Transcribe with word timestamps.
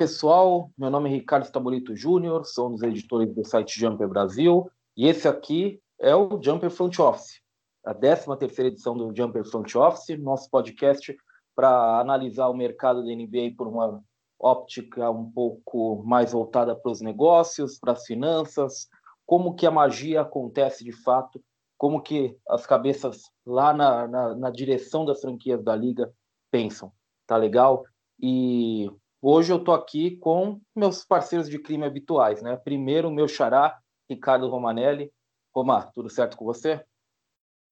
Pessoal. 0.00 0.70
Meu 0.78 0.88
nome 0.88 1.10
é 1.10 1.12
Ricardo 1.12 1.44
Stabolito 1.44 1.94
Júnior, 1.94 2.46
sou 2.46 2.68
um 2.68 2.72
dos 2.72 2.82
editores 2.82 3.34
do 3.34 3.44
site 3.44 3.78
Jumper 3.78 4.08
Brasil, 4.08 4.66
e 4.96 5.06
esse 5.06 5.28
aqui 5.28 5.78
é 6.00 6.16
o 6.16 6.40
Jumper 6.42 6.70
Front 6.70 6.98
Office, 6.98 7.42
a 7.84 7.92
13 7.92 8.34
terceira 8.38 8.68
edição 8.70 8.96
do 8.96 9.14
Jumper 9.14 9.44
Front 9.44 9.74
Office, 9.74 10.18
nosso 10.18 10.48
podcast 10.48 11.14
para 11.54 12.00
analisar 12.00 12.48
o 12.48 12.56
mercado 12.56 13.04
da 13.04 13.14
NBA 13.14 13.52
por 13.58 13.68
uma 13.68 14.02
óptica 14.40 15.10
um 15.10 15.30
pouco 15.30 16.02
mais 16.02 16.32
voltada 16.32 16.74
para 16.74 16.90
os 16.90 17.02
negócios, 17.02 17.78
para 17.78 17.92
as 17.92 18.06
finanças, 18.06 18.88
como 19.26 19.54
que 19.54 19.66
a 19.66 19.70
magia 19.70 20.22
acontece 20.22 20.82
de 20.82 20.92
fato, 20.92 21.44
como 21.76 22.00
que 22.00 22.34
as 22.48 22.64
cabeças 22.64 23.24
lá 23.44 23.74
na, 23.74 24.08
na, 24.08 24.34
na 24.34 24.50
direção 24.50 25.04
das 25.04 25.20
franquias 25.20 25.62
da 25.62 25.76
liga 25.76 26.10
pensam. 26.50 26.90
Tá 27.26 27.36
legal? 27.36 27.84
E 28.18 28.90
hoje 29.20 29.52
eu 29.52 29.58
estou 29.58 29.74
aqui 29.74 30.16
com 30.16 30.60
meus 30.74 31.04
parceiros 31.04 31.48
de 31.48 31.58
crime 31.58 31.84
habituais, 31.84 32.42
né? 32.42 32.56
Primeiro, 32.56 33.08
o 33.08 33.12
meu 33.12 33.28
xará, 33.28 33.78
Ricardo 34.08 34.48
Romanelli. 34.48 35.12
Roma, 35.54 35.90
tudo 35.94 36.08
certo 36.08 36.36
com 36.36 36.44
você? 36.44 36.84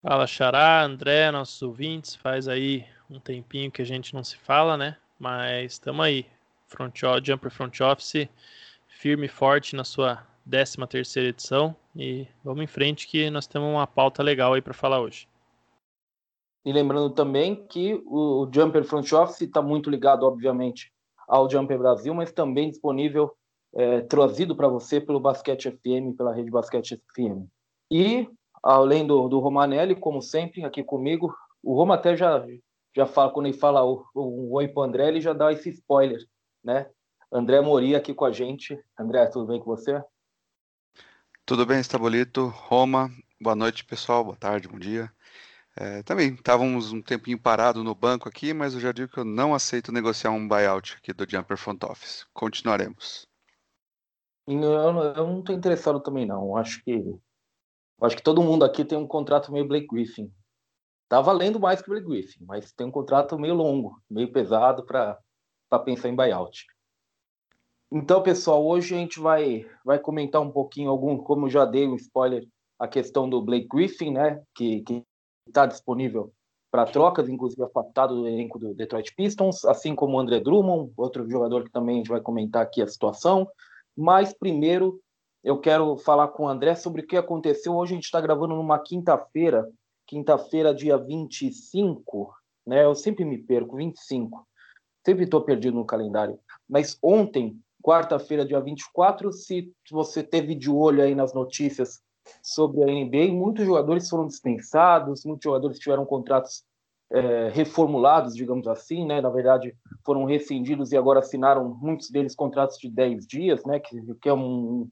Fala, 0.02 0.26
Xará, 0.26 0.82
André, 0.82 1.30
nossos 1.30 1.60
ouvintes. 1.62 2.14
Faz 2.14 2.48
aí 2.48 2.86
um 3.10 3.18
tempinho 3.18 3.70
que 3.70 3.82
a 3.82 3.84
gente 3.84 4.14
não 4.14 4.22
se 4.22 4.36
fala, 4.36 4.76
né? 4.76 4.96
Mas 5.18 5.72
estamos 5.72 6.04
aí. 6.04 6.26
Front, 6.68 7.00
Jumper 7.24 7.50
Front 7.50 7.80
Office, 7.80 8.28
firme 8.86 9.26
e 9.26 9.28
forte 9.28 9.74
na 9.74 9.84
sua 9.84 10.26
13 10.48 10.86
terceira 10.86 11.28
edição. 11.30 11.74
E 11.96 12.26
vamos 12.44 12.62
em 12.62 12.66
frente 12.66 13.08
que 13.08 13.30
nós 13.30 13.46
temos 13.46 13.68
uma 13.68 13.86
pauta 13.86 14.22
legal 14.22 14.52
aí 14.52 14.62
para 14.62 14.74
falar 14.74 15.00
hoje. 15.00 15.26
E 16.64 16.72
lembrando 16.72 17.10
também 17.10 17.66
que 17.66 17.94
o 18.06 18.48
Jumper 18.52 18.84
Front 18.84 19.10
Office 19.12 19.40
está 19.40 19.62
muito 19.62 19.88
ligado, 19.88 20.24
obviamente, 20.24 20.92
ao 21.28 21.48
Jumper 21.48 21.78
Brasil, 21.78 22.14
mas 22.14 22.32
também 22.32 22.70
disponível, 22.70 23.30
é, 23.74 24.00
trazido 24.00 24.56
para 24.56 24.66
você 24.66 25.00
pelo 25.00 25.20
Basquete 25.20 25.70
FM, 25.70 26.16
pela 26.16 26.34
rede 26.34 26.50
Basquete 26.50 27.00
FM. 27.14 27.46
E, 27.90 28.28
além 28.62 29.06
do, 29.06 29.28
do 29.28 29.38
Romanelli, 29.38 29.94
como 29.94 30.22
sempre, 30.22 30.64
aqui 30.64 30.82
comigo, 30.82 31.34
o 31.62 31.74
Roma 31.74 31.94
até 31.94 32.16
já, 32.16 32.44
já 32.96 33.06
fala, 33.06 33.30
quando 33.30 33.46
ele 33.46 33.56
fala 33.56 33.84
o, 33.84 34.04
o, 34.14 34.20
o 34.20 34.52
oi 34.54 34.68
para 34.68 34.84
André, 34.84 35.08
ele 35.08 35.20
já 35.20 35.32
dá 35.32 35.52
esse 35.52 35.68
spoiler, 35.70 36.20
né? 36.64 36.88
André 37.30 37.60
Mori 37.60 37.94
aqui 37.94 38.14
com 38.14 38.24
a 38.24 38.32
gente. 38.32 38.78
André, 38.98 39.26
tudo 39.26 39.46
bem 39.46 39.60
com 39.60 39.66
você? 39.66 40.02
Tudo 41.44 41.66
bem, 41.66 41.78
Estabolito. 41.78 42.46
Roma, 42.46 43.10
boa 43.38 43.54
noite, 43.54 43.84
pessoal. 43.84 44.24
Boa 44.24 44.36
tarde, 44.36 44.66
bom 44.66 44.78
dia. 44.78 45.12
É, 45.80 46.02
também 46.02 46.34
estávamos 46.34 46.92
um 46.92 47.00
tempinho 47.00 47.40
parado 47.40 47.84
no 47.84 47.94
banco 47.94 48.28
aqui, 48.28 48.52
mas 48.52 48.74
eu 48.74 48.80
já 48.80 48.90
digo 48.90 49.12
que 49.12 49.20
eu 49.20 49.24
não 49.24 49.54
aceito 49.54 49.92
negociar 49.92 50.32
um 50.32 50.48
buyout 50.48 50.96
aqui 50.96 51.12
do 51.12 51.28
Jumper 51.28 51.56
Front 51.56 51.84
Office. 51.84 52.26
Continuaremos. 52.34 53.28
Eu, 54.44 54.92
não 54.92 55.38
estou 55.38 55.54
interessado 55.54 56.00
também 56.00 56.26
não. 56.26 56.56
Acho 56.56 56.82
que 56.82 57.00
acho 58.02 58.16
que 58.16 58.22
todo 58.22 58.42
mundo 58.42 58.64
aqui 58.64 58.84
tem 58.84 58.98
um 58.98 59.06
contrato 59.06 59.52
meio 59.52 59.68
Blake 59.68 59.86
Griffin. 59.86 60.32
Tá 61.08 61.20
valendo 61.20 61.60
mais 61.60 61.80
que 61.80 61.88
o 61.88 61.92
Blake 61.92 62.08
Griffin, 62.08 62.44
mas 62.44 62.72
tem 62.72 62.88
um 62.88 62.90
contrato 62.90 63.38
meio 63.38 63.54
longo, 63.54 64.02
meio 64.10 64.32
pesado 64.32 64.84
para 64.84 65.16
pensar 65.84 66.08
em 66.08 66.16
buyout. 66.16 66.66
Então, 67.90 68.20
pessoal, 68.20 68.66
hoje 68.66 68.96
a 68.96 68.98
gente 68.98 69.20
vai, 69.20 69.64
vai 69.84 69.98
comentar 70.00 70.42
um 70.42 70.50
pouquinho, 70.50 70.90
algum, 70.90 71.16
como 71.18 71.48
já 71.48 71.64
dei 71.64 71.86
um 71.86 71.94
spoiler, 71.94 72.44
a 72.78 72.88
questão 72.88 73.30
do 73.30 73.40
Blake 73.40 73.68
Griffin, 73.68 74.12
né, 74.12 74.42
que, 74.54 74.82
que 74.82 75.02
está 75.48 75.66
disponível 75.66 76.32
para 76.70 76.84
trocas, 76.84 77.28
inclusive 77.28 77.62
afastado 77.62 78.14
do 78.14 78.28
elenco 78.28 78.58
do 78.58 78.74
Detroit 78.74 79.14
Pistons, 79.14 79.64
assim 79.64 79.94
como 79.94 80.16
o 80.16 80.20
André 80.20 80.40
Drummond, 80.40 80.92
outro 80.96 81.28
jogador 81.28 81.64
que 81.64 81.70
também 81.70 81.96
a 81.96 81.98
gente 81.98 82.10
vai 82.10 82.20
comentar 82.20 82.62
aqui 82.62 82.82
a 82.82 82.86
situação. 82.86 83.48
Mas 83.96 84.32
primeiro 84.32 85.00
eu 85.42 85.58
quero 85.58 85.96
falar 85.96 86.28
com 86.28 86.44
o 86.44 86.48
André 86.48 86.74
sobre 86.74 87.02
o 87.02 87.06
que 87.06 87.16
aconteceu. 87.16 87.74
Hoje 87.74 87.92
a 87.92 87.94
gente 87.94 88.04
está 88.04 88.20
gravando 88.20 88.54
numa 88.54 88.78
quinta-feira, 88.78 89.68
quinta-feira, 90.06 90.74
dia 90.74 90.98
25, 90.98 92.34
né? 92.66 92.84
Eu 92.84 92.94
sempre 92.94 93.24
me 93.24 93.38
perco, 93.38 93.76
25. 93.76 94.46
Sempre 95.04 95.24
estou 95.24 95.40
perdido 95.40 95.74
no 95.74 95.86
calendário. 95.86 96.38
Mas 96.68 96.98
ontem, 97.02 97.58
quarta-feira, 97.82 98.44
dia 98.44 98.60
24, 98.60 99.32
se 99.32 99.72
você 99.90 100.22
teve 100.22 100.54
de 100.54 100.70
olho 100.70 101.02
aí 101.02 101.14
nas 101.14 101.32
notícias 101.32 102.02
sobre 102.42 102.82
a 102.82 102.86
NBA, 102.86 103.32
muitos 103.32 103.64
jogadores 103.64 104.08
foram 104.08 104.26
dispensados, 104.26 105.24
muitos 105.24 105.44
jogadores 105.44 105.78
tiveram 105.78 106.04
contratos 106.04 106.64
é, 107.10 107.48
reformulados, 107.48 108.34
digamos 108.34 108.66
assim, 108.66 109.06
né? 109.06 109.20
Na 109.20 109.30
verdade, 109.30 109.74
foram 110.04 110.24
rescindidos 110.24 110.92
e 110.92 110.96
agora 110.96 111.20
assinaram 111.20 111.68
muitos 111.80 112.10
deles 112.10 112.34
contratos 112.34 112.78
de 112.78 112.90
10 112.90 113.26
dias, 113.26 113.64
né? 113.64 113.80
Que, 113.80 114.14
que 114.16 114.28
é 114.28 114.34
um, 114.34 114.88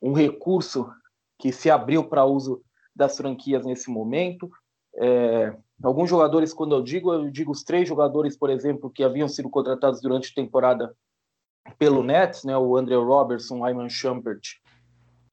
um 0.00 0.12
recurso 0.12 0.90
que 1.38 1.52
se 1.52 1.70
abriu 1.70 2.04
para 2.04 2.24
uso 2.24 2.62
das 2.94 3.16
franquias 3.16 3.64
nesse 3.64 3.90
momento. 3.90 4.50
É, 4.96 5.54
alguns 5.82 6.08
jogadores, 6.08 6.54
quando 6.54 6.74
eu 6.74 6.82
digo, 6.82 7.12
eu 7.12 7.30
digo 7.30 7.52
os 7.52 7.62
três 7.62 7.88
jogadores, 7.88 8.36
por 8.36 8.50
exemplo, 8.50 8.90
que 8.90 9.04
haviam 9.04 9.28
sido 9.28 9.50
contratados 9.50 10.00
durante 10.00 10.30
a 10.30 10.34
temporada 10.34 10.94
pelo 11.78 12.02
Nets, 12.02 12.44
né? 12.44 12.56
O 12.56 12.76
Andrew 12.76 13.04
Robertson, 13.04 13.66
Iman 13.68 13.88
Shumpert 13.88 14.61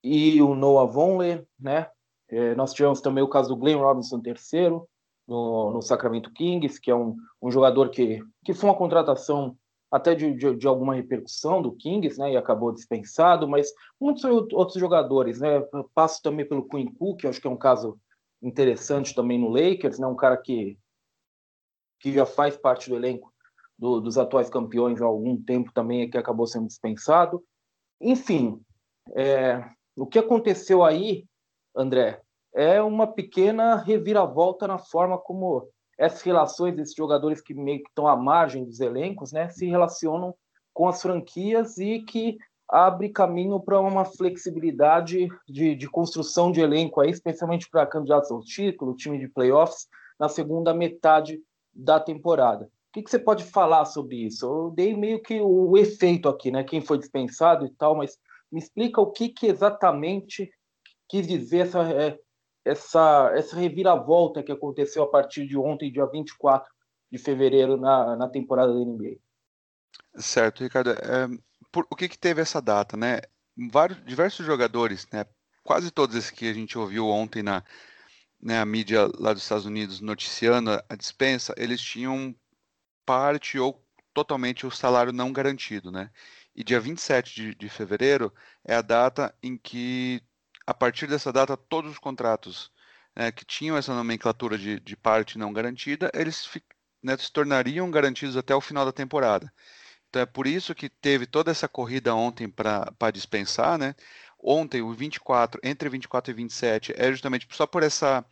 e 0.03 0.41
o 0.41 0.55
Noah 0.55 0.91
Vonleh, 0.91 1.45
né? 1.59 1.89
É, 2.27 2.53
nós 2.55 2.73
tivemos 2.73 3.01
também 3.01 3.23
o 3.23 3.27
caso 3.27 3.49
do 3.49 3.57
Glenn 3.57 3.79
Robinson 3.79 4.21
terceiro 4.21 4.87
no, 5.27 5.71
no 5.73 5.81
Sacramento 5.81 6.31
Kings, 6.31 6.79
que 6.79 6.91
é 6.91 6.95
um, 6.95 7.15
um 7.41 7.51
jogador 7.51 7.89
que, 7.89 8.21
que 8.43 8.53
foi 8.53 8.69
uma 8.69 8.77
contratação 8.77 9.57
até 9.91 10.13
de, 10.13 10.33
de, 10.35 10.55
de, 10.55 10.67
alguma 10.67 10.93
repercussão 10.93 11.61
do 11.61 11.71
Kings, 11.71 12.19
né, 12.19 12.33
e 12.33 12.37
acabou 12.37 12.71
dispensado, 12.71 13.47
mas 13.47 13.73
muitos 13.99 14.23
outros 14.23 14.79
jogadores, 14.79 15.39
né, 15.39 15.61
passo 15.95 16.21
também 16.21 16.47
pelo 16.47 16.67
Quinn 16.67 16.93
Cook, 16.93 17.25
acho 17.25 17.41
que 17.41 17.47
é 17.47 17.49
um 17.49 17.57
caso 17.57 17.99
interessante 18.41 19.15
também 19.15 19.39
no 19.39 19.49
Lakers, 19.49 19.97
né, 19.97 20.05
um 20.05 20.15
cara 20.15 20.37
que, 20.37 20.77
que 21.99 22.13
já 22.13 22.25
faz 22.25 22.55
parte 22.55 22.87
do 22.87 22.95
elenco 22.95 23.33
do, 23.77 23.99
dos 23.99 24.17
atuais 24.17 24.49
campeões 24.49 25.01
há 25.01 25.05
algum 25.05 25.41
tempo 25.41 25.71
também, 25.73 26.09
que 26.09 26.17
acabou 26.17 26.45
sendo 26.45 26.67
dispensado. 26.67 27.43
Enfim, 27.99 28.61
é, 29.15 29.63
o 29.99 30.07
que 30.07 30.19
aconteceu 30.19 30.83
aí, 30.83 31.25
André, 31.75 32.21
é 32.53 32.81
uma 32.81 33.05
pequena 33.05 33.75
reviravolta 33.75 34.67
na 34.67 34.77
forma 34.77 35.17
como 35.17 35.67
essas 35.97 36.21
relações 36.21 36.75
desses 36.75 36.95
jogadores 36.95 37.41
que 37.41 37.53
meio 37.53 37.83
que 37.83 37.89
estão 37.89 38.07
à 38.07 38.15
margem 38.15 38.63
dos 38.63 38.79
elencos, 38.79 39.33
né, 39.33 39.49
se 39.49 39.67
relacionam 39.67 40.33
com 40.73 40.87
as 40.87 41.01
franquias 41.01 41.77
e 41.77 41.99
que 41.99 42.37
abre 42.69 43.09
caminho 43.09 43.59
para 43.59 43.79
uma 43.79 44.05
flexibilidade 44.05 45.27
de, 45.47 45.75
de, 45.75 45.89
construção 45.89 46.51
de 46.51 46.61
elenco 46.61 47.01
aí, 47.01 47.09
especialmente 47.09 47.69
para 47.69 47.85
candidatos 47.85 48.31
ao 48.31 48.41
título, 48.41 48.95
time 48.95 49.19
de 49.19 49.27
playoffs, 49.27 49.87
na 50.19 50.29
segunda 50.29 50.73
metade 50.73 51.41
da 51.73 51.99
temporada. 51.99 52.65
O 52.65 52.69
que, 52.93 53.01
que, 53.03 53.09
você 53.09 53.19
pode 53.19 53.43
falar 53.43 53.85
sobre 53.85 54.17
isso? 54.17 54.45
Eu 54.45 54.71
dei 54.71 54.95
meio 54.95 55.21
que 55.21 55.41
o, 55.41 55.71
o 55.71 55.77
efeito 55.77 56.29
aqui, 56.29 56.51
né? 56.51 56.63
Quem 56.63 56.81
foi 56.81 56.97
dispensado 56.97 57.65
e 57.65 57.69
tal, 57.71 57.95
mas 57.95 58.17
me 58.51 58.59
explica 58.59 58.99
o 59.01 59.11
que, 59.11 59.29
que 59.29 59.47
exatamente 59.47 60.51
quis 61.07 61.27
dizer 61.27 61.67
essa, 61.67 61.81
é, 61.91 62.19
essa, 62.65 63.31
essa 63.35 63.55
reviravolta 63.55 64.43
que 64.43 64.51
aconteceu 64.51 65.03
a 65.03 65.09
partir 65.09 65.47
de 65.47 65.57
ontem, 65.57 65.91
dia 65.91 66.05
24 66.05 66.71
de 67.11 67.17
fevereiro, 67.17 67.77
na, 67.77 68.15
na 68.15 68.29
temporada 68.29 68.73
da 68.73 68.79
NBA. 68.79 69.17
Certo, 70.15 70.63
Ricardo. 70.63 70.91
É, 70.91 71.27
por, 71.71 71.87
o 71.89 71.95
que, 71.95 72.07
que 72.07 72.17
teve 72.17 72.41
essa 72.41 72.61
data, 72.61 72.95
né? 72.95 73.21
Vários, 73.71 74.03
diversos 74.05 74.45
jogadores, 74.45 75.07
né? 75.11 75.25
Quase 75.63 75.91
todos 75.91 76.15
esses 76.15 76.31
que 76.31 76.47
a 76.47 76.53
gente 76.53 76.77
ouviu 76.77 77.07
ontem 77.07 77.43
na 77.43 77.63
né, 78.41 78.59
a 78.59 78.65
mídia 78.65 79.09
lá 79.19 79.33
dos 79.33 79.43
Estados 79.43 79.65
Unidos 79.65 79.99
noticiando 79.99 80.71
a 80.71 80.95
dispensa, 80.95 81.53
eles 81.57 81.81
tinham 81.81 82.33
parte 83.05 83.59
ou 83.59 83.83
totalmente 84.13 84.65
o 84.65 84.71
salário 84.71 85.11
não 85.11 85.33
garantido, 85.33 85.91
né? 85.91 86.09
E 86.59 86.63
dia 86.63 86.77
27 86.77 87.33
de, 87.33 87.55
de 87.55 87.69
fevereiro 87.69 88.33
é 88.65 88.75
a 88.75 88.81
data 88.81 89.33
em 89.41 89.57
que 89.57 90.21
a 90.67 90.73
partir 90.73 91.07
dessa 91.07 91.31
data, 91.31 91.55
todos 91.55 91.93
os 91.93 91.97
contratos 91.97 92.69
né, 93.15 93.31
que 93.31 93.45
tinham 93.45 93.77
essa 93.77 93.95
nomenclatura 93.95 94.57
de, 94.57 94.77
de 94.77 94.97
parte 94.97 95.37
não 95.37 95.53
garantida, 95.53 96.11
eles 96.13 96.49
né, 97.01 97.15
se 97.17 97.31
tornariam 97.31 97.89
garantidos 97.89 98.35
até 98.35 98.53
o 98.53 98.59
final 98.59 98.83
da 98.83 98.91
temporada. 98.91 99.49
Então 100.09 100.21
é 100.21 100.25
por 100.25 100.45
isso 100.45 100.75
que 100.75 100.89
teve 100.89 101.25
toda 101.25 101.49
essa 101.49 101.67
corrida 101.69 102.13
ontem 102.13 102.49
para 102.49 103.11
dispensar, 103.13 103.77
né? 103.77 103.95
Ontem, 104.37 104.81
o 104.81 104.93
24, 104.93 105.61
entre 105.63 105.87
24 105.87 106.31
e 106.31 106.33
27, 106.33 106.93
é 106.97 107.09
justamente 107.09 107.47
só 107.51 107.65
por 107.65 107.83
essa. 107.83 108.25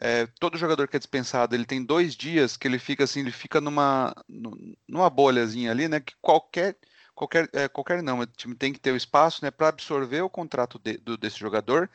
É, 0.00 0.26
todo 0.40 0.58
jogador 0.58 0.88
que 0.88 0.96
é 0.96 0.98
dispensado, 0.98 1.54
ele 1.54 1.66
tem 1.66 1.84
dois 1.84 2.16
dias 2.16 2.56
que 2.56 2.66
ele 2.66 2.78
fica 2.78 3.04
assim, 3.04 3.20
ele 3.20 3.32
fica 3.32 3.60
numa, 3.60 4.14
numa 4.88 5.10
bolhazinha 5.10 5.70
ali, 5.70 5.88
né? 5.88 6.00
Que 6.00 6.14
qualquer 6.20 6.76
qualquer, 7.20 7.48
é, 7.52 7.68
qualquer 7.68 8.02
não, 8.02 8.20
o 8.20 8.26
time 8.26 8.54
tem 8.54 8.72
que 8.72 8.80
ter 8.80 8.92
o 8.92 8.96
espaço 8.96 9.44
né, 9.44 9.50
para 9.50 9.68
absorver 9.68 10.22
o 10.22 10.30
contrato 10.30 10.78
de, 10.78 10.96
do, 10.98 11.16
desse 11.16 11.38
jogador 11.38 11.90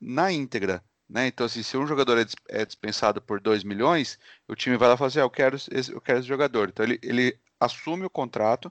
na 0.00 0.30
íntegra. 0.30 0.82
Né? 1.08 1.26
Então, 1.26 1.46
assim, 1.46 1.62
se 1.62 1.76
um 1.76 1.86
jogador 1.86 2.18
é, 2.18 2.26
é 2.48 2.66
dispensado 2.66 3.20
por 3.22 3.40
2 3.40 3.64
milhões, 3.64 4.18
o 4.46 4.54
time 4.54 4.76
vai 4.76 4.88
lá 4.88 4.94
e 4.94 4.98
fala 4.98 5.08
assim: 5.08 5.20
ah, 5.20 5.22
eu, 5.22 5.30
quero 5.30 5.56
esse, 5.56 5.92
eu 5.92 6.00
quero 6.00 6.18
esse 6.18 6.28
jogador. 6.28 6.68
Então, 6.68 6.84
ele, 6.84 6.98
ele 7.02 7.38
assume 7.58 8.04
o 8.04 8.10
contrato 8.10 8.70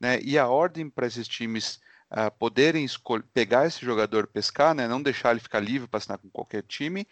né? 0.00 0.20
E 0.22 0.38
a 0.38 0.46
ordem 0.46 0.88
para 0.88 1.06
esses 1.06 1.26
times 1.26 1.80
uh, 2.12 2.30
poderem 2.38 2.86
pegar 3.32 3.66
esse 3.66 3.84
jogador, 3.84 4.26
pescar, 4.26 4.74
né? 4.74 4.86
Não 4.86 5.02
deixar 5.02 5.32
ele 5.32 5.40
ficar 5.40 5.60
livre 5.60 5.88
para 5.88 5.98
assinar 5.98 6.18
com 6.18 6.30
qualquer 6.30 6.62
time, 6.62 7.06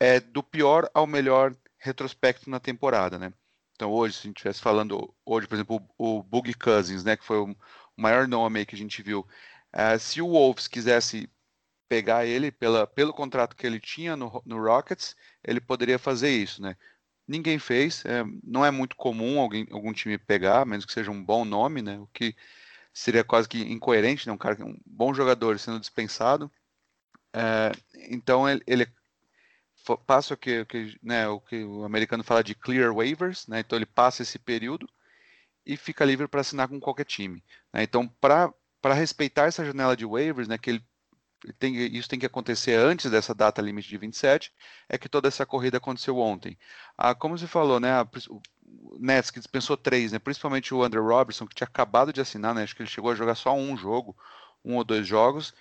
é 0.00 0.20
do 0.20 0.42
pior 0.42 0.90
ao 0.94 1.06
melhor 1.06 1.54
retrospecto 1.78 2.50
na 2.50 2.60
temporada, 2.60 3.18
né? 3.18 3.32
Então 3.78 3.92
hoje, 3.92 4.14
se 4.14 4.20
a 4.22 4.26
gente 4.26 4.38
estivesse 4.38 4.60
falando 4.60 5.14
hoje, 5.24 5.46
por 5.46 5.54
exemplo, 5.54 5.80
o, 5.96 6.18
o 6.18 6.58
Cousins, 6.58 7.04
né? 7.04 7.16
Que 7.16 7.24
foi 7.24 7.38
o 7.38 7.56
maior 7.96 8.26
nome 8.26 8.66
que 8.66 8.74
a 8.74 8.78
gente 8.78 9.00
viu. 9.02 9.20
Uh, 9.72 9.96
se 10.00 10.20
o 10.20 10.26
Wolves 10.26 10.66
quisesse 10.66 11.30
pegar 11.88 12.26
ele 12.26 12.50
pela, 12.50 12.88
pelo 12.88 13.12
contrato 13.12 13.54
que 13.54 13.64
ele 13.64 13.78
tinha 13.78 14.16
no, 14.16 14.42
no 14.44 14.60
Rockets, 14.60 15.14
ele 15.44 15.60
poderia 15.60 15.96
fazer 15.96 16.28
isso, 16.30 16.60
né? 16.60 16.76
Ninguém 17.26 17.56
fez, 17.60 18.04
é, 18.04 18.24
não 18.42 18.64
é 18.64 18.70
muito 18.72 18.96
comum 18.96 19.38
alguém, 19.38 19.64
algum 19.70 19.92
time 19.92 20.18
pegar, 20.18 20.66
menos 20.66 20.84
que 20.84 20.92
seja 20.92 21.12
um 21.12 21.24
bom 21.24 21.44
nome, 21.44 21.80
né? 21.80 22.00
O 22.00 22.08
que 22.08 22.34
seria 22.92 23.22
quase 23.22 23.48
que 23.48 23.60
incoerente, 23.62 24.26
né? 24.26 24.32
Um 24.32 24.38
cara, 24.38 24.64
um 24.64 24.76
bom 24.84 25.14
jogador 25.14 25.56
sendo 25.60 25.78
dispensado. 25.78 26.50
É, 27.32 27.70
então 28.10 28.48
ele, 28.48 28.62
ele 28.66 28.86
passa 29.96 30.34
o 30.34 30.36
que, 30.36 30.64
que, 30.66 30.98
né, 31.02 31.28
o 31.28 31.40
que 31.40 31.64
o 31.64 31.84
americano 31.84 32.24
fala 32.24 32.42
de 32.44 32.54
clear 32.54 32.94
waivers, 32.94 33.46
né? 33.46 33.60
Então 33.60 33.78
ele 33.78 33.86
passa 33.86 34.22
esse 34.22 34.38
período 34.38 34.88
e 35.64 35.76
fica 35.76 36.04
livre 36.04 36.26
para 36.26 36.40
assinar 36.40 36.68
com 36.68 36.80
qualquer 36.80 37.04
time. 37.04 37.44
Né? 37.72 37.82
Então 37.82 38.08
para 38.20 38.52
respeitar 38.94 39.46
essa 39.46 39.64
janela 39.64 39.96
de 39.96 40.06
waivers, 40.06 40.48
né, 40.48 40.58
que 40.58 40.70
ele 40.70 40.84
tem, 41.58 41.76
isso 41.96 42.08
tem 42.08 42.18
que 42.18 42.26
acontecer 42.26 42.74
antes 42.74 43.10
dessa 43.10 43.34
data 43.34 43.62
limite 43.62 43.88
de 43.88 43.96
27, 43.96 44.52
é 44.88 44.98
que 44.98 45.08
toda 45.08 45.28
essa 45.28 45.46
corrida 45.46 45.78
aconteceu 45.78 46.18
ontem. 46.18 46.58
Ah, 46.96 47.14
como 47.14 47.38
você 47.38 47.46
falou, 47.46 47.78
né, 47.78 47.92
a, 47.92 48.08
o 48.28 48.98
Nets 48.98 49.30
que 49.30 49.38
dispensou 49.38 49.76
três, 49.76 50.12
né, 50.12 50.18
principalmente 50.18 50.74
o 50.74 50.82
Andrew 50.82 51.06
Robertson, 51.06 51.46
que 51.46 51.54
tinha 51.54 51.68
acabado 51.68 52.12
de 52.12 52.20
assinar, 52.20 52.54
né, 52.54 52.62
acho 52.62 52.74
que 52.74 52.82
ele 52.82 52.90
chegou 52.90 53.10
a 53.10 53.14
jogar 53.14 53.34
só 53.34 53.54
um 53.54 53.76
jogo, 53.76 54.16
um 54.64 54.76
ou 54.76 54.84
dois 54.84 55.06
jogos, 55.06 55.54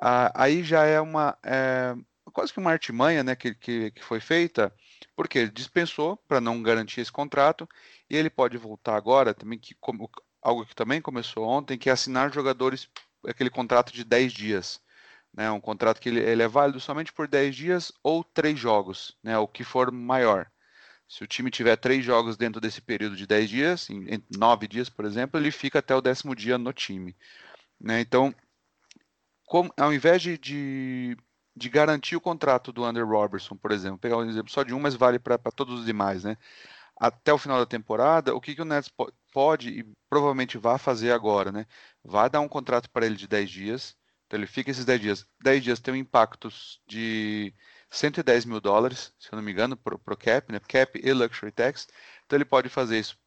ah, 0.00 0.30
aí 0.34 0.62
já 0.62 0.84
é 0.84 1.00
uma, 1.00 1.36
é, 1.42 1.94
quase 2.34 2.52
que 2.52 2.58
uma 2.58 2.72
artimanha, 2.72 3.24
né, 3.24 3.34
que, 3.34 3.54
que, 3.54 3.90
que 3.92 4.04
foi 4.04 4.20
feita, 4.20 4.70
porque 5.16 5.38
ele 5.38 5.50
dispensou 5.50 6.18
para 6.28 6.40
não 6.40 6.62
garantir 6.62 7.00
esse 7.00 7.12
contrato, 7.12 7.66
e 8.10 8.16
ele 8.16 8.28
pode 8.28 8.58
voltar 8.58 8.96
agora, 8.96 9.32
também 9.32 9.58
que 9.58 9.74
como, 9.76 10.10
algo 10.42 10.66
que 10.66 10.74
também 10.74 11.00
começou 11.00 11.46
ontem, 11.46 11.78
que 11.78 11.88
é 11.88 11.92
assinar 11.92 12.32
jogadores 12.32 12.88
aquele 13.26 13.48
contrato 13.48 13.92
de 13.92 14.04
10 14.04 14.32
dias 14.32 14.84
né, 15.34 15.50
um 15.50 15.60
contrato 15.60 16.00
que 16.00 16.08
ele, 16.08 16.20
ele, 16.20 16.42
é 16.42 16.48
válido 16.48 16.78
somente 16.78 17.12
por 17.12 17.26
10 17.26 17.56
dias 17.56 17.92
ou 18.02 18.22
3 18.22 18.58
jogos, 18.58 19.16
né, 19.22 19.36
o 19.36 19.48
que 19.48 19.64
for 19.64 19.90
maior. 19.90 20.46
Se 21.08 21.22
o 21.22 21.26
time 21.26 21.50
tiver 21.50 21.76
3 21.76 22.04
jogos 22.04 22.36
dentro 22.36 22.60
desse 22.60 22.80
período 22.80 23.16
de 23.16 23.26
10 23.26 23.50
dias, 23.50 23.90
em, 23.90 24.14
em 24.14 24.24
9 24.36 24.68
dias, 24.68 24.88
por 24.88 25.04
exemplo, 25.04 25.38
ele 25.38 25.50
fica 25.50 25.80
até 25.80 25.94
o 25.94 26.00
décimo 26.00 26.34
dia 26.34 26.56
no 26.56 26.72
time. 26.72 27.16
Né? 27.80 28.00
Então, 28.00 28.34
como, 29.44 29.72
ao 29.76 29.92
invés 29.92 30.22
de, 30.22 30.38
de, 30.38 31.16
de, 31.56 31.68
garantir 31.68 32.16
o 32.16 32.20
contrato 32.20 32.72
do 32.72 32.84
Andrew 32.84 33.06
Robertson, 33.06 33.56
por 33.56 33.70
exemplo, 33.72 33.98
pegar 33.98 34.16
um 34.16 34.28
exemplo 34.28 34.50
só 34.50 34.62
de 34.62 34.74
um, 34.74 34.80
mas 34.80 34.94
vale 34.94 35.18
para 35.18 35.38
todos 35.38 35.80
os 35.80 35.86
demais, 35.86 36.24
né? 36.24 36.36
até 36.96 37.32
o 37.32 37.38
final 37.38 37.58
da 37.58 37.66
temporada, 37.66 38.34
o 38.34 38.40
que, 38.40 38.54
que 38.54 38.62
o 38.62 38.64
Nets 38.64 38.90
pode 39.32 39.68
e 39.68 39.84
provavelmente 40.08 40.58
vai 40.58 40.78
fazer 40.78 41.12
agora, 41.12 41.50
né? 41.50 41.66
Vai 42.02 42.30
dar 42.30 42.40
um 42.40 42.48
contrato 42.48 42.88
para 42.90 43.06
ele 43.06 43.16
de 43.16 43.26
10 43.26 43.50
dias, 43.50 43.96
então 44.26 44.38
ele 44.38 44.46
fica 44.46 44.70
esses 44.70 44.84
10 44.84 45.00
dias. 45.00 45.26
10 45.42 45.64
dias 45.64 45.80
tem 45.80 45.94
um 45.94 45.96
impacto 45.96 46.48
de 46.86 47.52
110 47.90 48.44
mil 48.44 48.60
dólares, 48.60 49.12
se 49.18 49.28
eu 49.32 49.36
não 49.36 49.42
me 49.42 49.52
engano, 49.52 49.76
para 49.76 49.94
o 49.94 50.16
cap, 50.16 50.52
né? 50.52 50.60
Cap 50.60 51.00
e 51.02 51.12
luxury 51.12 51.52
tax. 51.52 51.88
Então 52.24 52.36
ele 52.36 52.44
pode 52.44 52.68
fazer 52.68 52.98
isso. 52.98 53.18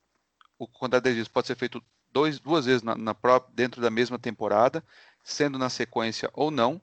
O 0.57 0.67
contrato 0.67 1.03
de 1.03 1.09
10 1.09 1.15
dias 1.15 1.27
pode 1.27 1.47
ser 1.47 1.55
feito 1.55 1.83
dois, 2.11 2.39
duas 2.39 2.65
vezes 2.65 2.83
na, 2.83 2.95
na 2.95 3.13
própria, 3.13 3.53
dentro 3.53 3.81
da 3.81 3.89
mesma 3.89 4.17
temporada, 4.17 4.83
sendo 5.23 5.57
na 5.57 5.69
sequência 5.69 6.29
ou 6.33 6.49
não. 6.51 6.81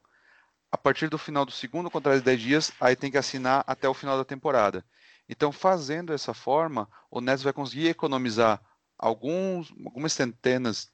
A 0.75 0.77
partir 0.77 1.07
do 1.07 1.17
final 1.17 1.45
do 1.45 1.53
segundo 1.53 1.89
contrato 1.89 2.17
de 2.17 2.25
10 2.25 2.41
dias, 2.41 2.73
aí 2.81 2.97
tem 2.97 3.09
que 3.09 3.17
assinar 3.17 3.63
até 3.65 3.87
o 3.87 3.93
final 3.93 4.17
da 4.17 4.25
temporada. 4.25 4.83
Então, 5.29 5.49
fazendo 5.49 6.11
dessa 6.11 6.33
forma, 6.33 6.89
o 7.09 7.21
Nets 7.21 7.43
vai 7.43 7.53
conseguir 7.53 7.87
economizar 7.87 8.61
alguns, 8.97 9.73
algumas 9.85 10.11
centenas 10.11 10.91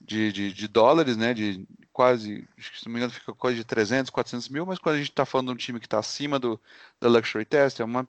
de, 0.00 0.32
de, 0.32 0.52
de, 0.52 0.66
dólares, 0.66 1.16
né? 1.16 1.32
De 1.32 1.64
quase, 1.92 2.44
se 2.58 2.84
não 2.86 2.92
me 2.92 2.98
engano, 2.98 3.12
fica 3.12 3.32
coisa 3.32 3.56
de 3.56 3.64
300, 3.64 4.10
400 4.10 4.48
mil, 4.48 4.66
mas 4.66 4.80
quando 4.80 4.96
a 4.96 4.98
gente 4.98 5.10
está 5.10 5.24
falando 5.24 5.46
de 5.46 5.52
um 5.52 5.56
time 5.56 5.78
que 5.78 5.86
está 5.86 6.00
acima 6.00 6.36
do, 6.36 6.60
da 7.00 7.08
Luxury 7.08 7.44
Test, 7.44 7.78
é 7.78 7.84
uma, 7.84 8.08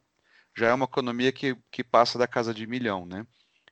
já 0.57 0.69
é 0.69 0.73
uma 0.73 0.85
economia 0.85 1.31
que, 1.31 1.55
que 1.69 1.83
passa 1.83 2.17
da 2.17 2.27
casa 2.27 2.51
de 2.51 2.65
milhão, 2.65 3.05
né? 3.05 3.27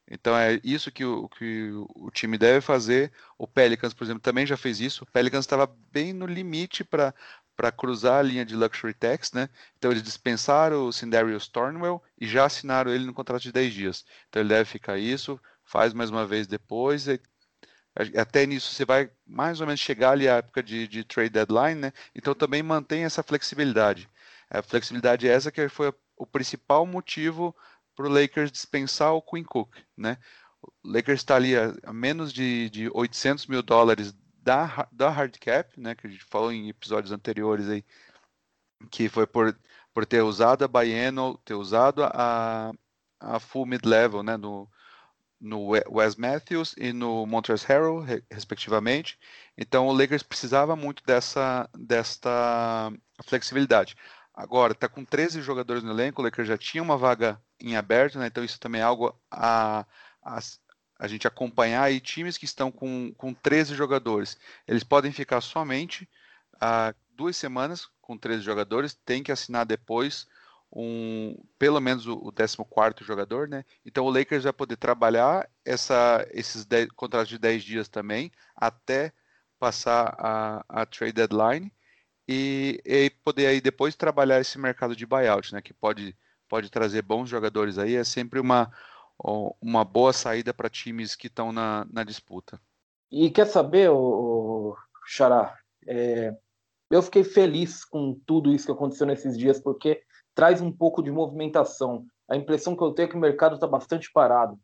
Então 0.10 0.36
é 0.36 0.60
isso 0.64 0.92
que 0.92 1.06
o, 1.06 1.30
que 1.30 1.70
o 1.72 2.10
time 2.12 2.38
deve 2.38 2.62
fazer. 2.62 3.12
O 3.38 3.48
Pelicans, 3.48 3.94
por 3.94 4.04
exemplo, 4.04 4.22
também 4.22 4.46
já 4.46 4.58
fez 4.58 4.80
isso. 4.80 5.04
O 5.04 5.08
Pelicans 5.08 5.46
estava 5.46 5.68
bem 5.92 6.14
no 6.14 6.26
limite 6.26 6.84
para 6.84 7.14
para 7.60 7.74
cruzar 7.74 8.20
a 8.20 8.22
linha 8.22 8.46
de 8.46 8.56
Luxury 8.56 8.94
Tax, 8.94 9.34
né? 9.34 9.50
Então 9.78 9.92
eles 9.92 10.02
dispensaram 10.02 10.88
o 10.88 10.94
Sindarius 10.94 11.46
Thornwell 11.50 12.02
e 12.18 12.26
já 12.26 12.46
assinaram 12.46 12.90
ele 12.90 13.06
no 13.06 13.14
contrato 13.14 13.42
de 13.42 13.52
10 13.52 13.74
dias. 13.74 14.06
Então 14.30 14.42
ele 14.42 14.48
deve 14.48 14.64
ficar 14.64 14.98
isso, 14.98 15.38
faz 15.66 15.94
mais 15.94 16.10
uma 16.10 16.26
vez 16.26 16.48
depois, 16.48 17.06
até 18.16 18.46
nisso 18.46 18.74
você 18.74 18.86
vai 18.86 19.12
mais 19.28 19.60
ou 19.60 19.68
menos 19.68 19.82
chegar 19.82 20.12
ali 20.12 20.30
à 20.30 20.38
época 20.38 20.64
de, 20.64 20.88
de 20.88 21.04
trade 21.04 21.32
deadline, 21.32 21.82
né? 21.82 21.92
Então 22.16 22.34
também 22.34 22.64
mantém 22.64 23.04
essa 23.04 23.22
flexibilidade. 23.22 24.10
A 24.50 24.62
flexibilidade 24.62 25.28
é 25.28 25.34
essa 25.34 25.52
que 25.52 25.68
foi 25.68 25.94
o 26.16 26.26
principal 26.26 26.86
motivo 26.86 27.54
para 27.94 28.08
o 28.08 28.10
Lakers 28.10 28.54
dispensar 28.54 29.12
o 29.12 29.22
Quinn 29.22 29.44
Cook, 29.44 29.76
né? 29.98 30.18
O 30.62 30.72
Lakers 30.86 31.20
está 31.20 31.36
ali 31.36 31.58
a, 31.58 31.92
menos 31.92 32.32
de, 32.32 32.70
de 32.70 32.90
800 32.94 33.48
mil 33.48 33.62
dólares 33.62 34.16
da, 34.50 34.88
da 34.92 35.10
hard 35.10 35.38
cap, 35.38 35.80
né? 35.80 35.94
Que 35.94 36.08
a 36.08 36.10
gente 36.10 36.24
falou 36.26 36.52
em 36.52 36.70
episódios 36.70 37.12
anteriores 37.12 37.70
aí, 37.70 37.86
que 38.90 39.08
foi 39.08 39.28
por, 39.28 39.56
por 39.94 40.06
ter 40.08 40.24
usado 40.24 40.64
a 40.66 40.68
biennial, 40.68 41.38
ter 41.46 41.54
usado 41.54 42.04
a, 42.04 42.72
a 43.20 43.40
full 43.40 43.68
mid-level, 43.68 44.24
né? 44.24 44.38
No, 44.38 44.68
no 45.40 45.68
Wes 45.68 46.16
Matthews 46.16 46.74
e 46.78 46.92
no 46.92 47.28
Montrezl 47.28 47.68
Harrell, 47.68 48.04
respectivamente. 48.32 49.20
Então 49.56 49.88
o 49.88 49.94
Lakers 49.94 50.24
precisava 50.24 50.76
muito 50.76 51.04
dessa 51.06 51.70
desta 51.78 52.92
flexibilidade. 53.26 53.96
Agora 54.34 54.74
está 54.74 54.90
com 54.90 55.06
13 55.06 55.42
jogadores 55.42 55.84
no 55.84 55.92
elenco, 55.92 56.22
o 56.22 56.26
Lakers 56.26 56.48
já 56.48 56.58
tinha 56.58 56.82
uma 56.82 56.98
vaga 56.98 57.40
em 57.60 57.76
aberto, 57.76 58.18
né? 58.18 58.28
então 58.28 58.44
isso 58.44 58.60
também 58.60 58.82
é 58.82 58.84
algo 58.84 59.14
a, 59.30 59.86
a, 60.24 60.40
a 61.00 61.08
gente 61.08 61.26
acompanhar. 61.26 61.92
E 61.92 62.02
times 62.02 62.38
que 62.38 62.46
estão 62.46 62.70
com, 62.70 63.14
com 63.18 63.34
13 63.34 63.74
jogadores, 63.74 64.38
eles 64.68 64.84
podem 64.84 65.12
ficar 65.12 65.42
somente 65.42 66.08
uh, 66.56 66.94
duas 67.16 67.38
semanas 67.38 67.88
com 68.02 68.18
13 68.18 68.44
jogadores, 68.44 69.00
tem 69.06 69.24
que 69.24 69.32
assinar 69.32 69.66
depois 69.66 70.28
um 70.72 71.36
pelo 71.58 71.80
menos 71.80 72.06
o, 72.06 72.32
14 72.32 73.04
jogador, 73.04 73.48
né? 73.48 73.66
Então 73.86 74.06
o 74.06 74.10
Lakers 74.12 74.44
vai 74.44 74.54
poder 74.54 74.78
trabalhar 74.78 75.50
essa, 75.66 76.28
esses 76.32 76.66
10, 76.66 76.90
contratos 76.90 77.30
de 77.30 77.40
10 77.40 77.64
dias 77.64 77.88
também 77.88 78.32
até 78.56 79.12
passar 79.60 80.16
a, 80.18 80.64
a 80.70 80.86
trade 80.86 81.14
deadline 81.14 81.72
e, 82.28 82.80
e, 82.86 83.10
poder 83.24 83.48
aí 83.48 83.60
depois 83.60 83.96
trabalhar 83.96 84.40
esse 84.40 84.60
mercado 84.60 84.96
de 84.96 85.06
buyout, 85.06 85.54
né? 85.54 85.62
Que 85.62 85.74
pode, 85.74 86.16
pode 86.48 86.70
trazer 86.70 87.02
bons 87.02 87.28
jogadores 87.30 87.78
aí, 87.80 87.96
é 87.96 88.04
sempre 88.04 88.40
uma, 88.40 88.72
uma 89.20 89.84
boa 89.84 90.14
saída 90.14 90.54
para 90.54 90.70
times 90.70 91.16
que 91.16 91.28
estão 91.28 91.52
na, 91.52 91.86
na 91.92 92.04
disputa. 92.04 92.60
E 93.12 93.30
quer 93.30 93.48
saber, 93.48 93.90
o, 93.90 94.76
Xará? 95.06 95.58
É, 95.88 96.36
eu 96.92 97.02
fiquei 97.02 97.24
feliz 97.24 97.84
com 97.84 98.20
tudo 98.26 98.52
isso 98.52 98.66
que 98.66 98.72
aconteceu 98.72 99.06
nesses 99.06 99.38
dias, 99.38 99.60
porque 99.60 100.02
traz 100.34 100.62
um 100.62 100.72
pouco 100.72 101.02
de 101.02 101.12
movimentação. 101.12 102.06
A 102.30 102.36
impressão 102.36 102.76
que 102.76 102.84
eu 102.84 102.94
tenho 102.94 103.08
é 103.08 103.10
que 103.10 103.18
o 103.18 103.20
mercado 103.20 103.56
está 103.56 103.68
bastante 103.68 104.12
parado. 104.12 104.58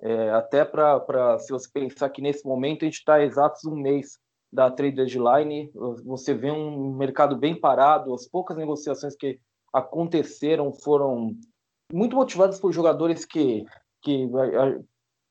É, 0.00 0.30
até 0.30 0.64
para, 0.64 1.38
se 1.38 1.52
você 1.52 1.68
pensar 1.72 2.10
que 2.10 2.20
nesse 2.20 2.44
momento 2.44 2.82
a 2.82 2.86
gente 2.86 2.98
está 2.98 3.22
exatos 3.22 3.64
um 3.64 3.76
mês 3.76 4.18
da 4.52 4.70
trade 4.70 4.96
deadline, 4.96 5.70
você 6.04 6.34
vê 6.34 6.50
um 6.50 6.92
mercado 6.94 7.36
bem 7.36 7.58
parado, 7.58 8.12
as 8.12 8.26
poucas 8.26 8.56
negociações 8.56 9.16
que 9.16 9.38
aconteceram 9.72 10.72
foram 10.72 11.34
muito 11.90 12.16
motivadas 12.16 12.60
por 12.60 12.72
jogadores 12.72 13.24
que, 13.24 13.64
que, 14.02 14.28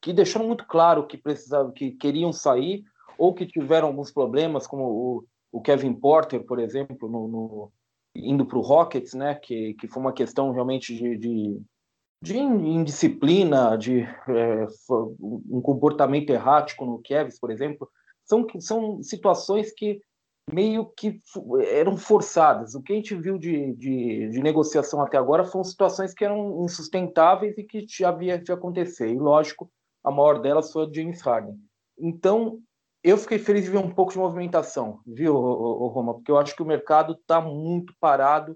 que 0.02 0.14
deixaram 0.14 0.48
muito 0.48 0.66
claro 0.66 1.06
que 1.06 1.18
precisavam, 1.18 1.72
que 1.72 1.92
queriam 1.92 2.32
sair 2.32 2.84
ou 3.18 3.34
que 3.34 3.46
tiveram 3.46 3.88
alguns 3.88 4.12
problemas, 4.12 4.66
como 4.66 4.84
o, 4.84 5.26
o 5.52 5.62
Kevin 5.62 5.94
Porter, 5.94 6.44
por 6.44 6.60
exemplo, 6.60 7.10
no, 7.10 7.28
no 7.28 7.72
indo 8.16 8.46
para 8.46 8.58
o 8.58 8.62
Rockets, 8.62 9.14
né, 9.14 9.36
que, 9.36 9.74
que 9.76 9.88
foi 9.88 10.02
uma 10.02 10.14
questão 10.14 10.52
realmente 10.52 10.96
de, 10.96 11.18
de, 11.18 11.62
de 12.22 12.38
indisciplina, 12.38 13.78
de 13.78 14.02
é, 14.02 14.68
um 14.90 15.62
comportamento 15.62 16.30
errático 16.30 16.86
no 16.86 17.00
Kevs, 17.00 17.40
por 17.40 17.52
exemplo, 17.52 17.90
são, 18.26 18.46
são 18.60 19.04
situações 19.04 19.74
que 19.74 20.02
meio 20.52 20.86
que 20.98 21.22
eram 21.70 21.98
forçadas. 21.98 22.76
O 22.76 22.82
que 22.82 22.94
a 22.94 22.96
gente 22.96 23.16
viu 23.16 23.38
de, 23.38 23.74
de, 23.76 24.30
de, 24.30 24.42
negociação 24.42 25.02
até 25.02 25.18
agora 25.18 25.44
foram 25.44 25.64
situações 25.64 26.14
que 26.14 26.26
eram 26.26 26.64
insustentáveis 26.64 27.58
e 27.58 27.64
que 27.64 27.86
já 27.88 28.10
havia 28.10 28.38
de 28.38 28.52
acontecer. 28.52 29.10
E, 29.10 29.18
lógico, 29.18 29.72
a 30.04 30.12
maior 30.12 30.42
delas 30.42 30.72
foi 30.72 30.84
a 30.84 30.88
de 30.88 31.02
James 31.02 31.22
Harden. 31.22 31.56
então, 31.98 32.60
eu 33.04 33.18
fiquei 33.18 33.40
feliz 33.40 33.64
de 33.64 33.72
ver 33.72 33.80
um 33.80 33.90
pouco 33.90 34.12
de 34.12 34.20
movimentação, 34.20 35.00
viu, 35.08 35.34
Roma? 35.34 36.14
Porque 36.14 36.30
eu 36.30 36.38
acho 36.38 36.56
que 36.56 36.62
o 36.62 36.68
mercado 36.68 37.14
está 37.14 37.42
muito 37.42 37.96
parado 38.00 38.56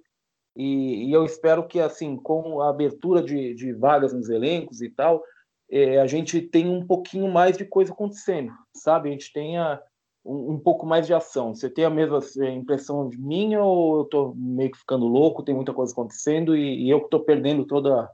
e, 0.56 1.10
e, 1.10 1.12
eu 1.12 1.26
espero 1.26 1.68
que, 1.68 1.80
assim, 1.80 2.16
com 2.16 2.62
a 2.62 2.70
abertura 2.70 3.24
de, 3.24 3.56
de 3.56 3.74
vagas 3.74 4.14
nos 4.14 4.30
elencos 4.30 4.82
e 4.82 4.90
tal, 4.90 5.24
é, 5.70 6.00
a 6.00 6.06
gente 6.06 6.42
tenha 6.42 6.70
um 6.70 6.86
pouquinho 6.86 7.32
mais 7.32 7.58
de 7.58 7.66
coisa 7.66 7.92
acontecendo, 7.92 8.54
sabe? 8.74 9.10
A 9.10 9.12
gente 9.12 9.34
tenha 9.34 9.82
um, 10.26 10.54
um 10.54 10.60
pouco 10.60 10.86
mais 10.86 11.06
de 11.06 11.14
ação. 11.14 11.54
Você 11.54 11.70
tem 11.70 11.86
a 11.86 11.90
mesma 11.90 12.20
impressão 12.50 13.08
de 13.08 13.18
minha 13.18 13.62
ou 13.62 13.98
eu 13.98 14.02
estou 14.04 14.36
meio 14.36 14.72
que 14.72 14.80
ficando 14.80 15.06
louco, 15.06 15.44
tem 15.44 15.54
muita 15.54 15.74
coisa 15.74 15.94
acontecendo 15.94 16.56
e, 16.56 16.86
e 16.86 16.90
eu 16.90 17.00
que 17.00 17.06
estou 17.06 17.20
perdendo 17.20 17.64
toda, 17.66 18.10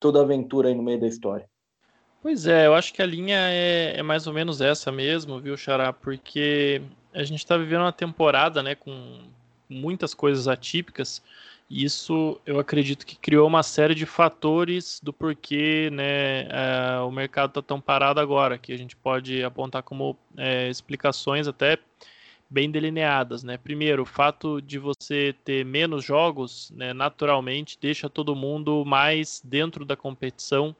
toda 0.00 0.20
a 0.20 0.22
aventura 0.22 0.68
aí 0.68 0.74
no 0.74 0.82
meio 0.82 0.98
da 0.98 1.06
história? 1.06 1.48
Pois 2.22 2.46
é, 2.46 2.66
eu 2.66 2.74
acho 2.74 2.94
que 2.94 3.02
a 3.02 3.06
linha 3.06 3.36
é, 3.36 3.98
é 3.98 4.02
mais 4.02 4.26
ou 4.26 4.32
menos 4.32 4.62
essa 4.62 4.90
mesmo, 4.90 5.38
viu, 5.38 5.56
Xará? 5.58 5.92
Porque 5.92 6.80
a 7.12 7.22
gente 7.22 7.40
está 7.40 7.56
vivendo 7.56 7.82
uma 7.82 7.92
temporada, 7.92 8.62
né, 8.62 8.74
com 8.74 9.18
muitas 9.68 10.14
coisas 10.14 10.48
atípicas. 10.48 11.22
Isso 11.68 12.40
eu 12.44 12.60
acredito 12.60 13.06
que 13.06 13.16
criou 13.16 13.46
uma 13.46 13.62
série 13.62 13.94
de 13.94 14.04
fatores 14.04 15.00
do 15.02 15.12
porquê 15.12 15.88
né, 15.90 16.42
é, 16.42 17.00
o 17.00 17.10
mercado 17.10 17.48
está 17.48 17.62
tão 17.62 17.80
parado 17.80 18.20
agora, 18.20 18.58
que 18.58 18.72
a 18.72 18.76
gente 18.76 18.94
pode 18.94 19.42
apontar 19.42 19.82
como 19.82 20.16
é, 20.36 20.68
explicações 20.68 21.48
até 21.48 21.78
bem 22.50 22.70
delineadas. 22.70 23.42
Né? 23.42 23.56
Primeiro, 23.56 24.02
o 24.02 24.06
fato 24.06 24.60
de 24.60 24.78
você 24.78 25.34
ter 25.44 25.64
menos 25.64 26.04
jogos, 26.04 26.70
né, 26.70 26.92
naturalmente, 26.92 27.78
deixa 27.80 28.10
todo 28.10 28.36
mundo 28.36 28.84
mais 28.84 29.40
dentro 29.44 29.84
da 29.84 29.96
competição 29.96 30.76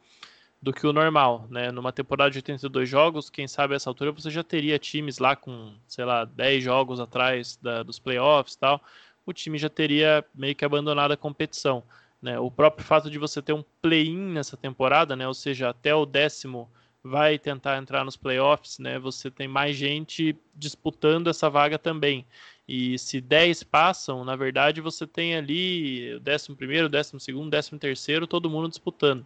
do 0.64 0.72
que 0.72 0.86
o 0.86 0.94
normal, 0.94 1.46
né? 1.50 1.70
Numa 1.70 1.92
temporada 1.92 2.30
de 2.30 2.38
82 2.38 2.88
jogos, 2.88 3.28
quem 3.28 3.46
sabe 3.46 3.74
essa 3.74 3.90
altura 3.90 4.12
você 4.12 4.30
já 4.30 4.42
teria 4.42 4.78
times 4.78 5.18
lá 5.18 5.36
com, 5.36 5.74
sei 5.86 6.06
lá, 6.06 6.24
10 6.24 6.64
jogos 6.64 6.98
atrás 7.00 7.58
da, 7.60 7.82
dos 7.82 7.98
playoffs 7.98 8.54
e 8.54 8.58
tal, 8.60 8.80
o 9.26 9.32
time 9.32 9.58
já 9.58 9.68
teria 9.68 10.24
meio 10.34 10.54
que 10.54 10.64
abandonado 10.64 11.12
a 11.12 11.16
competição, 11.16 11.82
né? 12.20 12.38
O 12.38 12.50
próprio 12.50 12.86
fato 12.86 13.10
de 13.10 13.18
você 13.18 13.40
ter 13.42 13.52
um 13.52 13.64
play-in 13.82 14.32
nessa 14.32 14.56
temporada, 14.56 15.14
né? 15.16 15.26
Ou 15.26 15.34
seja, 15.34 15.68
até 15.70 15.94
o 15.94 16.06
décimo 16.06 16.70
vai 17.02 17.38
tentar 17.38 17.76
entrar 17.76 18.04
nos 18.04 18.16
playoffs, 18.16 18.78
né? 18.78 18.98
Você 18.98 19.30
tem 19.30 19.46
mais 19.46 19.76
gente 19.76 20.34
disputando 20.54 21.28
essa 21.28 21.50
vaga 21.50 21.78
também. 21.78 22.26
E 22.66 22.98
se 22.98 23.20
10 23.20 23.62
passam, 23.62 24.24
na 24.24 24.34
verdade 24.36 24.80
você 24.80 25.06
tem 25.06 25.36
ali 25.36 26.14
o 26.14 26.20
décimo 26.20 26.56
primeiro, 26.56 26.88
décimo 26.88 27.20
segundo, 27.20 27.50
décimo 27.50 27.78
terceiro, 27.78 28.26
todo 28.26 28.48
mundo 28.48 28.68
disputando. 28.70 29.24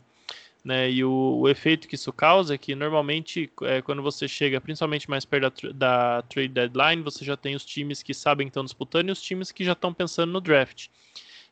Né? 0.69 0.91
E 0.91 1.03
o, 1.03 1.39
o, 1.41 1.49
efeito 1.49 1.89
que 1.89 1.95
isso 1.95 2.13
causa 2.13 2.55
é 2.55 2.59
que 2.59 2.75
normalmente 2.75 3.51
é, 3.63 3.81
quando 3.81 4.03
você 4.03 4.29
chega, 4.29 4.61
principalmente 4.61 5.09
mais 5.09 5.25
perto 5.25 5.73
da, 5.73 6.19
da, 6.19 6.23
trade 6.29 6.49
deadline, 6.49 7.01
você 7.01 7.25
já 7.25 7.39
tem 7.39 7.55
os 7.55 7.65
times 7.65 8.03
que 8.03 8.13
sabem 8.13 8.49
que 8.49 8.51
estão 8.51 8.63
disputando 8.63 9.09
e 9.09 9.13
os 9.13 9.23
times 9.23 9.51
que 9.51 9.65
já 9.65 9.73
estão 9.73 9.95
pensando 9.95 10.31
no 10.31 10.43
draft. 10.43 10.89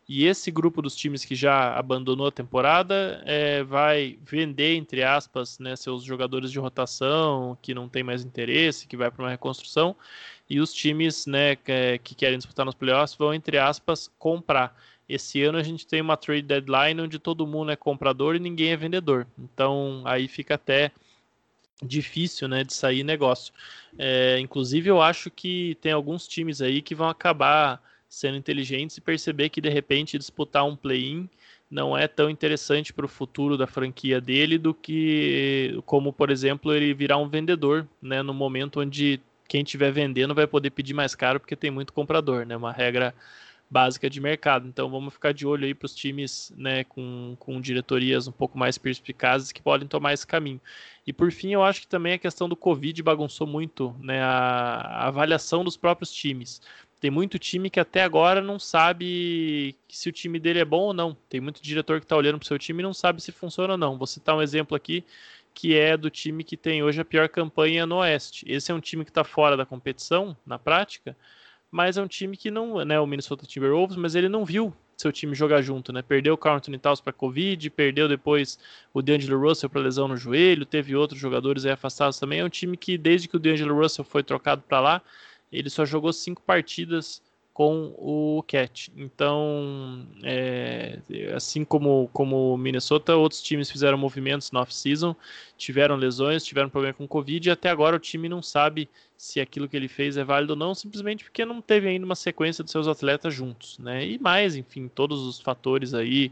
E 0.06 0.26
esse 0.26 0.50
grupo 0.50 0.82
dos 0.82 0.94
times 0.94 1.24
que 1.24 1.34
já 1.34 1.74
abandonou 1.78 2.26
a 2.26 2.30
temporada 2.30 3.22
é, 3.24 3.64
vai 3.64 4.18
vender, 4.22 4.76
entre 4.76 5.02
aspas, 5.02 5.58
né, 5.58 5.74
seus 5.76 6.04
jogadores 6.04 6.52
de 6.52 6.58
rotação 6.58 7.56
que 7.62 7.72
não 7.72 7.88
tem 7.88 8.02
mais 8.02 8.22
interesse, 8.22 8.86
que 8.86 8.98
vai 8.98 9.10
para 9.10 9.22
uma 9.22 9.30
reconstrução, 9.30 9.96
e 10.48 10.60
os 10.60 10.74
times 10.74 11.24
né, 11.24 11.56
que, 11.56 11.98
que 12.04 12.14
querem 12.14 12.36
disputar 12.36 12.66
nos 12.66 12.74
playoffs 12.74 13.16
vão, 13.16 13.32
entre 13.32 13.56
aspas, 13.56 14.12
comprar. 14.18 14.76
Esse 15.08 15.42
ano 15.42 15.58
a 15.58 15.62
gente 15.62 15.86
tem 15.86 16.00
uma 16.00 16.16
trade 16.16 16.42
deadline 16.42 17.00
onde 17.00 17.18
todo 17.18 17.46
mundo 17.46 17.70
é 17.70 17.76
comprador 17.76 18.34
e 18.34 18.40
ninguém 18.40 18.70
é 18.70 18.76
vendedor. 18.76 19.26
Então 19.38 20.02
aí 20.04 20.26
fica 20.26 20.54
até 20.54 20.90
difícil 21.82 22.48
né, 22.48 22.64
de 22.64 22.74
sair 22.74 23.04
negócio. 23.04 23.52
É, 23.98 24.38
inclusive 24.40 24.88
eu 24.88 25.00
acho 25.00 25.30
que 25.30 25.76
tem 25.80 25.92
alguns 25.92 26.26
times 26.26 26.60
aí 26.60 26.82
que 26.82 26.94
vão 26.94 27.08
acabar 27.08 27.80
sendo 28.08 28.36
inteligentes 28.36 28.96
e 28.96 29.00
perceber 29.00 29.48
que 29.48 29.60
de 29.60 29.68
repente 29.68 30.18
disputar 30.18 30.64
um 30.64 30.76
play-in 30.76 31.28
não 31.70 31.96
é 31.96 32.06
tão 32.06 32.30
interessante 32.30 32.92
para 32.92 33.04
o 33.04 33.08
futuro 33.08 33.56
da 33.56 33.66
franquia 33.66 34.20
dele 34.20 34.56
do 34.56 34.72
que 34.72 35.80
como 35.84 36.12
por 36.12 36.30
exemplo 36.30 36.72
ele 36.72 36.94
virar 36.94 37.18
um 37.18 37.28
vendedor 37.28 37.86
né, 38.00 38.22
no 38.22 38.32
momento 38.32 38.80
onde 38.80 39.20
quem 39.48 39.62
estiver 39.62 39.90
vendendo 39.90 40.34
vai 40.34 40.46
poder 40.46 40.70
pedir 40.70 40.94
mais 40.94 41.14
caro 41.14 41.40
porque 41.40 41.56
tem 41.56 41.70
muito 41.70 41.92
comprador, 41.92 42.44
né? 42.44 42.56
Uma 42.56 42.72
regra 42.72 43.14
básica 43.70 44.08
de 44.08 44.20
mercado. 44.20 44.66
Então 44.68 44.88
vamos 44.88 45.14
ficar 45.14 45.32
de 45.32 45.46
olho 45.46 45.64
aí 45.64 45.74
para 45.74 45.86
os 45.86 45.94
times 45.94 46.52
né, 46.56 46.84
com, 46.84 47.36
com 47.38 47.60
diretorias 47.60 48.28
um 48.28 48.32
pouco 48.32 48.58
mais 48.58 48.78
perspicazes 48.78 49.52
que 49.52 49.60
podem 49.60 49.88
tomar 49.88 50.12
esse 50.12 50.26
caminho. 50.26 50.60
E 51.06 51.12
por 51.12 51.30
fim, 51.30 51.52
eu 51.52 51.62
acho 51.62 51.82
que 51.82 51.86
também 51.86 52.14
a 52.14 52.18
questão 52.18 52.48
do 52.48 52.56
Covid 52.56 53.02
bagunçou 53.02 53.46
muito 53.46 53.94
né, 54.00 54.22
a, 54.22 54.26
a 54.26 55.06
avaliação 55.08 55.64
dos 55.64 55.76
próprios 55.76 56.12
times. 56.12 56.60
Tem 56.98 57.10
muito 57.10 57.38
time 57.38 57.68
que 57.68 57.78
até 57.78 58.02
agora 58.02 58.40
não 58.40 58.58
sabe 58.58 59.76
se 59.88 60.08
o 60.08 60.12
time 60.12 60.38
dele 60.38 60.60
é 60.60 60.64
bom 60.64 60.80
ou 60.80 60.92
não. 60.94 61.16
Tem 61.28 61.40
muito 61.40 61.62
diretor 61.62 62.00
que 62.00 62.04
está 62.04 62.16
olhando 62.16 62.38
para 62.38 62.44
o 62.44 62.48
seu 62.48 62.58
time 62.58 62.82
e 62.82 62.82
não 62.82 62.94
sabe 62.94 63.22
se 63.22 63.30
funciona 63.30 63.74
ou 63.74 63.78
não. 63.78 63.98
Vou 63.98 64.06
citar 64.06 64.34
um 64.34 64.42
exemplo 64.42 64.76
aqui 64.76 65.04
que 65.56 65.74
é 65.74 65.96
do 65.96 66.10
time 66.10 66.44
que 66.44 66.54
tem 66.54 66.82
hoje 66.82 67.00
a 67.00 67.04
pior 67.04 67.30
campanha 67.30 67.86
no 67.86 67.96
Oeste. 67.96 68.44
Esse 68.46 68.70
é 68.70 68.74
um 68.74 68.80
time 68.80 69.04
que 69.04 69.10
está 69.10 69.24
fora 69.24 69.56
da 69.56 69.64
competição, 69.64 70.36
na 70.44 70.58
prática, 70.58 71.16
mas 71.70 71.96
é 71.96 72.02
um 72.02 72.06
time 72.06 72.36
que 72.36 72.50
não, 72.50 72.84
né, 72.84 72.98
o 73.00 73.06
Minnesota 73.06 73.46
Timberwolves, 73.46 73.96
mas 73.96 74.14
ele 74.14 74.28
não 74.28 74.44
viu 74.44 74.74
seu 74.96 75.12
time 75.12 75.34
jogar 75.34 75.60
junto, 75.60 75.92
né? 75.92 76.00
Perdeu 76.00 76.34
o 76.34 76.38
Carl 76.38 76.56
Anthony 76.56 76.78
Towns 76.78 77.00
para 77.00 77.12
Covid, 77.12 77.68
perdeu 77.70 78.08
depois 78.08 78.58
o 78.94 79.02
D'Angelo 79.02 79.38
Russell 79.38 79.68
para 79.68 79.82
lesão 79.82 80.08
no 80.08 80.16
joelho, 80.16 80.64
teve 80.64 80.96
outros 80.96 81.20
jogadores 81.20 81.66
afastados 81.66 82.18
também. 82.18 82.40
É 82.40 82.44
um 82.44 82.48
time 82.48 82.76
que 82.76 82.96
desde 82.96 83.28
que 83.28 83.36
o 83.36 83.38
D'Angelo 83.38 83.78
Russell 83.78 84.04
foi 84.04 84.22
trocado 84.22 84.62
para 84.62 84.80
lá, 84.80 85.02
ele 85.52 85.68
só 85.68 85.84
jogou 85.84 86.12
cinco 86.12 86.42
partidas 86.42 87.22
com 87.56 87.94
o 87.96 88.44
Cat. 88.46 88.92
Então, 88.94 90.06
é, 90.22 90.98
assim 91.34 91.64
como 91.64 92.06
como 92.12 92.54
Minnesota, 92.58 93.16
outros 93.16 93.40
times 93.40 93.70
fizeram 93.70 93.96
movimentos 93.96 94.50
no 94.52 94.60
off-season, 94.60 95.16
tiveram 95.56 95.96
lesões, 95.96 96.44
tiveram 96.44 96.68
problema 96.68 96.92
com 96.92 97.08
Covid 97.08 97.48
e 97.48 97.50
até 97.50 97.70
agora 97.70 97.96
o 97.96 97.98
time 97.98 98.28
não 98.28 98.42
sabe 98.42 98.90
se 99.16 99.40
aquilo 99.40 99.66
que 99.66 99.74
ele 99.74 99.88
fez 99.88 100.18
é 100.18 100.22
válido 100.22 100.52
ou 100.52 100.58
não, 100.58 100.74
simplesmente 100.74 101.24
porque 101.24 101.46
não 101.46 101.62
teve 101.62 101.88
ainda 101.88 102.04
uma 102.04 102.14
sequência 102.14 102.62
de 102.62 102.70
seus 102.70 102.86
atletas 102.86 103.32
juntos, 103.32 103.78
né? 103.78 104.06
E 104.06 104.18
mais, 104.18 104.54
enfim, 104.54 104.86
todos 104.86 105.22
os 105.22 105.40
fatores 105.40 105.94
aí, 105.94 106.30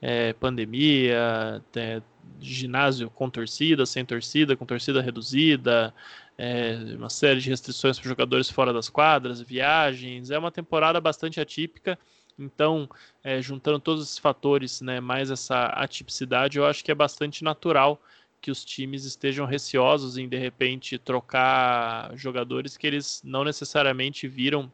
é, 0.00 0.32
pandemia, 0.32 1.62
é, 1.74 2.00
ginásio 2.40 3.10
com 3.10 3.28
torcida, 3.28 3.84
sem 3.84 4.06
torcida, 4.06 4.56
com 4.56 4.64
torcida 4.64 5.02
reduzida, 5.02 5.92
é, 6.38 6.76
uma 6.96 7.10
série 7.10 7.40
de 7.40 7.48
restrições 7.48 7.98
para 7.98 8.08
jogadores 8.08 8.50
fora 8.50 8.72
das 8.72 8.88
quadras, 8.88 9.40
viagens. 9.40 10.30
É 10.30 10.38
uma 10.38 10.50
temporada 10.50 11.00
bastante 11.00 11.40
atípica. 11.40 11.98
Então, 12.38 12.88
é, 13.24 13.40
juntando 13.40 13.80
todos 13.80 14.04
esses 14.04 14.18
fatores, 14.18 14.80
né, 14.80 15.00
mais 15.00 15.30
essa 15.30 15.66
atipicidade, 15.66 16.58
eu 16.58 16.66
acho 16.66 16.84
que 16.84 16.90
é 16.90 16.94
bastante 16.94 17.42
natural 17.42 18.00
que 18.40 18.50
os 18.50 18.64
times 18.64 19.04
estejam 19.04 19.46
receosos 19.46 20.18
em 20.18 20.28
de 20.28 20.36
repente 20.36 20.98
trocar 20.98 22.14
jogadores 22.16 22.76
que 22.76 22.86
eles 22.86 23.22
não 23.24 23.42
necessariamente 23.42 24.28
viram 24.28 24.70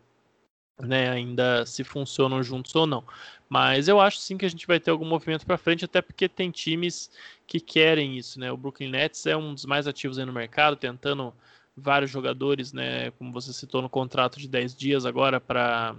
né, 0.80 1.08
ainda 1.08 1.64
se 1.66 1.84
funcionam 1.84 2.42
juntos 2.42 2.74
ou 2.74 2.86
não. 2.86 3.04
Mas 3.48 3.86
eu 3.88 4.00
acho 4.00 4.18
sim 4.18 4.36
que 4.36 4.44
a 4.46 4.48
gente 4.48 4.66
vai 4.66 4.80
ter 4.80 4.90
algum 4.90 5.04
movimento 5.04 5.46
para 5.46 5.58
frente, 5.58 5.84
até 5.84 6.02
porque 6.02 6.28
tem 6.28 6.50
times 6.50 7.10
que 7.52 7.60
querem 7.60 8.16
isso, 8.16 8.40
né? 8.40 8.50
O 8.50 8.56
Brooklyn 8.56 8.88
Nets 8.88 9.26
é 9.26 9.36
um 9.36 9.52
dos 9.52 9.66
mais 9.66 9.86
ativos 9.86 10.16
no 10.16 10.32
mercado, 10.32 10.74
tentando 10.74 11.34
vários 11.76 12.10
jogadores, 12.10 12.72
né, 12.72 13.10
como 13.12 13.30
você 13.30 13.52
citou 13.52 13.82
no 13.82 13.90
contrato 13.90 14.38
de 14.38 14.48
10 14.48 14.74
dias 14.74 15.04
agora 15.04 15.38
para 15.38 15.94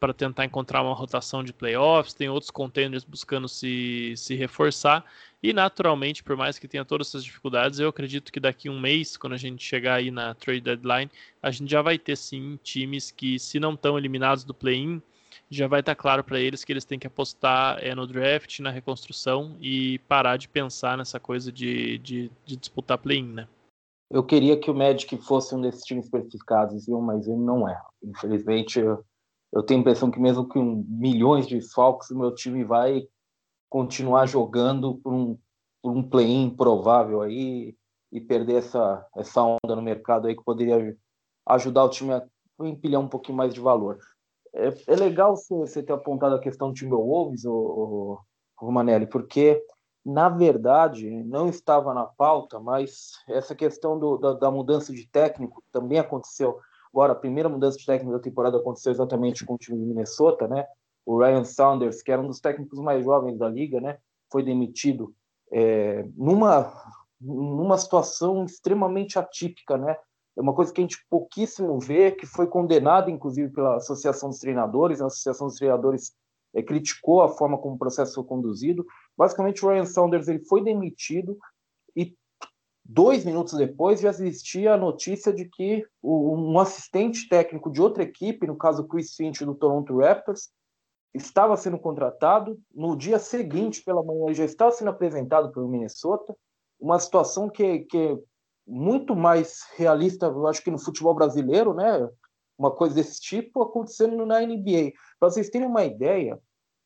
para 0.00 0.14
tentar 0.14 0.44
encontrar 0.44 0.80
uma 0.80 0.94
rotação 0.94 1.42
de 1.42 1.52
playoffs, 1.52 2.14
tem 2.14 2.28
outros 2.28 2.52
contenders 2.52 3.02
buscando 3.02 3.48
se, 3.48 4.14
se 4.16 4.36
reforçar, 4.36 5.04
e 5.42 5.52
naturalmente, 5.52 6.22
por 6.22 6.36
mais 6.36 6.56
que 6.56 6.68
tenha 6.68 6.84
todas 6.84 7.08
essas 7.08 7.24
dificuldades, 7.24 7.80
eu 7.80 7.88
acredito 7.88 8.32
que 8.32 8.38
daqui 8.38 8.70
um 8.70 8.78
mês, 8.78 9.16
quando 9.16 9.32
a 9.32 9.36
gente 9.36 9.64
chegar 9.64 9.94
aí 9.96 10.12
na 10.12 10.34
trade 10.34 10.60
deadline, 10.60 11.10
a 11.42 11.50
gente 11.50 11.68
já 11.68 11.82
vai 11.82 11.98
ter 11.98 12.16
sim 12.16 12.60
times 12.62 13.10
que, 13.10 13.40
se 13.40 13.58
não 13.58 13.74
estão 13.74 13.98
eliminados 13.98 14.44
do 14.44 14.54
play-in, 14.54 15.02
já 15.50 15.66
vai 15.66 15.80
estar 15.80 15.94
tá 15.94 16.00
claro 16.00 16.22
para 16.22 16.38
eles 16.38 16.64
que 16.64 16.72
eles 16.72 16.84
têm 16.84 16.98
que 16.98 17.06
apostar 17.06 17.78
é, 17.82 17.94
no 17.94 18.06
draft, 18.06 18.60
na 18.60 18.70
reconstrução 18.70 19.56
e 19.60 19.98
parar 20.00 20.36
de 20.36 20.48
pensar 20.48 20.96
nessa 20.98 21.18
coisa 21.18 21.50
de, 21.50 21.98
de, 21.98 22.30
de 22.44 22.56
disputar 22.56 22.98
play-in, 22.98 23.32
né? 23.32 23.48
Eu 24.10 24.22
queria 24.24 24.58
que 24.58 24.70
o 24.70 24.74
Magic 24.74 25.16
fosse 25.18 25.54
um 25.54 25.60
desses 25.60 25.84
times 25.84 26.06
especificados, 26.06 26.86
viu? 26.86 27.00
mas 27.00 27.26
ele 27.26 27.36
não 27.36 27.68
é. 27.68 27.78
Infelizmente, 28.02 28.80
eu, 28.80 29.04
eu 29.52 29.62
tenho 29.62 29.80
a 29.80 29.82
impressão 29.82 30.10
que 30.10 30.18
mesmo 30.18 30.48
com 30.48 30.84
milhões 30.88 31.46
de 31.46 31.56
desfalques, 31.56 32.10
o 32.10 32.18
meu 32.18 32.34
time 32.34 32.64
vai 32.64 33.06
continuar 33.68 34.26
jogando 34.26 34.94
por 34.96 35.12
um, 35.12 35.38
por 35.82 35.92
um 35.92 36.02
play-in 36.02 36.48
provável 36.50 37.20
aí 37.20 37.74
e 38.10 38.20
perder 38.20 38.56
essa, 38.56 39.06
essa 39.14 39.42
onda 39.42 39.76
no 39.76 39.82
mercado 39.82 40.26
aí 40.26 40.34
que 40.34 40.42
poderia 40.42 40.96
ajudar 41.46 41.84
o 41.84 41.90
time 41.90 42.14
a 42.14 42.26
empilhar 42.60 43.00
um 43.00 43.08
pouquinho 43.08 43.36
mais 43.36 43.52
de 43.52 43.60
valor. 43.60 43.98
É, 44.54 44.92
é 44.92 44.96
legal 44.96 45.36
você, 45.36 45.82
ter 45.82 45.92
apontado 45.92 46.34
a 46.34 46.40
questão 46.40 46.68
do 46.68 46.74
Timberwolves, 46.74 47.44
o, 47.44 47.52
o 47.52 48.18
Romanelli, 48.56 49.06
porque 49.06 49.62
na 50.08 50.30
verdade, 50.30 51.10
não 51.24 51.48
estava 51.48 51.92
na 51.92 52.04
pauta, 52.04 52.58
mas 52.58 53.12
essa 53.28 53.54
questão 53.54 53.98
do, 53.98 54.16
da, 54.16 54.32
da, 54.32 54.50
mudança 54.50 54.90
de 54.90 55.06
técnico 55.06 55.62
também 55.70 55.98
aconteceu. 55.98 56.58
Agora, 56.90 57.12
a 57.12 57.16
primeira 57.16 57.48
mudança 57.48 57.76
de 57.76 57.84
técnico 57.84 58.16
da 58.16 58.22
temporada 58.22 58.56
aconteceu 58.56 58.90
exatamente 58.90 59.44
com 59.44 59.54
o 59.54 59.58
time 59.58 59.78
de 59.78 59.84
Minnesota, 59.84 60.48
né? 60.48 60.66
O 61.04 61.18
Ryan 61.18 61.44
Saunders, 61.44 62.02
que 62.02 62.10
era 62.10 62.22
um 62.22 62.26
dos 62.26 62.40
técnicos 62.40 62.78
mais 62.80 63.04
jovens 63.04 63.38
da 63.38 63.48
liga, 63.48 63.80
né? 63.80 63.98
Foi 64.32 64.42
demitido 64.42 65.14
é, 65.52 66.08
numa, 66.16 66.72
numa 67.20 67.76
situação 67.76 68.44
extremamente 68.46 69.18
atípica, 69.18 69.76
né? 69.76 69.94
É 70.38 70.40
uma 70.40 70.54
coisa 70.54 70.72
que 70.72 70.80
a 70.80 70.84
gente 70.84 71.04
pouquíssimo 71.10 71.80
vê, 71.80 72.12
que 72.12 72.24
foi 72.24 72.46
condenada, 72.46 73.10
inclusive, 73.10 73.52
pela 73.52 73.74
Associação 73.74 74.28
dos 74.28 74.38
Treinadores. 74.38 75.00
A 75.00 75.06
Associação 75.06 75.48
dos 75.48 75.56
Treinadores 75.56 76.14
é, 76.54 76.62
criticou 76.62 77.22
a 77.22 77.28
forma 77.28 77.58
como 77.58 77.74
o 77.74 77.78
processo 77.78 78.14
foi 78.14 78.24
conduzido. 78.24 78.86
Basicamente, 79.16 79.64
o 79.64 79.68
Ryan 79.68 79.84
Saunders 79.84 80.28
ele 80.28 80.44
foi 80.44 80.62
demitido 80.62 81.36
e 81.96 82.16
dois 82.84 83.24
minutos 83.24 83.54
depois 83.54 84.00
já 84.00 84.10
existia 84.10 84.74
a 84.74 84.78
notícia 84.78 85.32
de 85.32 85.44
que 85.44 85.84
um 86.00 86.56
assistente 86.60 87.28
técnico 87.28 87.68
de 87.68 87.82
outra 87.82 88.04
equipe, 88.04 88.46
no 88.46 88.56
caso 88.56 88.86
Chris 88.86 89.16
Finch 89.16 89.44
do 89.44 89.56
Toronto 89.56 89.98
Raptors, 89.98 90.50
estava 91.12 91.56
sendo 91.56 91.80
contratado. 91.80 92.60
No 92.72 92.96
dia 92.96 93.18
seguinte, 93.18 93.82
pela 93.82 94.04
manhã, 94.04 94.26
ele 94.26 94.34
já 94.34 94.44
estava 94.44 94.70
sendo 94.70 94.90
apresentado 94.90 95.50
pelo 95.50 95.66
Minnesota. 95.66 96.32
Uma 96.78 97.00
situação 97.00 97.50
que, 97.50 97.80
que 97.80 98.16
muito 98.68 99.16
mais 99.16 99.64
realista, 99.76 100.26
eu 100.26 100.46
acho 100.46 100.62
que 100.62 100.70
no 100.70 100.78
futebol 100.78 101.14
brasileiro, 101.14 101.72
né? 101.72 102.08
Uma 102.58 102.70
coisa 102.70 102.94
desse 102.94 103.20
tipo 103.20 103.62
acontecendo 103.62 104.26
na 104.26 104.40
NBA. 104.40 104.92
Para 105.18 105.30
vocês 105.30 105.48
terem 105.48 105.66
uma 105.66 105.84
ideia, 105.84 106.38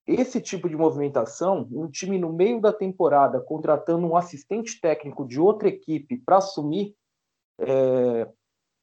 esse 0.07 0.41
tipo 0.41 0.69
de 0.69 0.77
movimentação, 0.77 1.69
um 1.73 1.89
time 1.89 2.19
no 2.19 2.33
meio 2.33 2.61
da 2.61 2.73
temporada 2.73 3.41
contratando 3.41 4.07
um 4.07 4.17
assistente 4.17 4.81
técnico 4.81 5.27
de 5.27 5.41
outra 5.41 5.69
equipe 5.69 6.19
para 6.19 6.37
assumir, 6.37 6.95
é, 7.59 8.29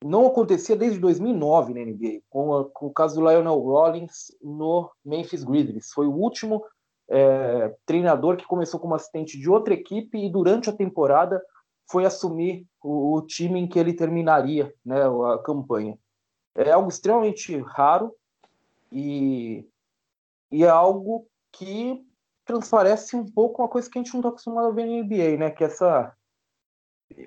não 0.03 0.27
acontecia 0.27 0.75
desde 0.75 0.99
2009 0.99 1.73
na 1.73 1.81
NBA, 1.81 2.21
com, 2.29 2.55
a, 2.55 2.69
com, 2.69 2.87
o 2.87 2.93
caso 2.93 3.15
do 3.15 3.29
Lionel 3.29 3.59
Rollins 3.59 4.35
no 4.41 4.89
Memphis 5.03 5.43
Grizzlies. 5.43 5.91
Foi 5.91 6.07
o 6.07 6.13
último 6.13 6.65
é, 7.09 7.75
treinador 7.85 8.37
que 8.37 8.47
começou 8.47 8.79
como 8.79 8.95
assistente 8.95 9.37
de 9.37 9.49
outra 9.49 9.73
equipe 9.73 10.17
e 10.17 10.31
durante 10.31 10.69
a 10.69 10.75
temporada 10.75 11.41
foi 11.89 12.05
assumir 12.05 12.65
o, 12.83 13.15
o 13.15 13.21
time 13.21 13.59
em 13.59 13.67
que 13.67 13.79
ele 13.79 13.93
terminaria 13.93 14.73
né, 14.85 15.01
a 15.33 15.37
campanha. 15.39 15.97
É 16.55 16.71
algo 16.71 16.89
extremamente 16.89 17.57
raro 17.57 18.13
e 18.91 19.65
e 20.51 20.63
é 20.63 20.69
algo 20.69 21.27
que 21.51 22.03
transparece 22.43 23.15
um 23.15 23.25
pouco 23.25 23.61
uma 23.61 23.67
coisa 23.67 23.87
que 23.89 23.99
a 23.99 24.01
gente 24.01 24.11
não 24.13 24.21
está 24.21 24.29
acostumado 24.29 24.67
a 24.67 24.71
ver 24.71 24.85
na 24.85 25.03
NBA, 25.03 25.37
né? 25.37 25.51
Que 25.51 25.63
essa 25.63 26.13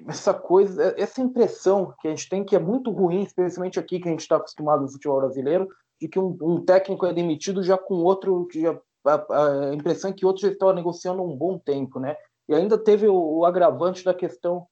essa 0.06 0.32
coisa, 0.32 0.94
essa 0.96 1.20
impressão 1.20 1.92
que 2.00 2.06
a 2.06 2.10
gente 2.10 2.28
tem 2.28 2.44
que 2.44 2.54
é 2.54 2.58
muito 2.58 2.90
ruim, 2.90 3.22
especialmente 3.22 3.80
aqui 3.80 3.98
que 3.98 4.08
a 4.08 4.10
gente 4.12 4.20
está 4.20 4.36
acostumado 4.36 4.82
no 4.82 4.88
futebol 4.88 5.20
brasileiro, 5.20 5.68
de 6.00 6.08
que 6.08 6.18
um, 6.18 6.36
um, 6.40 6.64
técnico 6.64 7.04
é 7.04 7.12
demitido 7.12 7.62
já 7.62 7.76
com 7.76 7.94
outro, 7.94 8.46
que 8.46 8.60
já, 8.60 8.78
a, 9.04 9.70
a, 9.70 9.74
impressão 9.74 10.10
é 10.10 10.12
que 10.12 10.24
outro 10.24 10.42
já 10.42 10.52
estava 10.52 10.72
negociando 10.72 11.22
um 11.22 11.36
bom 11.36 11.58
tempo, 11.58 11.98
né? 11.98 12.16
E 12.48 12.54
ainda 12.54 12.76
teve 12.76 13.08
o, 13.08 13.38
o 13.38 13.44
agravante 13.44 14.04
da 14.04 14.14
questão 14.14 14.66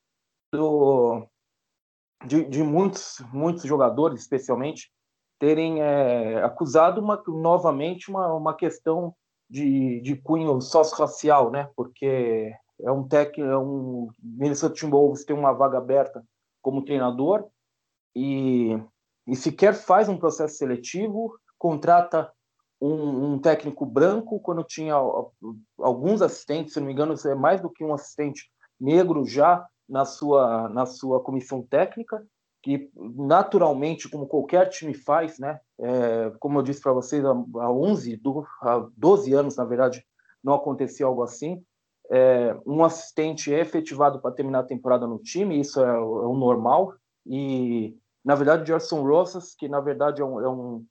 do, 0.53 1.27
de, 2.27 2.45
de 2.45 2.63
muitos, 2.63 3.23
muitos 3.33 3.65
jogadores, 3.65 4.21
especialmente, 4.21 4.91
terem 5.39 5.83
é, 5.83 6.43
acusado 6.43 7.01
uma, 7.01 7.23
novamente 7.27 8.11
uma, 8.11 8.33
uma 8.35 8.55
questão 8.55 9.15
de, 9.49 10.01
de 10.01 10.17
cunho 10.17 10.61
sócio-racial, 10.61 11.51
né? 11.51 11.71
Porque 11.75 12.53
é 12.83 12.93
um 12.93 13.07
técnico, 13.07 13.51
é 13.51 13.59
um 13.59 14.09
Minnesota 14.23 14.75
Timberwolves 14.75 15.25
tem 15.25 15.37
uma 15.37 15.53
vaga 15.53 15.79
aberta 15.79 16.25
como 16.63 16.85
treinador 16.85 17.49
e, 18.15 18.79
e 19.27 19.35
sequer 19.35 19.75
faz 19.75 20.09
um 20.09 20.19
processo 20.19 20.57
seletivo, 20.57 21.39
contrata 21.59 22.31
um, 22.81 23.33
um, 23.33 23.39
técnico 23.39 23.85
branco 23.85 24.41
quando 24.41 24.65
tinha 24.65 24.95
alguns 25.79 26.23
assistentes, 26.23 26.73
se 26.73 26.81
não 26.81 26.87
me 26.87 26.93
engano, 26.93 27.15
é 27.25 27.35
mais 27.35 27.61
do 27.61 27.71
que 27.71 27.85
um 27.85 27.93
assistente 27.93 28.51
negro 28.81 29.25
já 29.27 29.67
na 29.89 30.05
sua 30.05 30.69
na 30.69 30.87
sua 30.87 31.21
comissão 31.21 31.63
técnica 31.63 32.25
que 32.63 32.91
naturalmente, 32.97 34.09
como 34.09 34.27
qualquer 34.27 34.69
time 34.69 34.95
faz, 34.95 35.39
né? 35.39 35.59
É, 35.79 36.33
como 36.39 36.59
eu 36.59 36.63
disse 36.63 36.81
para 36.81 36.93
vocês, 36.93 37.25
há 37.25 37.33
11, 37.33 38.17
do, 38.17 38.47
há 38.61 38.87
12 38.97 39.33
anos, 39.33 39.57
na 39.57 39.65
verdade, 39.65 40.05
não 40.45 40.55
acontecia 40.55 41.07
algo 41.07 41.23
assim. 41.23 41.63
É, 42.11 42.57
um 42.67 42.85
assistente 42.85 43.53
é 43.53 43.61
efetivado 43.61 44.21
para 44.21 44.35
terminar 44.35 44.61
a 44.61 44.65
temporada 44.65 45.07
no 45.07 45.19
time, 45.19 45.59
isso 45.59 45.81
é, 45.81 45.99
o, 45.99 46.23
é 46.23 46.27
o 46.27 46.35
normal. 46.35 46.93
E, 47.27 47.97
na 48.25 48.35
verdade, 48.35 48.67
Gerson 48.67 49.03
Rosas, 49.03 49.55
que 49.55 49.69
na 49.69 49.81
verdade 49.81 50.21
é 50.21 50.25
um, 50.25 50.41
é 50.41 50.49
um, 50.49 50.85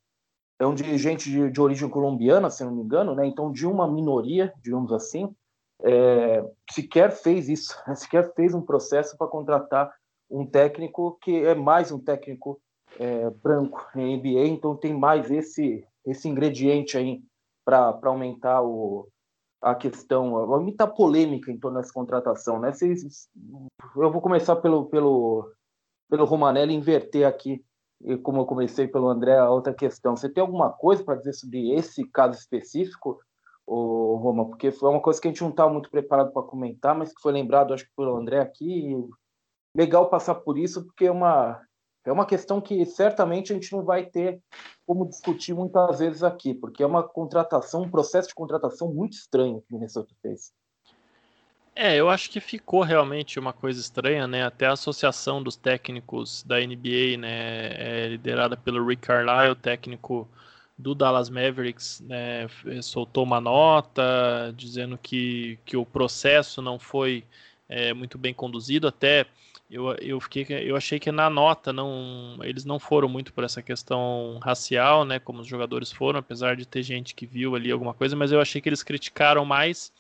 é 0.59 0.67
um 0.67 0.75
dirigente 0.75 1.31
de, 1.31 1.49
de, 1.49 1.61
origem 1.61 1.89
colombiana, 1.89 2.49
se 2.49 2.63
não 2.63 2.75
me 2.75 2.83
engano, 2.83 3.15
né? 3.15 3.25
então 3.25 3.51
de 3.51 3.65
uma 3.65 3.89
minoria, 3.89 4.53
digamos 4.61 4.91
assim, 4.91 5.33
é, 5.81 6.45
sequer 6.69 7.11
fez 7.11 7.47
isso, 7.47 7.73
sequer 7.95 8.33
fez 8.33 8.53
um 8.53 8.61
processo 8.61 9.17
para 9.17 9.27
contratar 9.27 9.91
um 10.29 10.45
técnico 10.45 11.17
que 11.21 11.43
é 11.43 11.55
mais 11.55 11.91
um 11.91 11.99
técnico 11.99 12.61
é, 12.99 13.29
branco 13.29 13.87
em 13.95 14.17
NBA, 14.17 14.47
então 14.47 14.75
tem 14.75 14.93
mais 14.93 15.31
esse 15.31 15.85
esse 16.05 16.27
ingrediente 16.27 16.97
aí 16.97 17.21
para 17.63 17.99
aumentar 18.03 18.63
o, 18.63 19.07
a 19.61 19.75
questão, 19.75 20.35
aumentar 20.35 20.85
a 20.85 20.87
polêmica 20.87 21.51
em 21.51 21.57
torno 21.57 21.77
dessa 21.77 21.93
contratação, 21.93 22.59
né? 22.59 22.71
Vocês, 22.71 23.27
eu 23.95 24.11
vou 24.11 24.21
começar 24.21 24.55
pelo 24.57 24.85
pelo 24.85 25.51
pelo 26.09 26.25
Romanelli 26.25 26.73
inverter 26.73 27.27
aqui, 27.27 27.63
como 28.23 28.41
eu 28.41 28.45
comecei 28.45 28.87
pelo 28.87 29.09
André, 29.09 29.37
a 29.37 29.49
outra 29.49 29.73
questão. 29.73 30.15
Você 30.15 30.29
tem 30.29 30.41
alguma 30.41 30.71
coisa 30.71 31.03
para 31.03 31.15
dizer 31.15 31.33
sobre 31.33 31.71
esse 31.73 32.05
caso 32.07 32.37
específico, 32.37 33.19
o 33.65 34.15
Roma? 34.15 34.47
Porque 34.47 34.71
foi 34.71 34.89
uma 34.89 35.01
coisa 35.01 35.21
que 35.21 35.27
a 35.27 35.31
gente 35.31 35.41
não 35.41 35.49
estava 35.49 35.71
muito 35.71 35.89
preparado 35.91 36.31
para 36.31 36.43
comentar, 36.43 36.95
mas 36.95 37.13
que 37.13 37.21
foi 37.21 37.31
lembrado, 37.31 37.73
acho 37.73 37.85
que 37.85 37.95
pelo 37.95 38.15
André 38.15 38.39
aqui, 38.39 38.95
legal 39.75 40.09
passar 40.09 40.35
por 40.35 40.57
isso, 40.57 40.85
porque 40.85 41.05
é 41.05 41.11
uma, 41.11 41.61
é 42.05 42.11
uma 42.11 42.25
questão 42.25 42.61
que 42.61 42.85
certamente 42.85 43.51
a 43.51 43.55
gente 43.55 43.71
não 43.71 43.83
vai 43.83 44.05
ter 44.05 44.41
como 44.85 45.07
discutir 45.07 45.53
muitas 45.53 45.99
vezes 45.99 46.23
aqui, 46.23 46.53
porque 46.53 46.81
é 46.81 46.85
uma 46.85 47.03
contratação, 47.03 47.83
um 47.83 47.91
processo 47.91 48.29
de 48.29 48.35
contratação 48.35 48.93
muito 48.93 49.13
estranho 49.13 49.61
que 49.61 49.73
o 49.73 49.77
Minnesota 49.77 50.13
fez. 50.21 50.51
É, 51.81 51.95
eu 51.95 52.09
acho 52.09 52.29
que 52.29 52.41
ficou 52.41 52.81
realmente 52.83 53.39
uma 53.39 53.53
coisa 53.53 53.79
estranha, 53.79 54.27
né? 54.27 54.43
Até 54.43 54.65
a 54.65 54.73
associação 54.73 55.41
dos 55.41 55.55
técnicos 55.55 56.43
da 56.43 56.59
NBA, 56.59 57.17
né, 57.17 58.03
é 58.03 58.07
liderada 58.09 58.57
pelo 58.57 58.85
Rick 58.85 59.03
Carlisle, 59.07 59.55
técnico 59.55 60.27
do 60.77 60.93
Dallas 60.93 61.29
Mavericks, 61.29 62.01
né, 62.01 62.49
soltou 62.83 63.23
uma 63.23 63.39
nota 63.39 64.53
dizendo 64.57 64.97
que, 65.01 65.57
que 65.65 65.77
o 65.77 65.85
processo 65.85 66.61
não 66.61 66.77
foi 66.77 67.23
é, 67.69 67.93
muito 67.93 68.17
bem 68.17 68.33
conduzido, 68.33 68.85
até 68.85 69.25
eu, 69.71 69.95
eu 70.01 70.19
fiquei 70.19 70.45
eu 70.69 70.75
achei 70.75 70.99
que 70.99 71.11
na 71.13 71.29
nota 71.29 71.71
não 71.71 72.39
eles 72.41 72.65
não 72.65 72.77
foram 72.77 73.07
muito 73.07 73.31
por 73.31 73.45
essa 73.45 73.61
questão 73.61 74.37
racial 74.43 75.05
né? 75.05 75.17
Como 75.19 75.39
os 75.41 75.47
jogadores 75.47 75.91
foram 75.93 76.19
apesar 76.19 76.57
de 76.57 76.65
ter 76.65 76.83
gente 76.83 77.15
que 77.15 77.25
viu 77.25 77.55
ali 77.55 77.71
alguma 77.71 77.93
coisa 77.93 78.15
mas 78.17 78.31
eu 78.33 78.41
achei 78.41 78.59
que 78.61 78.67
eles 78.67 78.83
criticaram 78.83 79.45
mais 79.45 79.93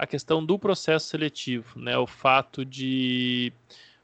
a 0.00 0.06
questão 0.06 0.42
do 0.42 0.58
processo 0.58 1.08
seletivo 1.08 1.78
né? 1.78 1.98
O 1.98 2.06
fato 2.06 2.64
de 2.64 3.52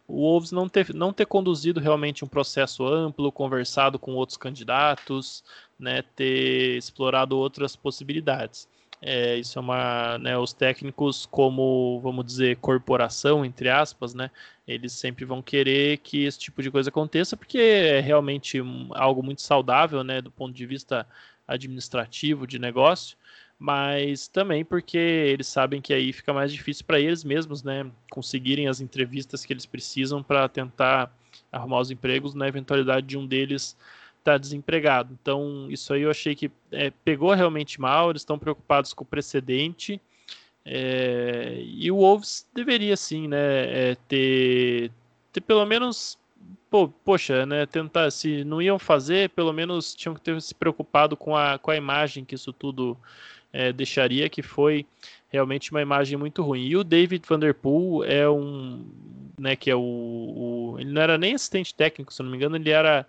o 0.07 0.21
Wolves 0.21 0.53
não 0.53 0.69
ter, 0.69 0.95
não 0.95 1.13
ter 1.13 1.27
conduzido 1.27 1.81
realmente 1.81 2.25
um 2.25 2.29
processo 2.29 2.87
amplo, 2.87 3.33
conversado 3.33 3.99
com 3.99 4.15
outros 4.15 4.37
candidatos, 4.37 5.43
né, 5.77 6.03
ter 6.15 6.77
explorado 6.77 7.37
outras 7.37 7.75
possibilidades. 7.75 8.69
É, 9.03 9.37
isso 9.37 9.59
é 9.59 9.61
uma, 9.61 10.17
né, 10.19 10.39
os 10.39 10.53
técnicos 10.53 11.27
como, 11.27 11.99
vamos 12.01 12.25
dizer, 12.25 12.57
corporação, 12.59 13.45
entre 13.45 13.69
aspas, 13.69 14.15
né, 14.15 14.31
eles 14.67 14.93
sempre 14.93 15.25
vão 15.25 15.43
querer 15.43 15.99
que 15.99 16.25
esse 16.25 16.39
tipo 16.39 16.63
de 16.63 16.71
coisa 16.71 16.89
aconteça, 16.89 17.37
porque 17.37 17.59
é 17.59 18.01
realmente 18.01 18.59
algo 18.93 19.25
muito 19.25 19.43
saudável, 19.43 20.05
né, 20.05 20.21
do 20.21 20.31
ponto 20.31 20.55
de 20.55 20.67
vista 20.67 21.05
administrativo 21.49 22.47
de 22.47 22.59
negócio, 22.61 23.17
mas 23.59 24.29
também 24.29 24.65
porque 24.65 24.99
eles 24.99 25.47
sabem 25.47 25.81
que 25.81 25.95
aí 25.95 26.13
fica 26.13 26.33
mais 26.33 26.53
difícil 26.53 26.85
para 26.85 27.01
eles 27.01 27.25
mesmos, 27.25 27.63
né, 27.63 27.91
conseguirem 28.11 28.69
as 28.69 28.81
entrevistas 28.81 29.45
que 29.45 29.53
eles 29.53 29.67
precisam 29.67 30.23
para 30.23 30.49
tentar 30.49 31.11
arrumar 31.51 31.81
os 31.81 31.91
empregos 31.91 32.35
na 32.35 32.49
eventualidade 32.49 33.07
de 33.07 33.17
um 33.17 33.27
deles 33.27 33.77
está 34.27 34.37
desempregado. 34.37 35.17
Então, 35.21 35.69
isso 35.71 35.95
aí 35.95 36.03
eu 36.03 36.11
achei 36.11 36.35
que 36.35 36.51
é, 36.73 36.91
pegou 37.05 37.33
realmente 37.33 37.81
mal, 37.81 38.11
eles 38.11 38.23
estão 38.23 38.39
preocupados 38.39 38.93
com 38.93 39.05
o 39.05 39.07
precedente. 39.07 40.01
É, 40.65 41.63
e 41.65 41.91
o 41.93 41.97
Wolves 41.99 42.49
deveria 42.53 42.97
sim, 42.97 43.29
né, 43.29 43.91
é, 43.91 43.97
ter, 44.09 44.91
ter 45.33 45.41
pelo 45.41 45.65
menos, 45.65 46.19
pô, 46.69 46.89
poxa, 46.89 47.47
né, 47.47 47.67
tentar, 47.67 48.11
se 48.11 48.43
não 48.43 48.61
iam 48.61 48.79
fazer, 48.79 49.31
pelo 49.31 49.53
menos 49.53 49.95
tinham 49.95 50.15
que 50.15 50.21
ter 50.21 50.41
se 50.43 50.55
preocupado 50.55 51.17
com 51.17 51.37
a, 51.37 51.57
com 51.57 51.71
a 51.71 51.77
imagem 51.77 52.25
que 52.25 52.35
isso 52.35 52.53
tudo 52.53 52.99
é, 53.57 53.73
deixaria, 53.73 54.29
que 54.29 54.43
foi 54.43 54.85
realmente 55.31 55.71
uma 55.71 55.81
imagem 55.81 56.19
muito 56.19 56.43
ruim. 56.43 56.67
E 56.67 56.77
o 56.77 56.85
David 56.85 57.27
Vanderpool 57.27 58.05
é 58.05 58.29
um, 58.29 58.85
né, 59.39 59.57
que 59.57 59.71
é 59.71 59.75
o, 59.75 59.81
o 59.81 60.77
ele 60.79 60.93
não 60.93 61.01
era 61.01 61.17
nem 61.17 61.35
assistente 61.35 61.75
técnico, 61.75 62.13
se 62.13 62.23
não 62.23 62.31
me 62.31 62.37
engano, 62.37 62.57
ele 62.57 62.71
era 62.71 63.07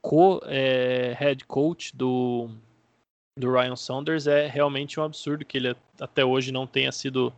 co 0.00 0.40
é, 0.46 1.14
head 1.18 1.44
coach 1.44 1.94
do 1.94 2.48
do 3.38 3.52
Ryan 3.52 3.76
Saunders. 3.76 4.26
É 4.26 4.46
realmente 4.48 4.98
um 4.98 5.04
absurdo 5.04 5.44
que 5.44 5.58
ele 5.58 5.76
até 6.00 6.24
hoje 6.24 6.50
não 6.50 6.66
tenha 6.66 6.90
sido 6.92 7.32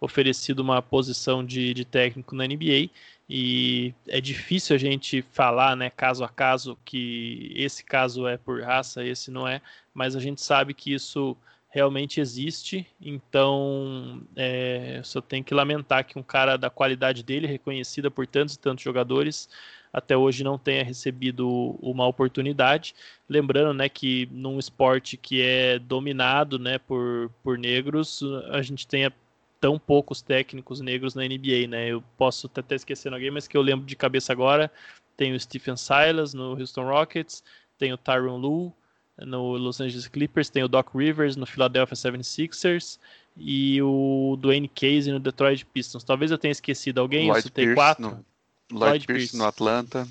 oferecido 0.00 0.60
uma 0.60 0.80
posição 0.80 1.44
de, 1.44 1.74
de 1.74 1.84
técnico 1.84 2.34
na 2.34 2.46
NBA 2.46 2.90
e 3.28 3.92
é 4.06 4.20
difícil 4.20 4.76
a 4.76 4.78
gente 4.78 5.22
falar, 5.32 5.76
né, 5.76 5.90
caso 5.90 6.22
a 6.24 6.28
caso, 6.28 6.78
que 6.84 7.52
esse 7.56 7.84
caso 7.84 8.26
é 8.26 8.36
por 8.36 8.62
raça, 8.62 9.04
esse 9.04 9.30
não 9.30 9.48
é, 9.48 9.60
mas 9.92 10.14
a 10.14 10.20
gente 10.20 10.40
sabe 10.40 10.72
que 10.72 10.92
isso 10.94 11.36
realmente 11.76 12.22
existe, 12.22 12.86
então 12.98 14.22
é, 14.34 14.98
só 15.04 15.20
tem 15.20 15.42
que 15.42 15.52
lamentar 15.52 16.06
que 16.06 16.18
um 16.18 16.22
cara 16.22 16.56
da 16.56 16.70
qualidade 16.70 17.22
dele, 17.22 17.46
reconhecida 17.46 18.10
por 18.10 18.26
tantos 18.26 18.54
e 18.54 18.58
tantos 18.58 18.82
jogadores, 18.82 19.46
até 19.92 20.16
hoje 20.16 20.42
não 20.42 20.56
tenha 20.56 20.82
recebido 20.82 21.46
uma 21.82 22.06
oportunidade. 22.06 22.94
Lembrando 23.28 23.74
né, 23.74 23.90
que 23.90 24.26
num 24.32 24.58
esporte 24.58 25.18
que 25.18 25.42
é 25.42 25.78
dominado 25.78 26.58
né, 26.58 26.78
por, 26.78 27.30
por 27.42 27.58
negros, 27.58 28.22
a 28.52 28.62
gente 28.62 28.86
tem 28.86 29.12
tão 29.60 29.78
poucos 29.78 30.22
técnicos 30.22 30.80
negros 30.80 31.14
na 31.14 31.24
NBA, 31.24 31.68
né? 31.68 31.88
Eu 31.88 32.02
posso 32.16 32.50
até 32.54 32.74
esquecendo 32.74 33.16
alguém, 33.16 33.30
mas 33.30 33.46
que 33.46 33.56
eu 33.56 33.60
lembro 33.60 33.84
de 33.84 33.96
cabeça 33.96 34.32
agora, 34.32 34.72
tem 35.14 35.34
o 35.34 35.40
Stephen 35.40 35.76
Silas 35.76 36.32
no 36.32 36.58
Houston 36.58 36.84
Rockets, 36.84 37.44
tem 37.76 37.92
o 37.92 37.98
Tyron 37.98 38.38
Lue 38.38 38.72
no 39.18 39.56
Los 39.56 39.80
Angeles 39.80 40.08
Clippers, 40.08 40.50
tem 40.50 40.62
o 40.62 40.68
Doc 40.68 40.94
Rivers 40.94 41.36
no 41.36 41.46
Philadelphia 41.46 41.96
76ers 41.96 42.98
e 43.36 43.80
o 43.82 44.36
Dwayne 44.40 44.68
Casey 44.68 45.12
no 45.12 45.20
Detroit 45.20 45.64
Pistons. 45.66 46.04
Talvez 46.04 46.30
eu 46.30 46.38
tenha 46.38 46.52
esquecido 46.52 47.00
alguém, 47.00 47.30
Lloyd 47.30 47.50
tem 47.50 47.74
quatro. 47.74 48.02
No, 48.02 48.08
Lloyd, 48.08 48.24
Lloyd 48.72 49.06
Pierce, 49.06 49.26
Pierce 49.28 49.36
no 49.36 49.44
Atlanta. 49.46 50.08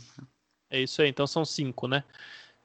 É 0.70 0.82
isso 0.82 1.02
aí, 1.02 1.10
então 1.10 1.28
são 1.28 1.46
cinco, 1.46 1.88
né? 1.88 2.04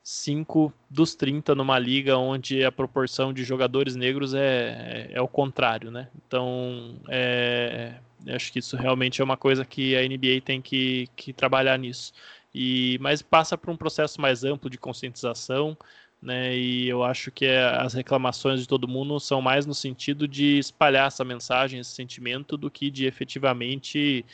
5 0.03 0.73
dos 0.89 1.15
30 1.15 1.55
numa 1.55 1.79
liga 1.79 2.17
onde 2.17 2.65
a 2.65 2.73
proporção 2.73 3.33
de 3.33 3.45
jogadores 3.45 3.95
negros 3.95 4.33
é, 4.35 5.09
é, 5.11 5.11
é 5.13 5.21
o 5.21 5.29
contrário, 5.29 5.91
né? 5.91 6.09
Então, 6.27 6.97
é, 7.09 7.95
acho 8.29 8.53
que 8.53 8.59
isso 8.59 8.77
realmente 8.77 9.21
é 9.21 9.25
uma 9.25 9.37
coisa 9.37 9.65
que 9.65 9.97
a 9.97 10.01
NBA 10.01 10.41
tem 10.45 10.61
que, 10.61 11.09
que 11.15 11.33
trabalhar 11.33 11.79
nisso. 11.79 12.13
E, 12.55 12.99
mas 13.01 13.23
passa 13.23 13.57
por 13.57 13.71
um 13.71 13.77
processo 13.77 14.21
mais 14.21 14.43
amplo 14.43 14.71
de 14.71 14.79
conscientização, 14.79 15.77
né? 16.23 16.57
E 16.57 16.89
eu 16.89 17.03
acho 17.03 17.31
que 17.31 17.47
é, 17.47 17.65
as 17.65 17.95
reclamações 17.95 18.61
de 18.61 18.69
todo 18.69 18.89
mundo 18.89 19.19
são 19.19 19.41
mais 19.41 19.67
no 19.67 19.75
sentido 19.75 20.29
de 20.29 20.59
espalhar 20.59 21.09
essa 21.09 21.25
mensagem, 21.25 21.81
esse 21.81 21.91
sentimento, 21.91 22.57
do 22.57 22.71
que 22.71 22.91
de 22.91 23.07
efetivamente 23.07 24.25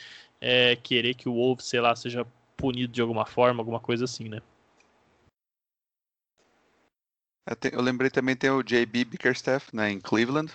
é, 0.41 0.75
querer 0.75 1.13
que 1.13 1.29
o 1.29 1.33
Wolves, 1.33 1.65
sei 1.65 1.79
lá, 1.79 1.95
seja 1.95 2.25
punido 2.55 2.91
de 2.93 3.01
alguma 3.01 3.25
forma, 3.25 3.61
alguma 3.61 3.79
coisa 3.79 4.05
assim, 4.05 4.27
né? 4.27 4.41
Eu 7.71 7.81
lembrei 7.81 8.09
também 8.09 8.35
tem 8.35 8.49
o 8.49 8.61
JB 8.61 9.05
Bickerstaff 9.05 9.73
né, 9.73 9.89
em 9.89 10.01
Cleveland, 10.01 10.51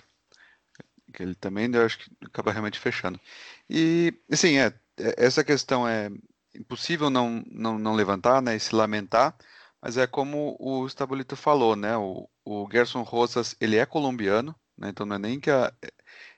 que 1.11 1.23
ele 1.23 1.33
também 1.33 1.73
eu 1.73 1.83
acho 1.83 1.97
que 1.97 2.11
acaba 2.23 2.51
realmente 2.51 2.79
fechando. 2.79 3.19
E 3.67 4.13
assim, 4.31 4.57
é, 4.57 4.67
é, 4.97 5.25
essa 5.25 5.43
questão 5.43 5.87
é 5.87 6.11
impossível 6.53 7.09
não, 7.09 7.43
não, 7.49 7.79
não 7.79 7.95
levantar 7.95 8.41
né, 8.43 8.55
e 8.55 8.59
se 8.59 8.75
lamentar, 8.75 9.35
mas 9.83 9.97
é 9.97 10.07
como 10.07 10.55
o 10.61 10.87
Stabolito 10.87 11.35
falou, 11.35 11.75
né? 11.75 11.97
O, 11.97 12.29
o 12.45 12.69
Gerson 12.71 13.01
Rosas 13.01 13.53
ele 13.59 13.75
é 13.75 13.85
colombiano, 13.85 14.55
né, 14.77 14.89
então 14.89 15.05
não 15.05 15.17
é 15.17 15.19
nem 15.19 15.39
que 15.41 15.51
a, 15.51 15.73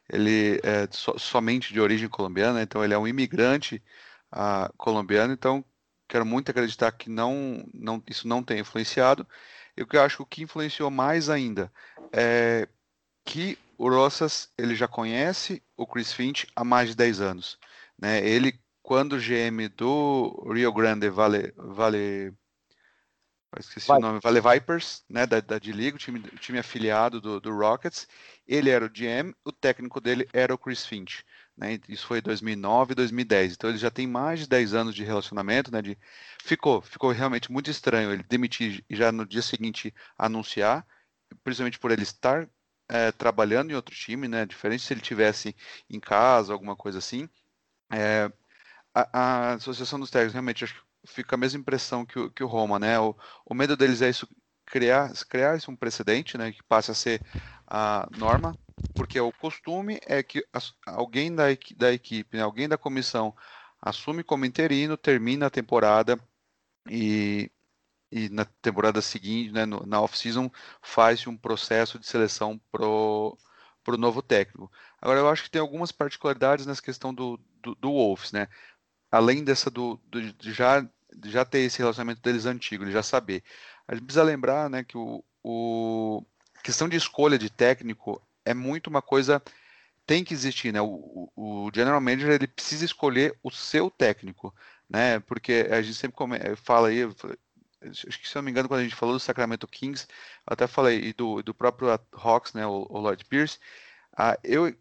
ele 0.10 0.60
é 0.64 0.88
so, 0.92 1.18
somente 1.20 1.72
de 1.72 1.80
origem 1.80 2.10
colombiana, 2.10 2.64
então 2.64 2.84
ele 2.84 2.96
é 2.96 2.98
um 2.98 3.08
imigrante 3.08 3.84
a, 4.32 4.72
colombiano, 4.78 5.32
então 5.32 5.64
quero 6.08 6.26
muito 6.26 6.50
acreditar 6.50 6.92
que 6.92 7.08
não, 7.08 7.64
não 7.72 8.02
isso 8.10 8.28
não 8.28 8.44
tem 8.44 8.60
influenciado. 8.60 9.28
E 9.78 9.84
o 9.84 9.88
que 9.88 9.98
eu 9.98 10.02
acho 10.02 10.18
que 10.18 10.24
o 10.24 10.26
que 10.26 10.44
influenciou 10.44 10.90
mais 10.90 11.30
ainda 11.30 11.72
é 12.12 12.68
que 13.26 13.60
o 13.78 13.90
Rossas 13.90 14.50
ele 14.58 14.76
já 14.76 14.88
conhece 14.88 15.62
o 15.78 15.86
Chris 15.86 16.12
Finch 16.12 16.48
há 16.56 16.64
mais 16.64 16.90
de 16.90 16.96
10 16.96 17.22
anos. 17.22 17.60
Né? 18.00 18.28
Ele, 18.28 18.60
quando 18.82 19.20
GM 19.20 19.68
do 19.76 20.52
Rio 20.52 20.74
Grande 20.74 21.10
Vale, 21.10 21.54
vale 21.58 22.34
esqueci 23.60 23.88
Vai. 23.88 23.98
o 23.98 24.02
nome, 24.02 24.20
Vale 24.22 24.42
Vipers, 24.42 25.04
né, 25.10 25.26
da, 25.26 25.40
da 25.40 25.58
D-League, 25.60 25.96
o 25.96 26.00
time, 26.00 26.20
o 26.20 26.38
time 26.38 26.60
afiliado 26.60 27.20
do, 27.22 27.40
do 27.40 27.56
Rockets, 27.56 28.08
ele 28.48 28.70
era 28.70 28.86
o 28.86 28.90
GM, 28.90 29.34
o 29.44 29.52
técnico 29.52 30.00
dele 30.00 30.28
era 30.34 30.54
o 30.54 30.58
Chris 30.58 30.86
Finch. 30.86 31.24
Né? 31.58 31.80
Isso 31.88 32.06
foi 32.06 32.22
2009, 32.22 32.96
2010. 32.96 33.54
Então 33.54 33.70
ele 33.70 33.80
já 33.80 33.90
tem 33.90 34.06
mais 34.06 34.42
de 34.42 34.48
10 34.48 34.74
anos 34.74 34.96
de 34.96 35.04
relacionamento, 35.04 35.72
né? 35.72 35.82
De... 35.82 35.98
Ficou, 36.44 36.82
ficou 36.82 37.12
realmente 37.12 37.52
muito 37.52 37.72
estranho 37.72 38.12
ele 38.12 38.24
demitir 38.24 38.84
e 38.90 38.96
já 38.96 39.12
no 39.12 39.26
dia 39.26 39.42
seguinte 39.42 39.94
anunciar, 40.18 40.86
principalmente 41.44 41.80
por 41.80 41.92
ele 41.92 42.04
estar 42.04 42.50
é, 42.90 43.12
trabalhando 43.12 43.72
em 43.72 43.76
outro 43.76 43.96
time, 43.96 44.28
né? 44.28 44.46
Diferente 44.46 44.84
se 44.84 44.94
ele 44.94 45.02
tivesse 45.02 45.56
em 45.90 46.00
casa, 46.00 46.54
alguma 46.54 46.76
coisa 46.76 47.00
assim. 47.00 47.30
É, 47.92 48.32
a, 48.94 49.52
a, 49.52 49.54
Associação 49.54 50.00
dos 50.00 50.10
Técnicos 50.10 50.34
realmente 50.34 50.64
acho 50.64 50.76
que 50.76 50.85
fica 51.06 51.36
a 51.36 51.38
mesma 51.38 51.60
impressão 51.60 52.06
que 52.06 52.20
o, 52.20 52.30
que 52.32 52.44
o 52.44 52.48
Roma, 52.48 52.80
né? 52.80 53.00
O, 53.00 53.16
o 53.46 53.54
medo 53.54 53.78
deles 53.78 54.02
é 54.02 54.10
isso 54.10 54.28
criar 54.66 55.12
criar 55.30 55.58
um 55.70 55.76
precedente, 55.76 56.38
né? 56.38 56.52
Que 56.52 56.64
passe 56.64 56.92
a 56.92 56.94
ser 56.94 57.22
a 57.68 58.08
norma 58.18 58.58
porque 58.96 59.20
o 59.20 59.32
costume 59.32 60.00
é 60.06 60.24
que 60.24 60.46
alguém 60.86 61.34
da, 61.34 61.46
da 61.78 61.92
equipe, 61.94 62.38
né, 62.38 62.44
alguém 62.44 62.68
da 62.68 62.78
comissão 62.78 63.36
assume 63.82 64.24
como 64.24 64.46
interino, 64.46 64.98
termina 64.98 65.48
a 65.48 65.50
temporada 65.50 66.20
e, 66.90 67.52
e 68.12 68.30
na 68.30 68.46
temporada 68.46 69.02
seguinte, 69.02 69.52
né, 69.52 69.66
no, 69.66 69.86
na 69.86 70.02
off-season, 70.02 70.50
faz 70.82 71.28
um 71.28 71.38
processo 71.38 72.00
de 72.00 72.08
seleção 72.08 72.60
pro 72.72 73.38
para 73.84 73.94
o 73.94 74.00
novo 74.00 74.20
técnico. 74.20 74.72
Agora, 75.00 75.20
eu 75.20 75.30
acho 75.30 75.44
que 75.44 75.52
tem 75.52 75.62
algumas 75.62 75.92
particularidades 75.92 76.66
nessa 76.66 76.82
questão 76.82 77.14
do, 77.14 77.40
do, 77.62 77.76
do 77.76 77.92
Wolves, 77.92 78.32
né? 78.32 78.48
Além 79.12 79.44
dessa 79.44 79.70
do, 79.70 80.02
do 80.08 80.20
já, 80.52 80.82
já 81.26 81.46
ter 81.46 81.60
esse 81.60 81.80
relacionamento 81.80 82.22
deles 82.22 82.46
antigo, 82.46 82.86
de 82.86 82.92
já 82.92 83.04
saber. 83.04 83.44
A 83.88 83.94
gente 83.94 84.06
precisa 84.06 84.24
lembrar, 84.24 84.70
né, 84.70 84.84
que 84.84 84.98
o, 84.98 85.24
o 85.44 86.24
questão 86.64 86.90
de 86.90 86.98
escolha 86.98 87.38
de 87.38 87.50
técnico 87.50 88.22
é 88.44 88.54
muito 88.54 88.88
uma 88.88 89.02
coisa 89.02 89.42
tem 90.06 90.24
que 90.24 90.34
existir, 90.34 90.72
né? 90.72 90.82
O, 90.82 91.32
o, 91.36 91.72
general 91.74 92.00
manager 92.00 92.32
ele 92.32 92.48
precisa 92.48 92.86
escolher 92.86 93.38
o 93.44 93.50
seu 93.52 93.90
técnico, 93.90 94.54
né? 94.90 95.20
Porque 95.22 95.68
a 95.72 95.82
gente 95.82 95.96
sempre 95.96 96.16
come, 96.16 96.38
fala 96.56 96.90
aí, 96.90 97.04
acho 97.04 98.20
que 98.20 98.28
se 98.28 98.38
eu 98.38 98.42
não 98.42 98.46
me 98.46 98.52
engano 98.52 98.68
quando 98.68 98.82
a 98.82 98.84
gente 98.84 98.96
falou 98.96 99.16
do 99.16 99.20
Sacramento 99.20 99.68
Kings, 99.68 100.08
até 100.46 100.68
falei 100.68 101.06
e 101.10 101.14
do, 101.14 101.42
do 101.42 101.54
próprio 101.54 101.90
Hawks, 102.14 102.54
né? 102.54 102.66
O, 102.68 102.86
o 102.90 103.00
Lloyd 103.00 103.26
Pierce, 103.26 103.60
ah, 104.16 104.38
eu 104.44 104.74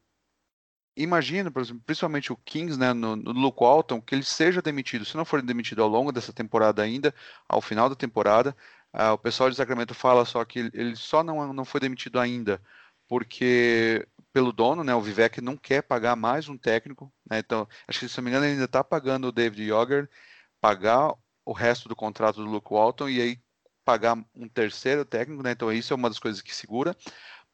imagino, 0.96 1.50
por 1.52 1.62
exemplo, 1.62 1.83
principalmente 1.85 2.33
o 2.33 2.37
Kings, 2.37 2.78
né? 2.78 2.92
No, 2.92 3.16
no 3.16 3.33
Luke 3.33 3.59
Walton, 3.62 4.00
que 4.00 4.14
ele 4.14 4.22
seja 4.24 4.62
demitido. 4.62 5.04
Se 5.04 5.16
não 5.16 5.24
for 5.24 5.42
demitido 5.42 5.83
ao 5.83 5.88
longo 5.88 6.12
dessa 6.12 6.33
temporada 6.33 6.83
ainda, 6.83 7.14
ao 7.48 7.61
final 7.61 7.88
da 7.88 7.96
temporada, 7.96 8.57
ah, 8.92 9.12
o 9.12 9.18
pessoal 9.18 9.50
de 9.50 9.57
Sacramento 9.57 9.94
fala 9.94 10.24
só 10.24 10.44
que 10.44 10.70
ele 10.72 10.96
só 10.96 11.22
não, 11.22 11.52
não 11.52 11.64
foi 11.64 11.80
demitido 11.80 12.18
ainda 12.20 12.61
porque 13.09 14.07
pelo 14.33 14.52
dono, 14.52 14.83
né, 14.83 14.94
o 14.94 15.00
Vivek 15.00 15.40
não 15.40 15.57
quer 15.57 15.83
pagar 15.83 16.16
mais 16.16 16.48
um 16.48 16.59
técnico, 16.59 17.12
né, 17.30 17.38
então 17.38 17.68
acho 17.87 18.00
que 18.00 18.09
se 18.09 18.16
não 18.18 18.24
me 18.24 18.30
engano 18.30 18.44
ele 18.44 18.54
ainda 18.54 18.64
está 18.64 18.83
pagando 18.83 19.28
o 19.28 19.33
David 19.33 19.70
Yoger, 19.70 20.11
pagar 20.61 21.14
o 21.44 21.52
resto 21.52 21.88
do 21.88 21.94
contrato 21.94 22.37
do 22.37 22.50
Luke 22.50 22.72
Walton 22.72 23.09
e 23.09 23.20
aí 23.20 23.40
pagar 23.85 24.16
um 24.35 24.48
terceiro 24.48 25.04
técnico, 25.04 25.42
né, 25.42 25.52
então 25.52 25.72
isso 25.72 25.92
é 25.92 25.96
uma 25.96 26.09
das 26.09 26.18
coisas 26.18 26.40
que 26.42 26.54
segura, 26.54 26.96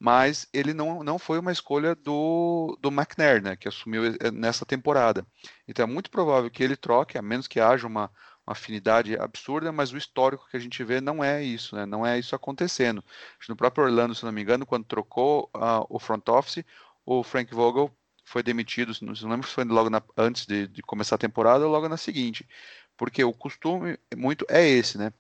mas 0.01 0.49
ele 0.51 0.73
não, 0.73 1.05
não 1.05 1.19
foi 1.19 1.39
uma 1.39 1.53
escolha 1.53 1.95
do, 1.95 2.77
do 2.81 2.89
McNair, 2.89 3.43
né, 3.43 3.55
que 3.55 3.69
assumiu 3.69 4.07
eh, 4.07 4.31
nessa 4.33 4.65
temporada. 4.65 5.27
Então 5.69 5.85
é 5.85 5.87
muito 5.87 6.11
provável 6.11 6.51
que 6.51 6.63
ele 6.63 6.75
troque, 6.75 7.19
a 7.19 7.23
menos 7.23 7.47
que 7.47 7.61
haja 7.61 7.87
uma, 7.87 8.11
uma 8.47 8.53
afinidade 8.55 9.15
absurda, 9.19 9.71
mas 9.71 9.93
o 9.93 9.99
histórico 9.99 10.49
que 10.51 10.57
a 10.57 10.61
gente 10.61 10.83
vê 10.83 11.03
não 11.03 11.23
é 11.23 11.45
isso, 11.45 11.77
né? 11.77 11.85
não 11.85 12.07
é 12.07 12.19
isso 12.19 12.35
acontecendo. 12.35 13.05
No 13.47 13.55
próprio 13.55 13.85
Orlando, 13.85 14.15
se 14.15 14.25
não 14.25 14.33
me 14.33 14.41
engano, 14.41 14.65
quando 14.65 14.87
trocou 14.87 15.51
uh, 15.55 15.85
o 15.91 15.99
front 15.99 16.27
office, 16.31 16.65
o 17.05 17.23
Frank 17.23 17.55
Vogel 17.55 17.95
foi 18.25 18.43
demitido, 18.43 18.95
não, 19.03 19.13
lembro 19.29 19.47
se 19.47 19.55
foi 19.55 19.65
logo 19.65 19.91
na, 19.91 20.03
antes 20.17 20.47
de, 20.47 20.67
de, 20.67 20.81
começar 20.83 21.17
a 21.17 21.19
temporada 21.19 21.67
ou 21.67 21.71
logo 21.71 21.89
na 21.91 21.99
seguinte, 21.99 22.49
porque 22.97 23.23
o 23.23 23.35
costume 23.35 23.99
muito 24.17 24.47
é 24.49 24.67
esse, 24.67 24.97
né? 24.97 25.13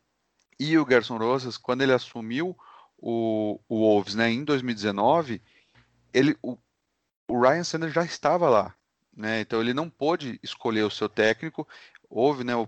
E 0.58 0.78
o 0.78 0.86
Gerson 0.88 1.18
Rosas, 1.18 1.58
quando 1.58 1.82
ele 1.82 1.92
assumiu 1.92 2.56
o, 3.00 3.58
o 3.68 3.78
Wolves 3.78 4.14
né, 4.14 4.30
em 4.30 4.44
2019, 4.44 5.42
ele, 6.12 6.36
o, 6.42 6.56
o 7.26 7.40
Ryan 7.40 7.64
Sanders 7.64 7.94
já 7.94 8.04
estava 8.04 8.48
lá. 8.48 8.74
Né? 9.16 9.40
Então 9.40 9.60
ele 9.60 9.74
não 9.74 9.88
pôde 9.88 10.38
escolher 10.42 10.82
o 10.82 10.90
seu 10.90 11.08
técnico, 11.08 11.66
houve 12.08 12.44
né, 12.44 12.54
um, 12.54 12.66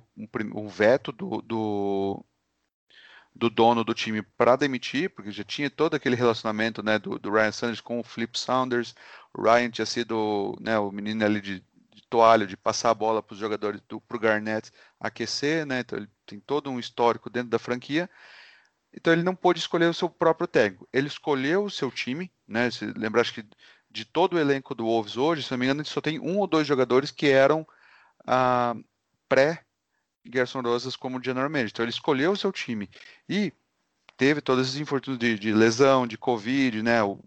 um 0.55 0.69
veto 0.69 1.13
do, 1.13 1.43
do, 1.43 2.25
do 3.35 3.51
dono 3.51 3.85
do 3.85 3.95
time 3.95 4.23
para 4.23 4.57
demitir, 4.57 5.11
porque 5.11 5.31
já 5.31 5.45
tinha 5.45 5.71
todo 5.71 5.95
aquele 5.95 6.17
relacionamento 6.17 6.83
né, 6.83 6.99
do, 6.99 7.19
do, 7.19 7.31
Ryan 7.31 7.53
Sanders 7.53 7.81
com 7.81 8.01
o 8.01 8.05
Flip 8.05 8.39
Saunders. 8.39 8.95
O 9.35 9.43
Ryan 9.43 9.71
tinha 9.71 9.87
sido 9.87 10.57
né, 10.61 10.79
o 10.79 10.91
menino 10.91 11.25
ali 11.25 11.41
de, 11.41 11.61
de 11.93 12.03
toalha, 12.09 12.47
de 12.47 12.57
passar 12.57 12.91
a 12.91 12.95
bola 12.95 13.23
para 13.23 13.35
os 13.35 13.41
jogadores, 13.41 13.81
para 13.81 14.17
o 14.17 14.21
Garnett 14.21 14.71
aquecer, 14.99 15.67
né? 15.67 15.81
Então 15.81 15.99
ele 15.99 16.09
tem 16.27 16.39
todo 16.41 16.71
um 16.71 16.79
histórico 16.79 17.29
dentro 17.29 17.51
da 17.51 17.59
franquia. 17.59 18.09
Então 18.95 19.13
ele 19.13 19.23
não 19.23 19.35
pôde 19.35 19.59
escolher 19.59 19.87
o 19.87 19.95
seu 19.95 20.09
próprio 20.09 20.47
técnico. 20.47 20.89
Ele 20.93 21.09
escolheu 21.09 21.65
o 21.65 21.71
seu 21.71 21.91
time, 21.91 22.31
né? 22.47 22.71
Se 22.71 22.87
lembrar, 22.87 23.23
acho 23.23 23.35
que 23.35 23.45
de 23.91 24.05
todo 24.05 24.35
o 24.35 24.39
elenco 24.39 24.75
do 24.75 24.85
Wolves 24.85 25.17
hoje, 25.17 25.43
se 25.43 25.51
não 25.51 25.59
me 25.59 25.67
engano, 25.67 25.85
só 25.85 26.01
tem 26.01 26.19
um 26.19 26.39
ou 26.39 26.47
dois 26.47 26.67
jogadores 26.67 27.11
que 27.11 27.29
eram 27.29 27.67
ah, 28.27 28.75
pré 29.29 29.65
Gerson 30.25 30.61
Rosas 30.61 30.97
como 30.97 31.23
general 31.23 31.51
manager. 31.51 31.71
Então 31.71 31.85
ele 31.85 31.91
escolheu 31.91 32.33
o 32.33 32.37
seu 32.37 32.53
time 32.53 32.89
e 33.29 33.53
teve 34.17 34.41
todos 34.41 34.69
esses 34.69 34.81
infortúnios 34.81 35.19
de, 35.19 35.39
de 35.39 35.53
lesão, 35.53 36.07
de 36.07 36.19
Covid, 36.19 36.83
né? 36.83 37.03
O, 37.03 37.19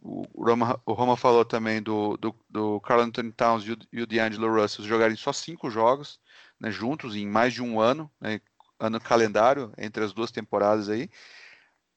o, 0.00 0.44
Roma, 0.44 0.80
o 0.84 0.92
Roma 0.92 1.16
falou 1.16 1.44
também 1.44 1.82
do, 1.82 2.16
do, 2.16 2.34
do 2.48 2.80
Carl 2.80 3.00
Anthony 3.00 3.32
Towns 3.32 3.64
e 3.64 3.72
o, 3.72 3.78
e 3.92 4.02
o 4.02 4.54
Russell 4.54 4.84
jogarem 4.84 5.16
só 5.16 5.32
cinco 5.32 5.70
jogos 5.70 6.20
né, 6.60 6.70
juntos 6.70 7.14
em 7.14 7.26
mais 7.26 7.52
de 7.52 7.62
um 7.62 7.80
ano, 7.80 8.10
né, 8.20 8.40
ano 8.78 9.00
calendário 9.00 9.72
entre 9.78 10.04
as 10.04 10.12
duas 10.12 10.30
temporadas 10.30 10.88
aí, 10.88 11.10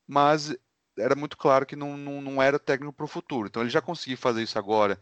mas 0.08 0.56
era 0.98 1.16
muito 1.16 1.38
claro 1.38 1.66
que 1.66 1.76
não, 1.76 1.98
não, 1.98 2.22
não 2.22 2.42
era 2.42 2.60
técnico 2.60 2.94
para 2.94 3.06
o 3.06 3.08
futuro. 3.08 3.48
Então 3.48 3.62
ele 3.62 3.70
já 3.70 3.82
conseguiu 3.82 4.18
fazer 4.18 4.44
isso 4.44 4.58
agora 4.60 5.00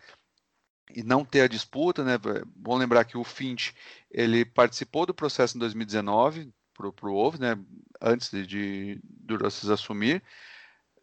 e 0.93 1.03
não 1.03 1.25
ter 1.25 1.41
a 1.41 1.47
disputa, 1.47 2.03
né? 2.03 2.17
Bom 2.55 2.77
lembrar 2.77 3.05
que 3.05 3.17
o 3.17 3.23
Finch 3.23 3.73
ele 4.09 4.45
participou 4.45 5.05
do 5.05 5.13
processo 5.13 5.57
em 5.57 5.59
2019 5.59 6.53
para 6.73 6.87
o 6.87 6.93
Wolves, 7.13 7.39
né? 7.39 7.57
Antes 8.01 8.29
de, 8.31 8.99
de 9.03 9.71
assumir, 9.73 10.23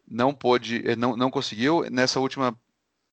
não 0.07 0.33
pôde, 0.33 0.95
não, 0.95 1.15
não 1.15 1.29
conseguiu 1.29 1.89
nessa 1.91 2.19
última 2.19 2.57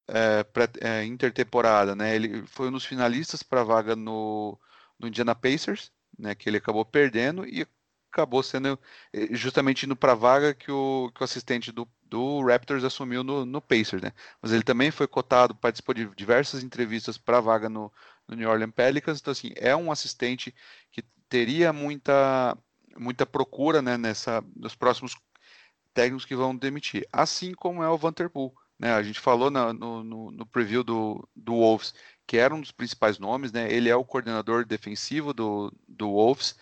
é, 0.09 0.45
pré, 0.45 0.69
é, 0.81 1.05
intertemporada, 1.05 1.95
né? 1.95 2.15
Ele 2.15 2.47
foi 2.47 2.69
um 2.69 2.73
dos 2.73 2.85
finalistas 2.85 3.43
para 3.43 3.61
a 3.63 3.65
vaga 3.65 3.97
no, 3.97 4.59
no 4.99 5.09
Indiana 5.09 5.35
Pacers, 5.35 5.93
né? 6.19 6.35
Que 6.35 6.49
ele 6.49 6.59
acabou 6.59 6.85
perdendo 6.85 7.47
e 7.47 7.67
acabou 8.13 8.43
sendo 8.43 8.79
eh, 9.13 9.29
justamente 9.33 9.87
indo 9.87 9.97
para 9.97 10.13
a 10.13 10.15
vaga 10.15 10.55
que 10.55 10.71
o, 10.71 11.11
que 11.15 11.23
o 11.23 11.25
assistente 11.25 11.73
do, 11.73 11.89
do 12.05 12.45
Raptors 12.45 12.85
assumiu 12.85 13.25
no, 13.25 13.47
no 13.47 13.61
Pacers, 13.61 14.03
né? 14.03 14.13
Mas 14.41 14.53
ele 14.53 14.63
também 14.63 14.91
foi 14.91 15.07
cotado, 15.09 15.55
participou 15.55 15.95
de 15.95 16.07
diversas 16.15 16.63
entrevistas 16.63 17.17
para 17.17 17.39
a 17.39 17.41
vaga 17.41 17.69
no, 17.69 17.91
no, 18.29 18.37
New 18.37 18.49
Orleans 18.51 18.73
Pelicans, 18.75 19.21
então 19.21 19.33
assim, 19.33 19.53
é 19.57 19.75
um 19.75 19.91
assistente 19.91 20.55
que 20.91 21.03
teria 21.29 21.73
muita 21.73 22.57
muita 22.99 23.25
procura, 23.25 23.81
né, 23.81 23.97
nessa 23.97 24.45
nos 24.55 24.75
próximos 24.75 25.17
técnicos 25.95 26.27
que 26.27 26.37
vão 26.37 26.55
demitir, 26.55 27.07
assim 27.13 27.55
como 27.55 27.83
é 27.83 27.89
o 27.89 27.97
Vanderpool, 27.97 28.55
né? 28.79 28.93
A 28.93 29.03
gente 29.03 29.21
falou 29.21 29.51
na, 29.51 29.73
no, 29.73 30.03
no, 30.05 30.31
no, 30.33 30.47
preview 30.47 30.83
do, 30.83 31.27
do 31.37 31.55
Wolves 31.55 31.95
que 32.27 32.37
era 32.37 32.55
um 32.55 32.61
dos 32.61 32.73
principais 32.73 33.19
nomes, 33.19 33.53
né? 33.53 33.73
Ele 33.73 33.89
é 33.89 33.97
o 33.97 34.05
coordenador 34.05 34.65
defensivo 34.65 35.33
do, 35.33 35.73
do 35.87 36.11
Wolves 36.11 36.57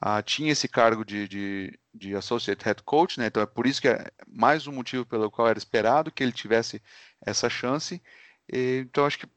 ah, 0.00 0.22
tinha 0.22 0.52
esse 0.52 0.68
cargo 0.68 1.04
de, 1.04 1.26
de, 1.26 1.78
de, 1.94 2.14
Associate 2.14 2.62
Head 2.64 2.82
Coach, 2.82 3.18
né? 3.18 3.26
então 3.26 3.42
é 3.42 3.46
por 3.46 3.66
isso 3.66 3.80
que 3.80 3.88
é 3.88 4.10
mais 4.26 4.66
um 4.66 4.72
motivo 4.72 5.06
pelo 5.06 5.30
qual 5.30 5.48
era 5.48 5.58
esperado 5.58 6.10
que 6.12 6.22
ele 6.22 6.32
tivesse 6.32 6.82
essa 7.20 7.48
chance. 7.48 8.02
E, 8.52 8.84
então 8.86 9.06
acho 9.06 9.18
que, 9.18 9.28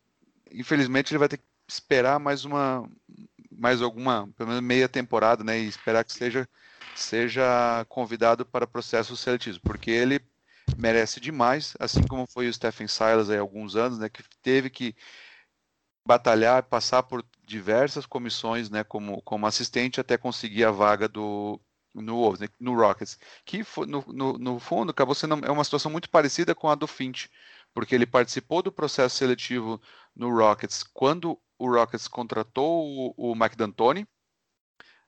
infelizmente, 0.52 1.12
ele 1.12 1.20
vai 1.20 1.30
ter 1.30 1.38
que 1.38 1.46
esperar 1.68 2.20
mais 2.20 2.44
uma, 2.46 2.90
mais 3.52 3.82
alguma, 3.82 4.28
pelo 4.36 4.50
menos 4.50 4.64
meia 4.64 4.90
temporada, 4.90 5.44
né? 5.44 5.60
E 5.60 5.68
esperar 5.68 6.04
que 6.04 6.12
seja, 6.14 6.48
seja 6.96 7.86
convidado 7.88 8.46
para 8.46 8.68
processos 8.68 9.20
seletivos, 9.22 9.60
porque 9.60 9.90
ele 9.92 10.20
merece 10.78 11.20
demais, 11.20 11.74
assim 11.80 12.04
como 12.06 12.28
foi 12.28 12.48
o 12.48 12.54
Stephen 12.54 12.88
Silas 12.88 13.30
há 13.30 13.40
alguns 13.40 13.76
anos, 13.76 13.98
né? 13.98 14.10
Que 14.10 14.24
teve 14.42 14.70
que 14.70 14.96
batalhar, 16.06 16.64
passar 16.64 17.04
por 17.04 17.26
diversas 17.44 18.06
comissões, 18.06 18.70
né, 18.70 18.84
como, 18.84 19.22
como 19.22 19.46
assistente 19.46 20.00
até 20.00 20.18
conseguir 20.18 20.66
a 20.66 20.72
vaga 20.72 21.08
do 21.08 21.60
no 21.94 22.16
Wolves, 22.18 22.50
no 22.60 22.76
Rockets, 22.76 23.18
que 23.46 23.64
no, 23.88 24.06
no, 24.08 24.38
no, 24.38 24.60
fundo 24.60 24.92
acabou 24.92 25.16
sendo 25.16 25.44
é 25.46 25.52
uma 25.52 25.64
situação 25.64 25.92
muito 25.92 26.10
parecida 26.10 26.54
com 26.54 26.70
a 26.70 26.76
do 26.76 26.88
Finch, 26.88 27.30
porque 27.74 27.96
ele 27.96 28.06
participou 28.06 28.62
do 28.62 28.72
processo 28.72 29.18
seletivo 29.18 29.82
no 30.16 30.30
Rockets 30.36 30.84
quando 30.84 31.40
o 31.58 31.70
Rockets 31.70 32.08
contratou 32.08 33.14
o, 33.18 33.32
o 33.32 33.36
Mike 33.36 33.56
D'Antoni, 33.56 34.08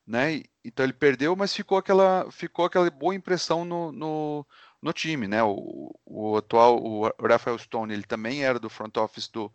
né? 0.05 0.43
Então 0.63 0.83
ele 0.85 0.93
perdeu, 0.93 1.35
mas 1.35 1.55
ficou 1.55 1.77
aquela 1.77 2.29
ficou 2.31 2.65
aquela 2.65 2.89
boa 2.89 3.15
impressão 3.15 3.63
no, 3.63 3.91
no, 3.91 4.45
no 4.81 4.93
time, 4.93 5.27
né? 5.27 5.43
O, 5.43 5.93
o 6.05 6.37
atual 6.37 6.83
o 6.83 7.27
Rafael 7.27 7.57
Stone 7.57 7.93
ele 7.93 8.03
também 8.03 8.43
era 8.43 8.59
do 8.59 8.69
front 8.69 8.97
office 8.97 9.27
do 9.27 9.51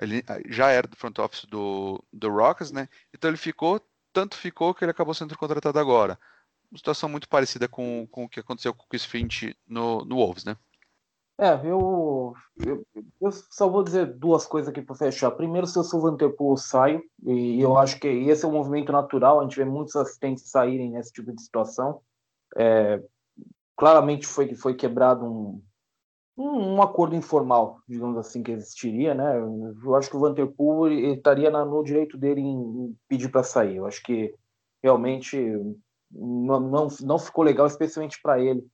ele 0.00 0.24
ah, 0.26 0.40
já 0.48 0.70
era 0.70 0.88
do 0.88 0.96
front 0.96 1.18
office 1.18 1.44
do, 1.44 2.02
do 2.12 2.30
Rockets, 2.30 2.72
né? 2.72 2.88
Então 3.14 3.30
ele 3.30 3.36
ficou, 3.36 3.80
tanto 4.12 4.36
ficou 4.36 4.74
que 4.74 4.84
ele 4.84 4.90
acabou 4.90 5.14
sendo 5.14 5.36
contratado 5.36 5.78
agora. 5.78 6.18
Uma 6.70 6.78
situação 6.78 7.08
muito 7.08 7.28
parecida 7.28 7.68
com, 7.68 8.06
com 8.10 8.24
o 8.24 8.28
que 8.28 8.40
aconteceu 8.40 8.72
com 8.72 8.84
o 8.84 8.88
Chris 8.88 9.04
Finch 9.04 9.54
no, 9.68 10.04
no 10.04 10.16
Wolves, 10.16 10.44
né? 10.44 10.56
É, 11.38 11.54
eu, 11.64 12.34
eu, 12.58 12.86
eu, 13.18 13.32
só 13.32 13.66
vou 13.66 13.82
dizer 13.82 14.06
duas 14.18 14.46
coisas 14.46 14.68
aqui 14.68 14.82
para 14.82 14.94
fechar. 14.94 15.30
Primeiro, 15.30 15.66
se 15.66 15.78
eu 15.78 15.82
sou 15.82 16.00
Vanterpool, 16.02 16.52
eu 16.52 16.56
saio, 16.58 17.02
e 17.24 17.58
eu 17.58 17.78
acho 17.78 17.98
que 17.98 18.06
esse 18.06 18.44
é 18.44 18.48
um 18.48 18.52
movimento 18.52 18.92
natural, 18.92 19.40
a 19.40 19.42
gente 19.44 19.56
vê 19.56 19.64
muitos 19.64 19.96
assistentes 19.96 20.50
saírem 20.50 20.90
nesse 20.90 21.10
tipo 21.10 21.32
de 21.32 21.42
situação. 21.42 22.02
É, 22.58 23.02
claramente 23.74 24.26
foi, 24.26 24.54
foi 24.54 24.74
quebrado 24.74 25.24
um, 25.24 25.62
um, 26.40 26.82
acordo 26.82 27.14
informal, 27.14 27.80
digamos 27.88 28.16
assim, 28.16 28.42
que 28.42 28.52
existiria, 28.52 29.14
né? 29.14 29.38
Eu 29.38 29.94
acho 29.94 30.08
que 30.08 30.16
o 30.16 30.20
Vanderpool 30.20 30.88
estaria 30.88 31.50
no 31.50 31.82
direito 31.82 32.16
dele 32.16 32.40
em, 32.40 32.96
pedir 33.08 33.30
para 33.30 33.42
sair. 33.42 33.76
Eu 33.76 33.86
acho 33.86 34.02
que 34.02 34.34
realmente 34.82 35.38
não, 36.10 36.60
não, 36.60 36.88
não 37.02 37.18
ficou 37.18 37.44
legal, 37.44 37.66
especialmente 37.66 38.20
para 38.22 38.40
ele, 38.40 38.66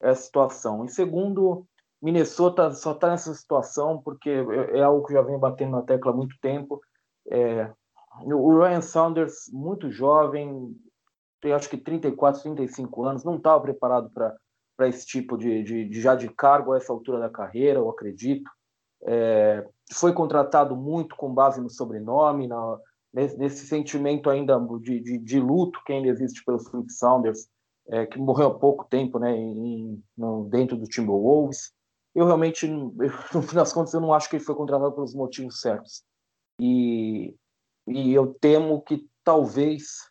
essa 0.00 0.22
situação. 0.22 0.84
E 0.84 0.88
segundo, 0.88 1.66
Minnesota 2.00 2.72
só 2.72 2.92
está 2.92 3.10
nessa 3.10 3.32
situação 3.34 4.02
porque 4.02 4.30
é, 4.30 4.78
é 4.78 4.82
algo 4.82 5.06
que 5.06 5.12
já 5.12 5.22
vem 5.22 5.38
batendo 5.38 5.72
na 5.72 5.82
tecla 5.82 6.12
há 6.12 6.16
muito 6.16 6.36
tempo. 6.40 6.80
É, 7.30 7.70
o 8.24 8.58
Ryan 8.58 8.82
Saunders, 8.82 9.48
muito 9.52 9.90
jovem, 9.90 10.76
tem 11.40 11.52
acho 11.52 11.68
que 11.68 11.76
34, 11.76 12.42
35 12.42 13.04
anos, 13.04 13.24
não 13.24 13.36
estava 13.36 13.60
preparado 13.60 14.10
para 14.10 14.34
para 14.82 14.88
esse 14.88 15.06
tipo 15.06 15.38
de, 15.38 15.62
de, 15.62 15.88
de, 15.88 16.00
já 16.00 16.16
de 16.16 16.28
cargo 16.28 16.72
a 16.72 16.76
essa 16.76 16.92
altura 16.92 17.20
da 17.20 17.30
carreira, 17.30 17.78
eu 17.78 17.88
acredito. 17.88 18.50
É, 19.04 19.64
foi 19.92 20.12
contratado 20.12 20.74
muito 20.74 21.14
com 21.14 21.32
base 21.32 21.60
no 21.60 21.70
sobrenome, 21.70 22.48
na, 22.48 22.78
nesse, 23.14 23.38
nesse, 23.38 23.66
sentimento 23.66 24.28
ainda 24.28 24.58
de, 24.80 25.00
de, 25.00 25.18
de, 25.18 25.38
luto 25.38 25.80
que 25.86 25.92
ainda 25.92 26.08
existe 26.08 26.44
pelo 26.44 26.58
Flip 26.58 26.90
Saunders, 26.92 27.46
é, 27.90 28.06
que 28.06 28.18
morreu 28.18 28.48
há 28.48 28.58
pouco 28.58 28.84
tempo 28.86 29.20
né, 29.20 29.36
em, 29.36 30.02
no, 30.16 30.48
dentro 30.48 30.76
do 30.76 30.86
Timberwolves. 30.86 31.72
Eu 32.12 32.26
realmente, 32.26 32.66
no 32.66 33.42
fim 33.42 33.54
das 33.54 33.72
contas, 33.72 33.94
eu 33.94 34.00
não 34.00 34.12
acho 34.12 34.28
que 34.28 34.34
ele 34.34 34.44
foi 34.44 34.56
contratado 34.56 34.92
pelos 34.92 35.14
motivos 35.14 35.60
certos. 35.60 36.02
E, 36.60 37.36
e 37.86 38.12
eu 38.12 38.34
temo 38.34 38.82
que 38.82 39.08
talvez 39.22 40.10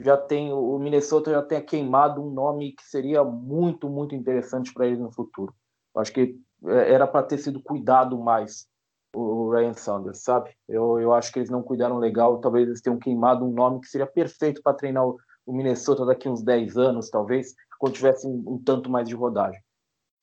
já 0.00 0.16
tem 0.16 0.52
o 0.52 0.78
Minnesota 0.78 1.30
já 1.30 1.42
tenha 1.42 1.62
queimado 1.62 2.22
um 2.22 2.30
nome 2.30 2.72
que 2.72 2.84
seria 2.84 3.24
muito 3.24 3.88
muito 3.88 4.14
interessante 4.14 4.72
para 4.72 4.86
ele 4.86 4.98
no 4.98 5.12
futuro. 5.12 5.54
Acho 5.96 6.12
que 6.12 6.38
é, 6.66 6.92
era 6.92 7.06
para 7.06 7.26
ter 7.26 7.38
sido 7.38 7.62
cuidado 7.62 8.18
mais 8.18 8.66
o 9.14 9.50
Ryan 9.50 9.72
Sanders, 9.72 10.22
sabe? 10.22 10.50
Eu, 10.68 11.00
eu 11.00 11.14
acho 11.14 11.32
que 11.32 11.38
eles 11.38 11.48
não 11.48 11.62
cuidaram 11.62 11.98
legal. 11.98 12.38
Talvez 12.38 12.68
eles 12.68 12.82
tenham 12.82 12.98
queimado 12.98 13.46
um 13.46 13.52
nome 13.52 13.80
que 13.80 13.88
seria 13.88 14.06
perfeito 14.06 14.62
para 14.62 14.76
treinar 14.76 15.06
o, 15.06 15.16
o, 15.46 15.54
Minnesota 15.54 16.04
daqui 16.04 16.28
uns 16.28 16.42
10 16.42 16.76
anos, 16.76 17.08
talvez, 17.08 17.54
quando 17.78 17.94
tivesse 17.94 18.26
um, 18.26 18.44
um 18.46 18.62
tanto 18.62 18.90
mais 18.90 19.08
de 19.08 19.14
rodagem. 19.14 19.60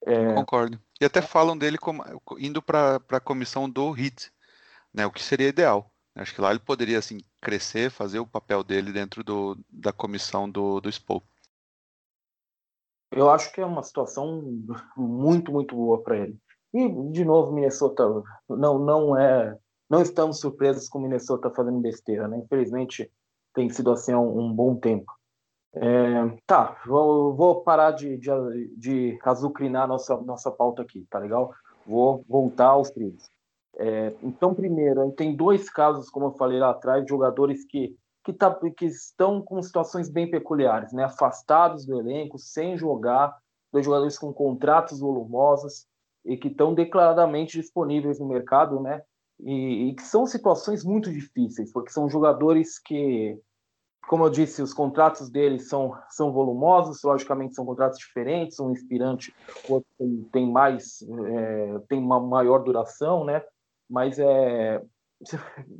É... 0.05 0.35
Concordo. 0.35 0.79
E 1.01 1.05
até 1.05 1.21
falam 1.21 1.57
dele 1.57 1.77
como, 1.77 2.03
indo 2.37 2.61
para 2.61 3.01
a 3.09 3.19
comissão 3.19 3.67
do 3.67 3.97
Heat, 3.97 4.31
né? 4.93 5.05
O 5.07 5.11
que 5.11 5.23
seria 5.23 5.47
ideal. 5.47 5.91
Acho 6.15 6.35
que 6.35 6.41
lá 6.41 6.51
ele 6.51 6.59
poderia 6.59 6.99
assim 6.99 7.17
crescer, 7.41 7.89
fazer 7.89 8.19
o 8.19 8.27
papel 8.27 8.63
dele 8.63 8.91
dentro 8.91 9.23
do, 9.23 9.57
da 9.69 9.91
comissão 9.91 10.49
do, 10.49 10.79
do. 10.79 10.89
Eu 13.11 13.29
acho 13.29 13.51
que 13.51 13.61
é 13.61 13.65
uma 13.65 13.83
situação 13.83 14.41
muito, 14.95 15.51
muito 15.51 15.75
boa 15.75 16.01
para 16.01 16.17
ele. 16.17 16.37
E, 16.73 16.89
de 17.11 17.23
novo, 17.25 17.51
Minnesota 17.51 18.03
não, 18.49 18.79
não 18.79 19.17
é. 19.17 19.57
Não 19.89 20.01
estamos 20.01 20.39
surpresos 20.39 20.89
com 20.89 20.99
Minnesota 20.99 21.51
fazendo 21.51 21.79
besteira, 21.79 22.27
né? 22.27 22.37
Infelizmente, 22.37 23.11
tem 23.53 23.69
sido 23.69 23.91
assim 23.91 24.11
há 24.11 24.19
um, 24.19 24.39
um 24.39 24.53
bom 24.53 24.75
tempo. 24.75 25.11
É, 25.75 26.37
tá, 26.45 26.79
vou, 26.85 27.35
vou 27.35 27.63
parar 27.63 27.91
de, 27.91 28.17
de, 28.17 28.29
de 28.77 29.19
azucrinar 29.23 29.87
nossa, 29.87 30.15
nossa 30.17 30.51
pauta 30.51 30.83
aqui, 30.83 31.05
tá 31.09 31.17
legal? 31.19 31.53
Vou 31.85 32.23
voltar 32.27 32.67
aos 32.67 32.91
trilhos. 32.91 33.27
É, 33.77 34.13
então, 34.21 34.53
primeiro, 34.53 35.11
tem 35.11 35.35
dois 35.35 35.69
casos, 35.69 36.09
como 36.09 36.27
eu 36.27 36.31
falei 36.33 36.59
lá 36.59 36.69
atrás, 36.69 37.03
de 37.03 37.09
jogadores 37.09 37.65
que 37.65 37.95
que, 38.23 38.31
tá, 38.31 38.57
que 38.77 38.85
estão 38.85 39.41
com 39.41 39.61
situações 39.61 40.09
bem 40.09 40.29
peculiares, 40.29 40.93
né? 40.93 41.03
afastados 41.03 41.85
do 41.85 41.99
elenco, 41.99 42.39
sem 42.39 42.77
jogar, 42.77 43.37
dois 43.71 43.85
jogadores 43.85 44.17
com 44.17 44.31
contratos 44.31 44.99
volumosos 44.99 45.85
e 46.23 46.37
que 46.37 46.47
estão 46.47 46.73
declaradamente 46.73 47.59
disponíveis 47.59 48.19
no 48.19 48.27
mercado, 48.27 48.79
né? 48.79 49.01
E, 49.39 49.89
e, 49.89 49.95
que 49.95 50.03
são 50.03 50.25
situações 50.25 50.85
muito 50.85 51.11
difíceis, 51.11 51.71
porque 51.73 51.91
são 51.91 52.07
jogadores 52.07 52.79
que, 52.79 53.37
como 54.07 54.23
eu 54.23 54.29
disse, 54.29 54.61
os 54.61 54.73
contratos 54.73 55.29
deles 55.29 55.67
são, 55.67 55.97
são 56.11 56.31
volumosos, 56.31 57.03
logicamente 57.03 57.55
são 57.55 57.65
contratos 57.65 57.97
diferentes, 57.97 58.59
um 58.59 58.71
inspirante, 58.71 59.35
tem 60.31 60.49
mais, 60.49 61.01
é, 61.01 61.79
tem 61.89 61.99
uma 61.99 62.21
maior 62.21 62.59
duração, 62.59 63.25
né? 63.25 63.43
Mas 63.93 64.17
é, 64.17 64.81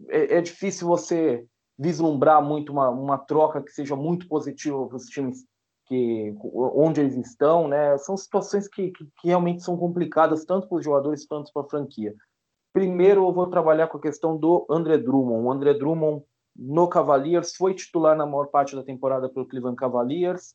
é, 0.08 0.38
é 0.38 0.42
difícil 0.42 0.88
você 0.88 1.44
vislumbrar 1.76 2.44
muito 2.44 2.72
uma, 2.72 2.88
uma 2.92 3.18
troca 3.18 3.60
que 3.60 3.72
seja 3.72 3.96
muito 3.96 4.28
positiva 4.28 4.86
para 4.88 4.98
os 4.98 5.06
times 5.06 5.44
que 5.88 6.36
onde 6.54 7.02
eles 7.02 7.18
estão, 7.18 7.68
né? 7.68 7.98
São 7.98 8.16
situações 8.16 8.68
que, 8.68 8.92
que, 8.92 9.04
que 9.04 9.28
realmente 9.28 9.64
são 9.64 9.76
complicadas 9.76 10.46
tanto 10.46 10.70
para 10.70 10.78
os 10.78 10.86
jogadores 10.86 11.26
quanto 11.26 11.52
para 11.52 11.64
a 11.64 11.68
franquia. 11.68 12.14
Primeiro, 12.72 13.28
eu 13.28 13.34
vou 13.34 13.48
trabalhar 13.48 13.88
com 13.88 13.98
a 13.98 14.02
questão 14.02 14.38
do 14.38 14.64
André 14.70 15.00
Drummond. 15.00 15.48
O 15.48 15.52
André 15.52 15.74
Drummond 15.74 16.24
no 16.56 16.88
Cavaliers 16.88 17.56
foi 17.56 17.74
titular 17.74 18.16
na 18.16 18.28
maior 18.28 18.46
parte 18.46 18.76
da 18.76 18.84
temporada 18.84 19.28
pelo 19.28 19.48
Cleveland 19.48 19.76
Cavaliers. 19.76 20.54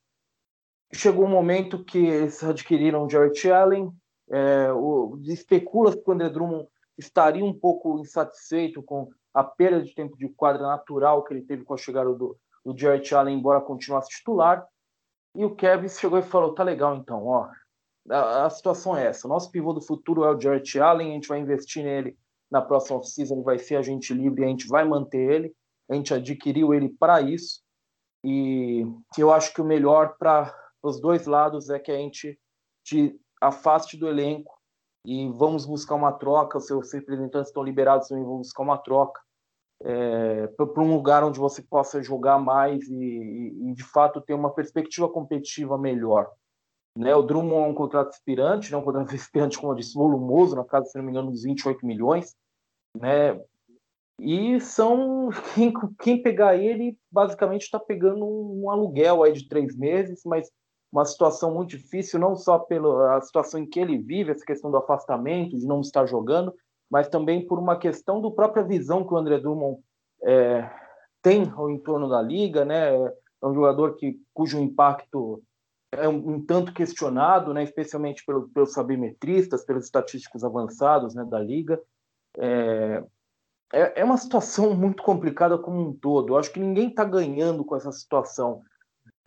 Chegou 0.95 1.25
um 1.25 1.31
momento 1.31 1.85
que 1.85 1.99
eles 1.99 2.43
adquiriram 2.45 3.05
o 3.05 3.11
Jarrett 3.11 3.51
Allen. 3.51 3.91
É, 4.31 4.69
especula-se 5.25 6.01
que 6.01 6.09
o 6.09 6.13
André 6.13 6.31
Drummond 6.31 6.69
estaria 6.99 7.45
um 7.45 7.55
pouco 7.55 7.99
insatisfeito 8.01 8.83
com 8.83 9.09
a 9.33 9.45
perda 9.45 9.83
de 9.83 9.95
tempo 9.95 10.17
de 10.17 10.29
quadra 10.29 10.63
natural 10.63 11.23
que 11.23 11.33
ele 11.33 11.43
teve 11.43 11.65
com 11.65 11.75
a 11.75 11.79
chegada 11.79 12.13
do, 12.13 12.37
do 12.65 12.77
Jarrett 12.77 13.15
Allen, 13.15 13.39
embora 13.39 13.61
continuasse 13.61 14.11
titular. 14.11 14.67
E 15.35 15.45
o 15.45 15.55
Kevin 15.55 15.89
chegou 15.89 16.19
e 16.19 16.23
falou: 16.23 16.55
tá 16.55 16.63
legal 16.63 16.97
então, 16.97 17.25
ó. 17.25 17.49
A, 18.11 18.47
a 18.47 18.51
situação 18.51 18.97
é 18.97 19.07
essa. 19.07 19.27
O 19.27 19.31
nosso 19.31 19.51
pivô 19.51 19.73
do 19.73 19.81
futuro 19.81 20.25
é 20.25 20.35
o 20.35 20.41
Jarrett 20.41 20.79
Allen, 20.81 21.11
a 21.11 21.15
gente 21.15 21.29
vai 21.29 21.39
investir 21.39 21.85
nele 21.85 22.19
na 22.51 22.61
próxima 22.61 22.99
off-season, 22.99 23.43
vai 23.43 23.59
ser 23.59 23.77
agente 23.77 24.15
livre 24.15 24.45
a 24.45 24.49
gente 24.49 24.67
vai 24.67 24.85
manter 24.85 25.31
ele. 25.31 25.55
A 25.89 25.95
gente 25.95 26.13
adquiriu 26.13 26.75
ele 26.75 26.89
para 26.89 27.21
isso. 27.21 27.63
E 28.25 28.85
eu 29.17 29.33
acho 29.33 29.55
que 29.55 29.61
o 29.61 29.65
melhor 29.65 30.17
para 30.19 30.53
os 30.83 31.01
dois 31.01 31.27
lados 31.27 31.71
é 31.71 31.79
que 31.79 31.93
a 31.93 31.97
gente 31.97 32.39
te 32.85 33.19
afaste 33.41 33.97
do 33.97 34.09
elenco 34.09 34.58
e 35.05 35.29
vamos 35.31 35.65
buscar 35.67 35.95
uma 35.95 36.13
troca. 36.13 36.59
Os 36.59 36.67
seus 36.67 36.93
representantes 36.93 37.49
estão 37.49 37.63
liberados 37.63 38.09
também, 38.09 38.25
vamos 38.25 38.49
buscar 38.49 38.63
uma 38.63 38.79
troca 38.79 39.21
é, 39.83 40.47
para 40.49 40.83
um 40.83 40.95
lugar 40.95 41.23
onde 41.23 41.39
você 41.39 41.63
possa 41.63 42.03
jogar 42.03 42.39
mais 42.39 42.89
e, 42.89 43.71
e, 43.71 43.75
de 43.75 43.85
fato 43.85 44.21
ter 44.21 44.35
uma 44.35 44.53
perspectiva 44.53 45.09
competitiva 45.09 45.79
melhor. 45.79 46.31
Né? 46.97 47.15
O 47.15 47.23
Drummond 47.23 47.67
é 47.67 47.71
um 47.71 47.75
contrato 47.75 48.09
aspirante, 48.09 48.73
né? 48.73 48.77
um 48.77 48.83
contrato 48.83 49.15
aspirante, 49.15 49.59
como 49.59 49.73
eu 49.73 49.77
disse, 49.77 49.95
volumoso, 49.95 50.57
na 50.57 50.65
casa, 50.65 50.87
se 50.87 50.99
não 50.99 51.05
me 51.05 51.11
engano, 51.11 51.31
dos 51.31 51.45
28 51.45 51.87
milhões. 51.87 52.35
Né? 52.99 53.41
E 54.21 54.61
são 54.61 55.31
quem, 55.55 55.73
quem 56.01 56.23
pegar 56.23 56.57
ele 56.57 56.99
basicamente 57.11 57.63
está 57.63 57.79
pegando 57.79 58.25
um, 58.25 58.65
um, 58.65 58.71
aluguel 58.71 59.23
aí 59.23 59.33
de 59.33 59.49
três 59.49 59.77
meses, 59.77 60.23
mas 60.25 60.51
uma 60.91 61.05
situação 61.05 61.55
muito 61.55 61.71
difícil, 61.71 62.19
não 62.19 62.35
só 62.35 62.59
pela 62.59 63.21
situação 63.21 63.61
em 63.61 63.67
que 63.67 63.79
ele 63.79 63.99
vive, 63.99 64.31
essa 64.31 64.45
questão 64.45 64.71
do 64.71 64.79
afastamento, 64.79 65.59
de 65.59 65.67
não 65.67 65.81
estar 65.81 66.07
jogando, 66.07 66.55
mas 66.91 67.09
também 67.09 67.47
por 67.47 67.59
uma 67.59 67.79
questão 67.79 68.21
do 68.21 68.33
própria 68.33 68.63
visão 68.63 69.07
que 69.07 69.13
o 69.13 69.17
André 69.17 69.39
Drummond 69.39 69.81
é, 70.23 70.69
tem 71.23 71.51
ao 71.55 71.71
entorno 71.71 72.09
da 72.09 72.23
liga, 72.23 72.65
né? 72.65 72.95
É 72.97 73.47
um 73.47 73.55
jogador 73.55 73.97
que 73.97 74.19
cujo 74.33 74.59
impacto 74.59 75.43
é 75.93 76.09
um, 76.09 76.35
um 76.35 76.45
tanto 76.45 76.73
questionado, 76.73 77.53
né? 77.53 77.63
Especialmente 77.63 78.25
pelo, 78.25 78.49
pelos 78.49 78.73
sabermetristas, 78.73 79.65
pelos 79.65 79.85
estatísticos 79.85 80.43
avançados, 80.43 81.15
né? 81.15 81.25
Da 81.25 81.39
liga. 81.39 81.81
É, 82.39 83.05
é, 83.73 84.01
é 84.01 84.05
uma 84.05 84.17
situação 84.17 84.75
muito 84.75 85.03
complicada 85.03 85.59
como 85.59 85.81
um 85.81 85.93
todo. 85.93 86.33
Eu 86.33 86.39
acho 86.39 86.53
que 86.53 86.61
ninguém 86.61 86.89
está 86.89 87.05
ganhando 87.05 87.65
com 87.65 87.77
essa 87.77 87.93
situação. 87.93 88.63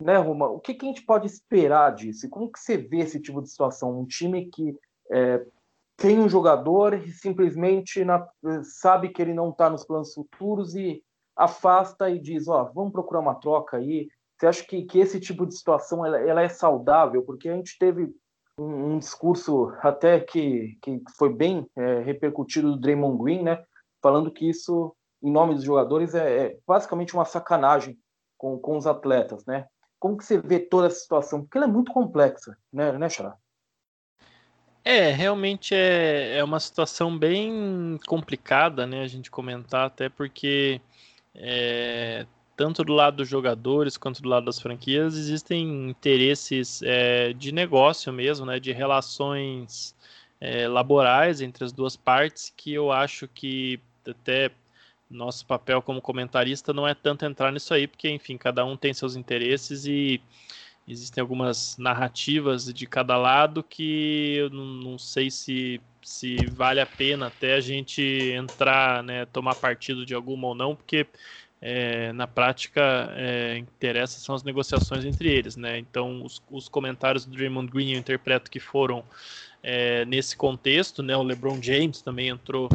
Né, 0.02 0.16
Roma? 0.16 0.48
O 0.48 0.58
que, 0.58 0.74
que, 0.74 0.84
a 0.84 0.88
gente 0.88 1.04
pode 1.04 1.26
esperar 1.26 1.94
disso? 1.94 2.28
Como 2.28 2.50
que 2.50 2.58
você 2.58 2.76
vê 2.76 2.98
esse 2.98 3.20
tipo 3.20 3.40
de 3.40 3.48
situação? 3.48 4.00
Um 4.00 4.04
time 4.04 4.46
que 4.46 4.76
é, 5.10 5.44
tem 5.96 6.18
um 6.18 6.28
jogador 6.28 6.94
e 6.94 7.10
simplesmente 7.12 8.04
na, 8.04 8.26
sabe 8.64 9.10
que 9.10 9.22
ele 9.22 9.32
não 9.32 9.50
está 9.50 9.70
nos 9.70 9.84
planos 9.84 10.12
futuros 10.12 10.74
e 10.74 11.02
afasta 11.36 12.10
e 12.10 12.18
diz, 12.18 12.48
ó, 12.48 12.64
vamos 12.74 12.92
procurar 12.92 13.20
uma 13.20 13.36
troca 13.36 13.76
aí. 13.76 14.08
Você 14.36 14.46
acha 14.46 14.64
que, 14.64 14.82
que 14.82 14.98
esse 14.98 15.20
tipo 15.20 15.46
de 15.46 15.54
situação 15.54 16.04
ela, 16.04 16.18
ela 16.18 16.42
é 16.42 16.48
saudável? 16.48 17.22
Porque 17.22 17.48
a 17.48 17.54
gente 17.54 17.78
teve 17.78 18.12
um, 18.58 18.94
um 18.94 18.98
discurso 18.98 19.72
até 19.80 20.18
que, 20.18 20.76
que 20.82 21.00
foi 21.16 21.32
bem 21.32 21.66
é, 21.76 22.00
repercutido 22.00 22.72
do 22.72 22.80
Draymond 22.80 23.22
Green, 23.22 23.44
né? 23.44 23.62
Falando 24.02 24.32
que 24.32 24.48
isso, 24.48 24.94
em 25.22 25.30
nome 25.30 25.54
dos 25.54 25.62
jogadores, 25.62 26.14
é, 26.14 26.46
é 26.46 26.58
basicamente 26.66 27.14
uma 27.14 27.24
sacanagem 27.24 27.96
com, 28.36 28.58
com 28.58 28.76
os 28.76 28.86
atletas, 28.86 29.46
né? 29.46 29.66
Como 30.02 30.16
que 30.16 30.24
você 30.24 30.36
vê 30.36 30.58
toda 30.58 30.88
essa 30.88 30.98
situação? 30.98 31.42
Porque 31.42 31.56
ela 31.56 31.68
é 31.68 31.70
muito 31.70 31.92
complexa, 31.92 32.58
né, 32.72 32.90
né 32.90 33.08
Xará? 33.08 33.36
É, 34.84 35.12
realmente 35.12 35.76
é, 35.76 36.38
é 36.38 36.42
uma 36.42 36.58
situação 36.58 37.16
bem 37.16 38.00
complicada, 38.04 38.84
né, 38.84 39.04
a 39.04 39.06
gente 39.06 39.30
comentar, 39.30 39.86
até 39.86 40.08
porque 40.08 40.80
é, 41.32 42.26
tanto 42.56 42.82
do 42.82 42.92
lado 42.92 43.18
dos 43.18 43.28
jogadores 43.28 43.96
quanto 43.96 44.20
do 44.20 44.28
lado 44.28 44.46
das 44.46 44.58
franquias 44.58 45.16
existem 45.16 45.90
interesses 45.90 46.82
é, 46.82 47.32
de 47.32 47.52
negócio 47.52 48.12
mesmo, 48.12 48.44
né, 48.44 48.58
de 48.58 48.72
relações 48.72 49.94
é, 50.40 50.66
laborais 50.66 51.40
entre 51.40 51.62
as 51.62 51.72
duas 51.72 51.96
partes, 51.96 52.52
que 52.56 52.72
eu 52.72 52.90
acho 52.90 53.28
que 53.28 53.78
até 54.04 54.50
nosso 55.12 55.46
papel 55.46 55.82
como 55.82 56.00
comentarista 56.00 56.72
não 56.72 56.86
é 56.86 56.94
tanto 56.94 57.24
entrar 57.24 57.52
nisso 57.52 57.72
aí, 57.74 57.86
porque 57.86 58.08
enfim, 58.08 58.36
cada 58.36 58.64
um 58.64 58.76
tem 58.76 58.92
seus 58.92 59.14
interesses 59.14 59.86
e 59.86 60.20
existem 60.86 61.20
algumas 61.20 61.76
narrativas 61.78 62.72
de 62.72 62.86
cada 62.86 63.16
lado 63.16 63.62
que 63.62 64.34
eu 64.36 64.50
não, 64.50 64.98
sei 64.98 65.30
se, 65.30 65.80
se 66.02 66.36
vale 66.46 66.80
a 66.80 66.86
pena 66.86 67.28
até 67.28 67.54
a 67.54 67.60
gente 67.60 68.02
entrar, 68.34 69.02
né, 69.02 69.24
tomar 69.26 69.54
partido 69.54 70.04
de 70.04 70.14
alguma 70.14 70.48
ou 70.48 70.54
não, 70.54 70.74
porque 70.74 71.06
é, 71.60 72.12
na 72.12 72.26
prática 72.26 73.12
é, 73.14 73.56
interessa 73.56 74.18
são 74.18 74.34
as 74.34 74.42
negociações 74.42 75.04
entre 75.04 75.30
eles, 75.30 75.56
né? 75.56 75.78
Então 75.78 76.24
os, 76.24 76.42
os 76.50 76.68
comentários 76.68 77.24
do 77.24 77.36
Draymond 77.36 77.70
Green 77.70 77.92
eu 77.92 78.00
interpreto 78.00 78.50
que 78.50 78.58
foram 78.58 79.04
é, 79.62 80.04
nesse 80.04 80.36
contexto, 80.36 81.04
né? 81.04 81.16
O 81.16 81.22
LeBron 81.22 81.62
James 81.62 82.02
também 82.02 82.28
entrou 82.30 82.68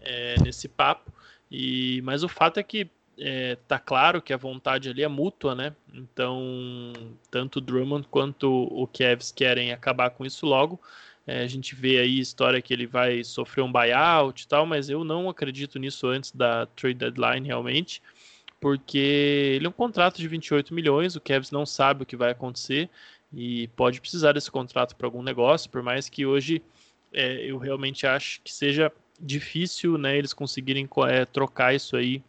é, 0.00 0.36
nesse 0.42 0.68
papo. 0.68 1.12
E 1.50 2.00
mas 2.02 2.22
o 2.22 2.28
fato 2.28 2.58
é 2.58 2.62
que 2.62 2.88
é, 3.18 3.56
tá 3.68 3.78
claro 3.78 4.22
que 4.22 4.32
a 4.32 4.36
vontade 4.36 4.88
ali 4.88 5.02
é 5.02 5.08
mútua, 5.08 5.54
né? 5.54 5.74
Então, 5.92 6.92
tanto 7.30 7.56
o 7.56 7.60
Drummond 7.60 8.08
quanto 8.08 8.48
o 8.50 8.86
Cavs 8.86 9.30
querem 9.30 9.72
acabar 9.72 10.10
com 10.10 10.24
isso 10.24 10.46
logo. 10.46 10.80
É, 11.26 11.42
a 11.42 11.46
gente 11.46 11.74
vê 11.74 11.98
aí 11.98 12.18
a 12.18 12.22
história 12.22 12.62
que 12.62 12.72
ele 12.72 12.86
vai 12.86 13.22
sofrer 13.22 13.62
um 13.62 13.70
buyout 13.70 14.42
e 14.42 14.48
tal, 14.48 14.64
mas 14.64 14.88
eu 14.88 15.04
não 15.04 15.28
acredito 15.28 15.78
nisso 15.78 16.06
antes 16.06 16.32
da 16.32 16.66
trade 16.66 16.98
deadline 16.98 17.46
realmente, 17.46 18.02
porque 18.58 18.98
ele 19.56 19.66
é 19.66 19.68
um 19.68 19.72
contrato 19.72 20.16
de 20.16 20.26
28 20.26 20.72
milhões, 20.72 21.14
o 21.14 21.20
Cavs 21.20 21.50
não 21.50 21.66
sabe 21.66 22.02
o 22.02 22.06
que 22.06 22.16
vai 22.16 22.30
acontecer 22.30 22.88
e 23.32 23.68
pode 23.68 24.00
precisar 24.00 24.32
desse 24.32 24.50
contrato 24.50 24.96
para 24.96 25.06
algum 25.06 25.22
negócio, 25.22 25.70
por 25.70 25.82
mais 25.82 26.08
que 26.08 26.24
hoje 26.26 26.62
é, 27.12 27.44
eu 27.44 27.58
realmente 27.58 28.06
acho 28.06 28.40
que 28.42 28.52
seja 28.52 28.90
difícil 29.20 29.98
né, 29.98 30.16
eles 30.16 30.32
conseguirem 30.32 30.88
é, 31.08 31.24
trocar 31.24 31.74
isso 31.74 31.96
aí 31.96 32.22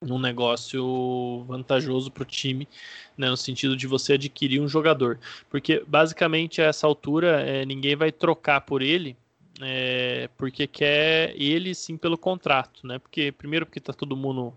num 0.00 0.18
negócio 0.18 1.44
vantajoso 1.44 2.10
para 2.10 2.22
o 2.22 2.26
time, 2.26 2.68
né, 3.16 3.28
no 3.28 3.36
sentido 3.36 3.76
de 3.76 3.86
você 3.86 4.14
adquirir 4.14 4.60
um 4.60 4.68
jogador. 4.68 5.18
Porque 5.48 5.82
basicamente 5.86 6.60
a 6.60 6.66
essa 6.66 6.86
altura 6.86 7.40
é, 7.40 7.64
ninguém 7.64 7.96
vai 7.96 8.12
trocar 8.12 8.60
por 8.60 8.82
ele, 8.82 9.16
é, 9.60 10.28
porque 10.36 10.66
quer 10.66 11.32
ele 11.36 11.74
sim 11.74 11.96
pelo 11.96 12.18
contrato, 12.18 12.86
né? 12.86 12.98
Porque 12.98 13.30
primeiro 13.32 13.64
porque 13.64 13.78
está 13.78 13.92
todo 13.92 14.16
mundo 14.16 14.52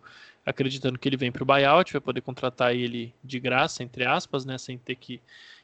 acreditando 0.45 0.97
que 0.97 1.07
ele 1.07 1.18
vem 1.18 1.32
para 1.32 1.43
o 1.43 1.45
buyout, 1.45 1.91
vai 1.91 2.01
poder 2.01 2.22
contratar 2.22 2.74
ele 2.74 3.13
de 3.24 3.39
graça, 3.39 3.84
entre 3.84 4.05
aspas, 4.05 4.45
né, 4.45 4.57
sem 4.57 4.78
ter 4.78 4.95
que, 4.95 5.22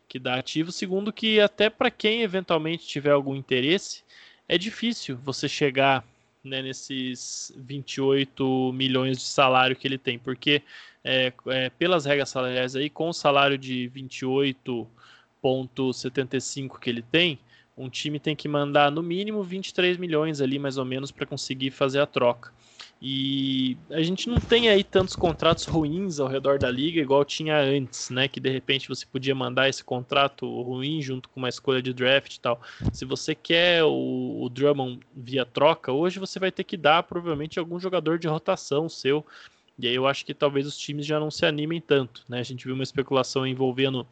que 0.08 0.20
dar 0.20 0.38
ativo. 0.38 0.72
Segundo 0.72 1.12
que 1.12 1.40
até 1.40 1.70
para 1.70 1.90
quem 1.90 2.22
eventualmente 2.22 2.86
tiver 2.86 3.12
algum 3.12 3.36
interesse, 3.36 4.04
é 4.48 4.58
difícil 4.58 5.18
você 5.18 5.48
chegar 5.48 6.04
né, 6.44 6.62
nesses 6.62 7.54
28 7.56 8.72
milhões 8.74 9.18
de 9.18 9.24
salário 9.24 9.76
que 9.76 9.88
ele 9.88 9.98
tem, 9.98 10.20
porque 10.20 10.62
é, 11.04 11.34
é, 11.48 11.72
pelas 11.72 12.06
regras 12.06 12.30
salariais 12.30 12.76
aí, 12.76 12.88
com 12.90 13.10
o 13.10 13.14
salário 13.14 13.58
de 13.58 13.92
28,75 13.96 16.80
que 16.80 16.90
ele 16.90 17.02
tem, 17.02 17.40
um 17.78 17.90
time 17.90 18.20
tem 18.20 18.36
que 18.36 18.48
mandar 18.48 18.92
no 18.92 19.02
mínimo 19.02 19.42
23 19.44 19.98
milhões 19.98 20.40
ali, 20.42 20.60
mais 20.60 20.78
ou 20.78 20.86
menos, 20.86 21.10
para 21.12 21.26
conseguir 21.26 21.72
fazer 21.72 22.00
a 22.00 22.06
troca. 22.06 22.54
E 23.06 23.78
a 23.90 24.02
gente 24.02 24.30
não 24.30 24.38
tem 24.38 24.70
aí 24.70 24.82
tantos 24.82 25.14
contratos 25.14 25.66
ruins 25.66 26.22
ao 26.22 26.28
redor 26.30 26.58
da 26.58 26.72
liga, 26.72 27.02
igual 27.02 27.26
tinha 27.26 27.60
antes, 27.60 28.10
né? 28.10 28.30
Que 28.30 28.40
de 28.40 28.50
repente 28.50 28.88
você 28.88 29.06
podia 29.06 29.36
mandar 29.36 29.68
esse 29.68 29.84
contrato 29.84 30.46
ruim 30.62 31.02
junto 31.02 31.28
com 31.28 31.42
uma 31.42 31.50
escolha 31.50 31.82
de 31.82 31.92
draft 31.92 32.34
e 32.34 32.40
tal. 32.40 32.62
Se 32.94 33.04
você 33.04 33.36
quer 33.36 33.84
o, 33.84 34.44
o 34.44 34.48
Drummond 34.48 35.02
via 35.14 35.46
troca, 35.46 35.92
hoje 35.92 36.18
você 36.18 36.40
vai 36.40 36.50
ter 36.50 36.64
que 36.64 36.78
dar 36.78 37.04
provavelmente 37.04 37.60
algum 37.60 37.78
jogador 37.78 38.18
de 38.18 38.30
rotação 38.30 38.88
seu. 38.88 39.26
E 39.78 39.86
aí 39.86 39.96
eu 39.96 40.08
acho 40.08 40.26
que 40.26 40.34
talvez 40.34 40.66
os 40.66 40.78
times 40.78 41.06
já 41.06 41.20
não 41.20 41.30
se 41.30 41.46
animem 41.46 41.82
tanto, 41.82 42.24
né? 42.30 42.40
A 42.40 42.44
gente 42.44 42.64
viu 42.64 42.74
uma 42.74 42.84
especulação 42.84 43.46
envolvendo 43.46 44.08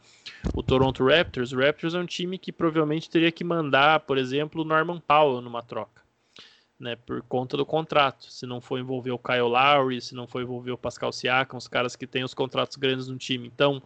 o 0.53 0.61
Toronto 0.61 1.05
Raptors. 1.05 1.53
O 1.53 1.59
Raptors 1.61 1.93
é 1.93 1.97
um 1.97 2.05
time 2.05 2.37
que 2.37 2.51
provavelmente 2.51 3.09
teria 3.09 3.31
que 3.31 3.45
mandar, 3.45 4.01
por 4.01 4.17
exemplo, 4.17 4.63
o 4.63 4.65
Norman 4.65 4.99
Powell 4.99 5.39
numa 5.39 5.61
troca 5.61 6.00
né, 6.81 6.95
por 6.95 7.21
conta 7.21 7.55
do 7.55 7.65
contrato. 7.65 8.31
Se 8.31 8.45
não 8.45 8.59
for 8.59 8.79
envolver 8.79 9.11
o 9.11 9.19
Kyle 9.19 9.41
Lowry, 9.41 10.01
se 10.01 10.15
não 10.15 10.27
for 10.27 10.41
envolver 10.41 10.71
o 10.71 10.77
Pascal 10.77 11.11
Siakam, 11.11 11.57
os 11.57 11.67
caras 11.67 11.95
que 11.95 12.07
têm 12.07 12.23
os 12.23 12.33
contratos 12.33 12.75
grandes 12.75 13.07
no 13.07 13.17
time. 13.17 13.47
Então, 13.47 13.81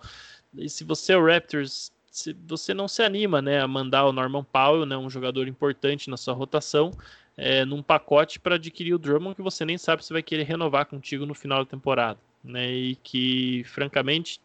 se 0.67 0.83
você 0.83 1.13
é 1.13 1.17
o 1.17 1.25
Raptors, 1.25 1.91
se 2.09 2.33
você 2.47 2.73
não 2.73 2.87
se 2.87 3.03
anima, 3.03 3.41
né, 3.41 3.59
a 3.59 3.67
mandar 3.67 4.05
o 4.05 4.13
Norman 4.13 4.43
Powell, 4.43 4.85
né, 4.85 4.95
um 4.95 5.09
jogador 5.09 5.47
importante 5.47 6.09
na 6.09 6.15
sua 6.15 6.33
rotação, 6.33 6.91
é, 7.35 7.65
num 7.65 7.83
pacote 7.83 8.39
para 8.39 8.55
adquirir 8.55 8.93
o 8.93 8.97
Drummond 8.97 9.35
que 9.35 9.41
você 9.41 9.65
nem 9.65 9.77
sabe 9.77 10.05
se 10.05 10.13
vai 10.13 10.23
querer 10.23 10.43
renovar 10.43 10.85
contigo 10.85 11.25
no 11.25 11.35
final 11.35 11.59
da 11.59 11.69
temporada, 11.69 12.19
né, 12.41 12.71
e 12.71 12.95
que, 12.95 13.63
francamente, 13.65 14.39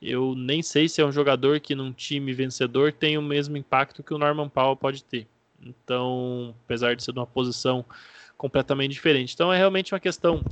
eu 0.00 0.34
nem 0.36 0.62
sei 0.62 0.88
se 0.88 1.00
é 1.00 1.04
um 1.04 1.10
jogador 1.10 1.58
que 1.58 1.74
num 1.74 1.92
time 1.92 2.32
vencedor 2.32 2.92
tem 2.92 3.18
o 3.18 3.22
mesmo 3.22 3.56
impacto 3.56 4.04
que 4.04 4.14
o 4.14 4.18
Norman 4.18 4.48
Powell 4.48 4.76
pode 4.76 5.02
ter. 5.02 5.26
Então, 5.68 6.54
apesar 6.64 6.94
de 6.94 7.02
ser 7.02 7.12
de 7.12 7.18
uma 7.18 7.26
posição 7.26 7.84
completamente 8.36 8.92
diferente. 8.92 9.34
Então, 9.34 9.52
é 9.52 9.56
realmente 9.56 9.94
uma 9.94 10.00
questão 10.00 10.44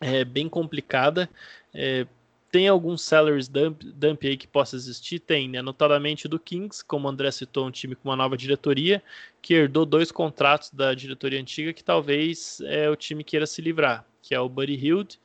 é, 0.00 0.24
bem 0.24 0.48
complicada. 0.48 1.28
É, 1.74 2.06
tem 2.50 2.66
alguns 2.66 3.02
salaries 3.02 3.46
dump, 3.46 3.84
dump 3.84 4.26
aí 4.26 4.36
que 4.36 4.46
possa 4.46 4.74
existir? 4.74 5.20
Tem, 5.20 5.48
né? 5.48 5.62
Notadamente 5.62 6.26
do 6.26 6.38
Kings, 6.38 6.84
como 6.84 7.06
o 7.06 7.10
André 7.10 7.30
citou, 7.30 7.66
um 7.66 7.70
time 7.70 7.94
com 7.94 8.08
uma 8.08 8.16
nova 8.16 8.36
diretoria, 8.36 9.02
que 9.40 9.54
herdou 9.54 9.86
dois 9.86 10.10
contratos 10.10 10.70
da 10.70 10.92
diretoria 10.92 11.40
antiga 11.40 11.72
que 11.72 11.84
talvez 11.84 12.60
é, 12.64 12.90
o 12.90 12.96
time 12.96 13.22
queira 13.22 13.46
se 13.46 13.62
livrar, 13.62 14.04
que 14.20 14.34
é 14.34 14.40
o 14.40 14.48
Buddy 14.48 14.74
Hield 14.74 15.18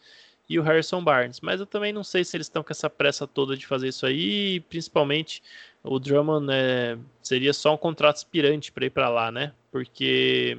e 0.48 0.60
o 0.60 0.62
Harrison 0.62 1.04
Barnes. 1.04 1.40
Mas 1.42 1.60
eu 1.60 1.66
também 1.66 1.92
não 1.92 2.04
sei 2.04 2.24
se 2.24 2.38
eles 2.38 2.46
estão 2.46 2.64
com 2.64 2.72
essa 2.72 2.90
pressa 2.90 3.26
toda 3.26 3.58
de 3.58 3.66
fazer 3.66 3.88
isso 3.88 4.06
aí, 4.06 4.60
principalmente 4.60 5.42
o 5.86 6.00
Drummond 6.00 6.48
é, 6.52 6.98
seria 7.22 7.54
só 7.54 7.74
um 7.74 7.78
contrato 7.78 8.16
aspirante 8.16 8.72
para 8.72 8.86
ir 8.86 8.90
para 8.90 9.10
lá, 9.10 9.32
né? 9.32 9.54
Porque 9.72 10.58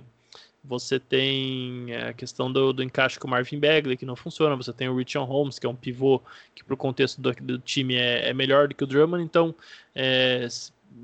você 0.66 0.98
tem 0.98 1.94
a 1.94 2.12
questão 2.12 2.50
do, 2.52 2.72
do, 2.72 2.82
encaixe 2.82 3.18
com 3.18 3.28
o 3.28 3.30
Marvin 3.30 3.58
Bagley, 3.58 3.96
que 3.96 4.04
não 4.04 4.16
funciona. 4.16 4.56
Você 4.56 4.72
tem 4.72 4.88
o 4.88 4.96
Richard 4.96 5.30
Holmes, 5.30 5.58
que 5.58 5.66
é 5.66 5.68
um 5.68 5.76
pivô 5.76 6.20
que, 6.54 6.64
para 6.64 6.74
o 6.74 6.76
contexto 6.76 7.20
do, 7.20 7.32
do 7.32 7.58
time, 7.58 7.96
é, 7.96 8.28
é, 8.28 8.34
melhor 8.34 8.68
do 8.68 8.74
que 8.74 8.84
o 8.84 8.86
Drummond. 8.86 9.22
Então, 9.22 9.54
é, 9.94 10.46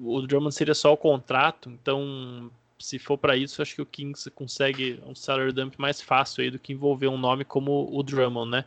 o 0.03 0.20
Drummond 0.23 0.55
seria 0.55 0.75
só 0.75 0.93
o 0.93 0.97
contrato. 0.97 1.70
Então, 1.70 2.51
se 2.79 2.99
for 2.99 3.16
para 3.16 3.37
isso, 3.37 3.62
acho 3.62 3.75
que 3.77 3.83
o 3.83 3.87
Kings 3.87 4.29
consegue 4.31 5.01
um 5.07 5.14
salary 5.14 5.53
dump 5.53 5.75
mais 5.79 6.01
fácil 6.01 6.43
aí 6.43 6.51
do 6.51 6.59
que 6.59 6.73
envolver 6.73 7.09
um 7.09 7.18
nome 7.18 7.45
como 7.45 7.89
o 7.93 8.03
Drummond, 8.03 8.51
né? 8.51 8.64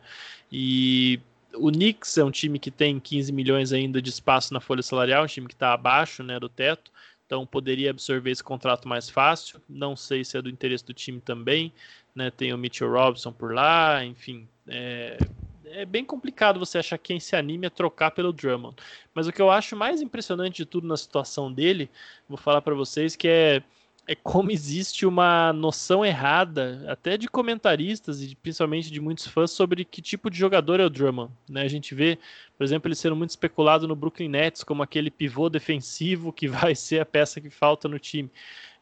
E 0.50 1.20
o 1.56 1.70
Knicks 1.70 2.18
é 2.18 2.24
um 2.24 2.30
time 2.30 2.58
que 2.58 2.70
tem 2.70 3.00
15 3.00 3.32
milhões 3.32 3.72
ainda 3.72 4.00
de 4.00 4.10
espaço 4.10 4.52
na 4.52 4.60
folha 4.60 4.82
salarial, 4.82 5.24
um 5.24 5.26
time 5.26 5.46
que 5.46 5.54
está 5.54 5.72
abaixo 5.72 6.22
né, 6.22 6.38
do 6.38 6.48
teto, 6.48 6.90
então 7.26 7.44
poderia 7.44 7.90
absorver 7.90 8.30
esse 8.30 8.42
contrato 8.42 8.86
mais 8.88 9.10
fácil. 9.10 9.60
Não 9.68 9.96
sei 9.96 10.24
se 10.24 10.38
é 10.38 10.42
do 10.42 10.48
interesse 10.48 10.84
do 10.84 10.94
time 10.94 11.20
também, 11.20 11.72
né? 12.14 12.30
Tem 12.30 12.52
o 12.52 12.58
Mitchell 12.58 12.90
Robinson 12.90 13.32
por 13.32 13.52
lá, 13.52 14.04
enfim. 14.04 14.48
É, 14.68 15.18
é 15.66 15.84
bem 15.84 16.04
complicado 16.04 16.60
você 16.60 16.78
achar 16.78 16.96
quem 16.98 17.18
se 17.18 17.34
anime 17.34 17.66
a 17.66 17.70
trocar 17.70 18.12
pelo 18.12 18.32
Drummond. 18.32 18.76
Mas 19.12 19.26
o 19.26 19.32
que 19.32 19.42
eu 19.42 19.50
acho 19.50 19.76
mais 19.76 20.00
impressionante 20.00 20.56
de 20.56 20.66
tudo 20.66 20.86
na 20.86 20.96
situação 20.96 21.52
dele, 21.52 21.90
vou 22.28 22.38
falar 22.38 22.62
para 22.62 22.74
vocês 22.74 23.16
que 23.16 23.26
é 23.26 23.62
é 24.06 24.14
como 24.14 24.52
existe 24.52 25.04
uma 25.04 25.52
noção 25.52 26.04
errada, 26.04 26.84
até 26.86 27.16
de 27.16 27.28
comentaristas 27.28 28.22
e 28.22 28.36
principalmente 28.36 28.90
de 28.90 29.00
muitos 29.00 29.26
fãs, 29.26 29.50
sobre 29.50 29.84
que 29.84 30.00
tipo 30.00 30.30
de 30.30 30.38
jogador 30.38 30.78
é 30.78 30.84
o 30.84 30.90
Drummond. 30.90 31.32
Né? 31.48 31.62
A 31.62 31.68
gente 31.68 31.92
vê, 31.92 32.16
por 32.56 32.62
exemplo, 32.62 32.88
ele 32.88 32.94
sendo 32.94 33.16
muito 33.16 33.30
especulado 33.30 33.88
no 33.88 33.96
Brooklyn 33.96 34.28
Nets 34.28 34.62
como 34.62 34.82
aquele 34.82 35.10
pivô 35.10 35.48
defensivo 35.48 36.32
que 36.32 36.46
vai 36.48 36.74
ser 36.74 37.00
a 37.00 37.06
peça 37.06 37.40
que 37.40 37.50
falta 37.50 37.88
no 37.88 37.98
time. 37.98 38.30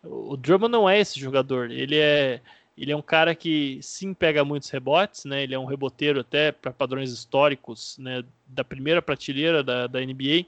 O 0.02 0.36
Drummond 0.36 0.70
não 0.70 0.88
é 0.88 1.00
esse 1.00 1.18
jogador. 1.18 1.70
Ele 1.70 1.96
é, 1.96 2.42
ele 2.76 2.92
é 2.92 2.96
um 2.96 3.02
cara 3.02 3.34
que 3.34 3.78
sim 3.80 4.12
pega 4.12 4.44
muitos 4.44 4.68
rebotes, 4.68 5.24
né? 5.24 5.42
Ele 5.42 5.54
é 5.54 5.58
um 5.58 5.64
reboteiro 5.64 6.20
até 6.20 6.52
para 6.52 6.70
padrões 6.70 7.10
históricos, 7.10 7.96
né? 7.98 8.22
Da 8.46 8.62
primeira 8.62 9.00
prateleira 9.00 9.64
da, 9.64 9.86
da 9.86 10.00
NBA, 10.00 10.44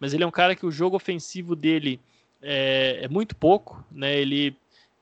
mas 0.00 0.12
ele 0.12 0.24
é 0.24 0.26
um 0.26 0.32
cara 0.32 0.56
que 0.56 0.66
o 0.66 0.72
jogo 0.72 0.96
ofensivo 0.96 1.54
dele 1.54 2.00
é, 2.48 3.00
é, 3.02 3.08
muito 3.08 3.34
pouco, 3.34 3.84
né? 3.90 4.16
Ele, 4.16 4.54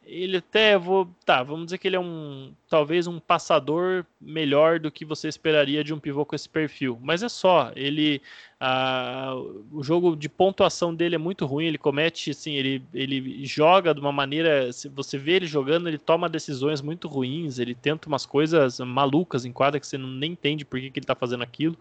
ele 0.06 0.38
até 0.38 0.78
vou, 0.78 1.06
tá, 1.26 1.42
vamos 1.42 1.66
dizer 1.66 1.76
que 1.76 1.86
ele 1.86 1.96
é 1.96 2.00
um 2.00 2.52
talvez 2.70 3.06
um 3.06 3.20
passador 3.20 4.06
melhor 4.18 4.80
do 4.80 4.90
que 4.90 5.04
você 5.04 5.28
esperaria 5.28 5.84
de 5.84 5.92
um 5.92 5.98
pivô 5.98 6.24
com 6.24 6.34
esse 6.34 6.48
perfil, 6.48 6.98
mas 7.02 7.22
é 7.22 7.28
só. 7.28 7.70
Ele, 7.76 8.22
a, 8.58 9.34
o 9.70 9.82
jogo 9.82 10.16
de 10.16 10.26
pontuação 10.26 10.94
dele 10.94 11.16
é 11.16 11.18
muito 11.18 11.44
ruim. 11.44 11.66
Ele 11.66 11.76
comete, 11.76 12.30
assim, 12.30 12.54
ele, 12.54 12.82
ele 12.94 13.44
joga 13.44 13.92
de 13.92 14.00
uma 14.00 14.12
maneira, 14.12 14.72
se 14.72 14.88
você 14.88 15.18
vê 15.18 15.32
ele 15.32 15.46
jogando, 15.46 15.86
ele 15.86 15.98
toma 15.98 16.30
decisões 16.30 16.80
muito 16.80 17.08
ruins. 17.08 17.58
Ele 17.58 17.74
tenta 17.74 18.08
umas 18.08 18.24
coisas 18.24 18.80
malucas 18.80 19.44
em 19.44 19.52
quadra 19.52 19.78
que 19.78 19.86
você 19.86 19.98
não 19.98 20.08
nem 20.08 20.32
entende 20.32 20.64
por 20.64 20.80
que, 20.80 20.90
que 20.90 20.98
ele 20.98 21.04
está 21.04 21.14
fazendo 21.14 21.42
aquilo. 21.42 21.78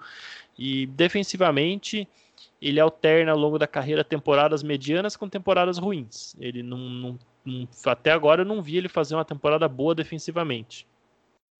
E 0.59 0.87
defensivamente 0.87 2.05
ele 2.63 2.79
alterna 2.79 3.33
ao 3.33 3.37
longo 3.37 3.59
da 3.59 3.67
carreira 3.67 4.05
temporadas 4.05 4.63
medianas 4.63 5.17
com 5.17 5.27
temporadas 5.27 5.77
ruins. 5.77 6.33
Ele 6.39 6.63
não, 6.63 6.77
não, 6.77 7.19
não, 7.45 7.67
até 7.85 8.09
agora 8.11 8.43
eu 8.43 8.45
não 8.45 8.61
vi 8.61 8.77
ele 8.77 8.87
fazer 8.87 9.15
uma 9.15 9.25
temporada 9.25 9.67
boa 9.67 9.93
defensivamente. 9.93 10.87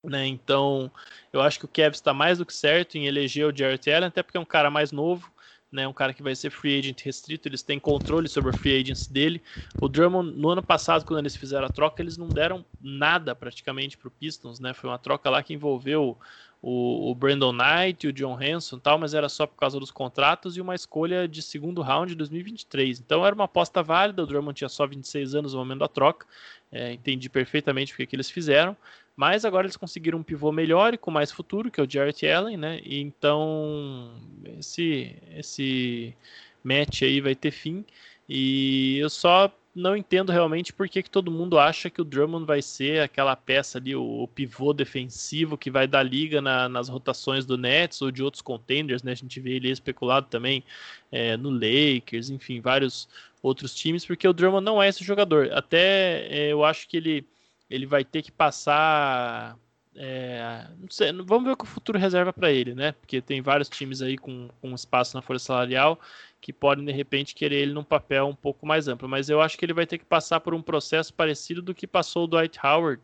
Né? 0.01 0.26
Então, 0.28 0.89
eu 1.34 1.41
acho 1.41 1.60
que 1.60 1.66
o 1.66 1.68
Kevin 1.68 1.95
está 1.95 2.14
mais 2.14 2.38
do 2.38 2.45
que 2.45 2.54
certo 2.54 2.97
em 2.97 3.06
eleger 3.06 3.45
o 3.45 3.56
Jarrett 3.56 3.91
Allen, 3.91 4.08
até 4.08 4.24
porque 4.24 4.38
é 4.38 4.39
um 4.39 4.45
cara 4.45 4.70
mais 4.70 4.93
novo, 4.93 5.30
né, 5.70 5.88
um 5.88 5.93
cara 5.93 6.14
que 6.14 6.24
vai 6.24 6.36
ser 6.36 6.51
free 6.51 6.80
agent 6.80 7.01
restrito, 7.01 7.47
eles 7.47 7.64
têm 7.64 7.80
controle 7.80 8.30
sobre 8.30 8.51
o 8.51 8.58
free 8.58 8.80
agents 8.80 9.08
dele. 9.08 9.41
O 9.82 9.89
Drummond, 9.89 10.38
no 10.38 10.49
ano 10.49 10.62
passado, 10.62 11.04
quando 11.04 11.20
eles 11.20 11.36
fizeram 11.36 11.66
a 11.66 11.70
troca, 11.70 12.01
eles 12.01 12.16
não 12.16 12.30
deram 12.30 12.64
nada 12.80 13.36
praticamente 13.36 13.97
para 13.97 14.08
o 14.08 14.12
Pistons, 14.12 14.60
né? 14.60 14.74
Foi 14.74 14.89
uma 14.89 14.99
troca 14.99 15.30
lá 15.30 15.41
que 15.41 15.54
envolveu 15.54 16.18
o, 16.66 17.11
o 17.11 17.14
Brandon 17.14 17.51
Knight, 17.51 18.07
o 18.07 18.14
John 18.14 18.39
Hanson 18.41 18.80
tal, 18.80 18.97
mas 18.97 19.14
era 19.14 19.28
só 19.28 19.45
por 19.45 19.57
causa 19.57 19.78
dos 19.78 19.91
contratos 19.91 20.55
e 20.55 20.61
uma 20.61 20.74
escolha 20.74 21.28
de 21.28 21.41
segundo 21.41 21.82
round 21.82 22.07
de 22.07 22.16
2023. 22.16 23.01
Então 23.01 23.26
era 23.26 23.36
uma 23.36 23.43
aposta 23.43 23.84
válida, 23.84 24.24
o 24.24 24.26
Drummond 24.26 24.55
tinha 24.57 24.70
só 24.70 24.88
26 24.88 25.36
anos 25.36 25.53
no 25.53 25.59
momento 25.59 25.80
da 25.80 25.89
troca, 25.89 26.26
é, 26.72 26.93
entendi 26.93 27.30
perfeitamente 27.30 27.91
o 27.93 27.97
que, 27.97 28.07
que 28.07 28.16
eles 28.16 28.30
fizeram, 28.30 28.78
mas 29.14 29.43
agora 29.43 29.68
eles 29.68 29.76
conseguiram 29.76 30.20
um 30.20 30.24
pivô 30.24 30.53
melhor 30.53 30.93
e 30.93 30.97
com 30.97 31.11
mais 31.11 31.34
futuro, 31.34 31.70
que 31.70 31.82
é 31.82 31.84
o 31.84 31.89
Jarrett 31.89 32.26
Allen, 32.26 32.55
né? 32.55 32.80
E 32.82 32.97
então 33.01 34.14
esse, 34.57 35.18
esse 35.36 36.16
match 36.64 37.01
aí 37.01 37.20
vai 37.20 37.36
ter 37.36 37.51
fim. 37.51 37.84
E 38.28 38.97
eu 38.99 39.09
só 39.09 39.51
não 39.76 39.98
entendo 39.98 40.32
realmente 40.32 40.72
por 40.72 40.88
que, 40.88 41.02
que 41.02 41.10
todo 41.10 41.32
mundo 41.32 41.58
acha 41.58 41.90
que 41.90 42.02
o 42.02 42.06
Drummond 42.06 42.46
vai 42.46 42.62
ser 42.62 43.02
aquela 43.02 43.36
peça 43.36 43.80
ali, 43.80 43.96
o, 43.96 44.04
o 44.24 44.28
pivô 44.28 44.72
defensivo 44.72 45.58
que 45.58 45.72
vai 45.72 45.88
dar 45.88 46.04
liga 46.04 46.42
na, 46.42 46.70
nas 46.70 46.90
rotações 46.90 47.46
do 47.46 47.58
Nets 47.58 48.02
ou 48.02 48.12
de 48.12 48.22
outros 48.22 48.42
contenders, 48.42 49.02
né? 49.02 49.14
A 49.14 49.16
gente 49.16 49.40
vê 49.40 49.54
ele 49.54 49.70
especulado 49.70 50.28
também 50.30 50.64
é, 51.12 51.36
no 51.36 51.50
Lakers, 51.50 52.30
enfim, 52.30 52.62
vários 52.62 53.10
outros 53.42 53.74
times, 53.74 54.06
porque 54.06 54.28
o 54.28 54.34
Drummond 54.34 54.64
não 54.64 54.82
é 54.82 54.88
esse 54.88 55.04
jogador. 55.04 55.52
Até 55.52 56.28
é, 56.28 56.52
eu 56.52 56.64
acho 56.64 56.88
que 56.88 56.98
ele, 56.98 57.28
ele 57.70 57.88
vai 57.88 58.06
ter 58.06 58.22
que 58.22 58.32
passar. 58.32 59.58
É, 59.96 60.68
não 60.80 60.90
sei, 60.90 61.12
vamos 61.12 61.46
ver 61.46 61.52
o 61.52 61.58
que 61.58 61.66
o 61.66 61.68
futuro 61.68 61.98
reserva 61.98 62.32
para 62.32 62.52
ele, 62.52 62.76
né? 62.76 62.92
Porque 62.94 63.22
tem 63.22 63.42
vários 63.42 63.70
times 63.70 64.02
aí 64.02 64.18
com, 64.18 64.50
com 64.62 64.74
espaço 64.76 65.16
na 65.16 65.22
folha 65.22 65.40
salarial 65.40 66.00
que 66.44 66.52
podem 66.52 66.84
de 66.84 66.91
repente 66.91 67.34
querer 67.34 67.56
ele 67.62 67.74
num 67.74 67.86
papel 67.86 68.28
um 68.28 68.36
pouco 68.36 68.66
mais 68.66 68.89
amplo. 68.89 69.08
Mas 69.08 69.30
eu 69.30 69.39
acho 69.39 69.58
que 69.58 69.64
ele 69.64 69.72
vai 69.72 69.88
ter 69.88 69.98
que 69.98 70.04
passar 70.04 70.41
por 70.41 70.54
um 70.54 70.62
processo 70.62 71.14
parecido 71.14 71.62
do 71.62 71.74
que 71.74 71.88
passou 71.88 72.26
o 72.26 72.28
Dwight 72.28 72.60
Howard, 72.62 73.02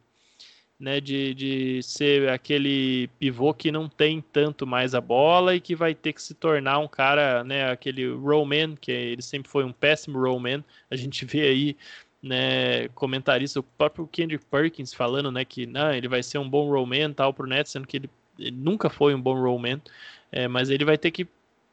né? 0.78 1.00
De, 1.00 1.34
de 1.34 1.82
ser 1.82 2.28
aquele 2.30 3.08
pivô 3.18 3.54
que 3.54 3.72
não 3.72 3.88
tem 3.88 4.20
tanto 4.20 4.68
mais 4.68 4.94
a 4.94 5.00
bola 5.00 5.56
e 5.56 5.62
que 5.62 5.74
vai 5.74 5.96
ter 5.96 6.12
que 6.12 6.22
se 6.22 6.34
tornar 6.34 6.80
um 6.80 6.88
cara, 6.88 7.42
né? 7.46 7.72
Aquele 7.72 8.12
rollman, 8.12 8.76
que 8.76 8.92
ele 8.92 9.22
sempre 9.22 9.50
foi 9.50 9.64
um 9.64 9.72
péssimo 9.72 10.20
rollman. 10.20 10.62
A 10.92 10.98
gente 10.98 11.24
vê 11.24 11.44
aí 11.44 11.78
né, 12.22 12.90
comentarista, 12.90 13.62
o 13.62 13.64
próprio 13.64 14.06
Kendrick 14.06 14.44
Perkins 14.48 14.94
falando, 14.94 15.32
né, 15.32 15.46
que 15.46 15.66
não, 15.66 15.94
ele 15.94 16.10
vai 16.10 16.22
ser 16.22 16.38
um 16.38 16.50
bom 16.50 16.70
rollman 16.70 17.14
tal 17.14 17.34
pro 17.34 17.48
Nets, 17.48 17.72
sendo 17.72 17.88
que 17.88 17.96
ele, 17.96 18.10
ele 18.38 18.52
nunca 18.58 18.90
foi 18.90 19.16
um 19.16 19.22
bom 19.22 19.42
rollman, 19.42 19.82
é, 20.30 20.46
mas 20.46 20.70
ele 20.70 20.84
vai 20.84 20.98
ter 20.98 21.12
que 21.12 21.26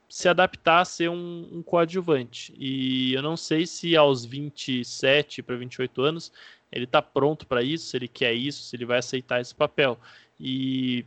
se 0.08 0.28
adaptar 0.28 0.80
a 0.80 0.84
ser 0.84 1.10
um, 1.10 1.48
um 1.52 1.62
coadjuvante. 1.62 2.54
E 2.56 3.14
eu 3.14 3.22
não 3.22 3.36
sei 3.36 3.66
se 3.66 3.96
aos 3.96 4.24
27 4.24 5.42
para 5.42 5.56
28 5.56 6.02
anos 6.02 6.32
ele 6.70 6.84
está 6.84 7.00
pronto 7.00 7.46
para 7.46 7.62
isso, 7.62 7.86
se 7.86 7.96
ele 7.96 8.08
quer 8.08 8.32
isso, 8.34 8.62
se 8.62 8.76
ele 8.76 8.84
vai 8.84 8.98
aceitar 8.98 9.40
esse 9.40 9.54
papel. 9.54 9.98
E 10.38 11.04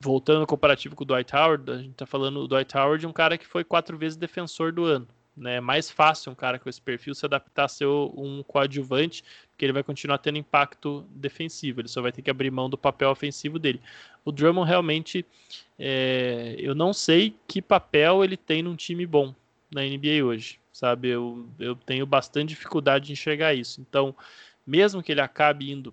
voltando 0.00 0.40
ao 0.40 0.46
comparativo 0.46 0.94
com 0.94 1.04
o 1.04 1.06
Dwight 1.06 1.34
Howard, 1.34 1.70
a 1.70 1.76
gente 1.78 1.92
está 1.92 2.06
falando 2.06 2.40
do 2.40 2.48
Dwight 2.48 2.76
Howard, 2.76 3.06
um 3.06 3.12
cara 3.12 3.38
que 3.38 3.46
foi 3.46 3.64
quatro 3.64 3.96
vezes 3.96 4.16
defensor 4.16 4.72
do 4.72 4.84
ano. 4.84 5.06
Né? 5.36 5.56
É 5.56 5.60
mais 5.60 5.90
fácil 5.90 6.30
um 6.30 6.34
cara 6.34 6.58
com 6.58 6.68
esse 6.68 6.80
perfil 6.80 7.14
se 7.14 7.26
adaptar 7.26 7.64
a 7.64 7.68
ser 7.68 7.86
um 7.86 8.42
coadjuvante, 8.46 9.24
porque 9.50 9.64
ele 9.64 9.72
vai 9.72 9.82
continuar 9.82 10.18
tendo 10.18 10.38
impacto 10.38 11.04
defensivo, 11.10 11.80
ele 11.80 11.88
só 11.88 12.00
vai 12.00 12.12
ter 12.12 12.22
que 12.22 12.30
abrir 12.30 12.50
mão 12.50 12.70
do 12.70 12.78
papel 12.78 13.10
ofensivo 13.10 13.58
dele. 13.58 13.80
O 14.24 14.30
Drummond 14.30 14.68
realmente, 14.68 15.24
é, 15.78 16.54
eu 16.58 16.74
não 16.74 16.92
sei 16.92 17.36
que 17.48 17.60
papel 17.60 18.22
ele 18.24 18.36
tem 18.36 18.62
num 18.62 18.76
time 18.76 19.06
bom 19.06 19.34
na 19.72 19.82
NBA 19.82 20.24
hoje, 20.24 20.60
sabe? 20.72 21.08
Eu, 21.08 21.48
eu 21.58 21.74
tenho 21.74 22.06
bastante 22.06 22.50
dificuldade 22.50 23.06
de 23.06 23.12
enxergar 23.12 23.54
isso. 23.54 23.80
Então, 23.80 24.14
mesmo 24.66 25.02
que 25.02 25.12
ele 25.12 25.20
acabe 25.20 25.70
indo 25.70 25.92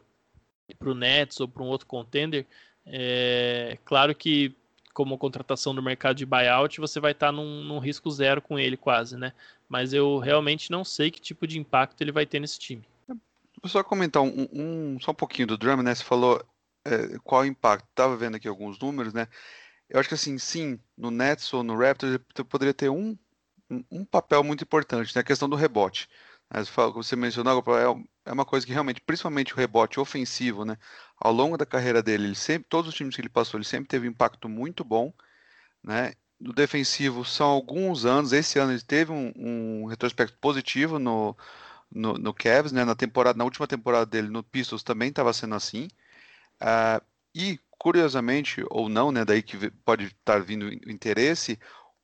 para 0.78 0.90
o 0.90 0.96
Nets 0.96 1.40
ou 1.40 1.48
para 1.48 1.64
um 1.64 1.68
outro 1.68 1.88
contender, 1.88 2.46
é 2.86 3.78
claro 3.84 4.16
que 4.16 4.56
como 4.94 5.18
contratação 5.18 5.74
do 5.74 5.82
mercado 5.82 6.16
de 6.16 6.26
buyout, 6.26 6.80
você 6.80 7.00
vai 7.00 7.12
estar 7.12 7.28
tá 7.28 7.32
num, 7.32 7.64
num, 7.64 7.80
risco 7.80 8.10
zero 8.10 8.42
com 8.42 8.60
ele 8.60 8.78
quase, 8.78 9.18
né? 9.18 9.34
Mas 9.68 9.94
eu 9.94 10.18
realmente 10.18 10.72
não 10.72 10.84
sei 10.84 11.10
que 11.12 11.22
tipo 11.22 11.48
de 11.48 11.60
impacto 11.60 12.02
ele 12.02 12.12
vai 12.12 12.26
ter 12.26 12.40
nesse 12.40 12.60
time. 12.60 12.84
Vou 13.08 13.70
só 13.70 13.84
comentar 13.84 14.22
um, 14.22 14.48
um 14.52 15.00
só 15.00 15.12
um 15.12 15.16
pouquinho 15.16 15.48
do 15.48 15.58
Drummond, 15.58 15.84
né? 15.84 15.96
Você 15.96 16.04
falou 16.04 16.44
é, 16.86 17.18
qual 17.24 17.42
o 17.42 17.46
impacto. 17.46 17.88
Tava 17.94 18.18
vendo 18.18 18.36
aqui 18.36 18.48
alguns 18.48 18.80
números, 18.80 19.14
né? 19.14 19.28
Eu 19.90 20.00
acho 20.00 20.10
que 20.10 20.16
assim, 20.16 20.38
sim, 20.38 20.80
no 20.98 21.12
Nets 21.12 21.54
ou 21.54 21.64
no 21.64 21.78
Raptors 21.78 22.18
poderia 22.50 22.74
ter 22.74 22.90
um, 22.90 23.18
um 23.90 24.06
papel 24.06 24.44
muito 24.44 24.64
importante, 24.64 25.16
né? 25.16 25.22
A 25.22 25.24
questão 25.24 25.50
do 25.50 25.56
rebote. 25.56 26.10
Você 26.94 27.16
mencionou, 27.16 27.64
é, 27.78 28.30
é 28.30 28.34
uma 28.34 28.46
coisa 28.46 28.66
que 28.66 28.74
realmente, 28.74 29.00
principalmente 29.02 29.54
o 29.54 29.58
rebote 29.58 30.00
ofensivo, 30.00 30.66
né? 30.66 30.78
Ao 31.18 31.32
longo 31.32 31.58
da 31.58 31.66
carreira 31.66 32.04
dele, 32.04 32.26
ele 32.26 32.36
sempre, 32.36 32.68
todos 32.70 32.90
os 32.90 32.96
times 32.96 33.16
que 33.16 33.22
ele 33.22 33.30
passou, 33.30 33.58
ele 33.58 33.66
sempre 33.66 33.88
teve 33.88 34.08
um 34.08 34.12
impacto 34.12 34.50
muito 34.50 34.84
bom, 34.84 35.14
né? 35.84 36.14
No 36.40 36.54
defensivo 36.54 37.24
são 37.24 37.48
alguns 37.48 38.06
anos, 38.06 38.34
esse 38.34 38.60
ano 38.60 38.74
ele 38.74 38.82
teve 38.82 39.12
um, 39.12 39.32
um 39.36 39.86
retrospecto 39.86 40.38
positivo 40.40 41.00
no, 41.00 41.38
no, 41.92 42.14
no, 42.16 42.34
Cavs, 42.34 42.72
né? 42.72 42.84
Na 42.84 42.96
temporada, 42.96 43.38
na 43.38 43.46
última 43.46 43.68
temporada 43.68 44.06
dele 44.06 44.30
no 44.30 44.44
Pistons 44.44 44.84
também 44.84 45.10
estava 45.10 45.34
sendo 45.34 45.56
assim. 45.56 45.88
Uh, 46.62 47.04
e 47.36 47.60
curiosamente 47.78 48.64
ou 48.70 48.90
não, 48.90 49.12
né? 49.12 49.26
Daí 49.26 49.42
que 49.42 49.72
pode 49.86 50.06
estar 50.06 50.42
vindo 50.42 50.72
interesse, 50.90 51.60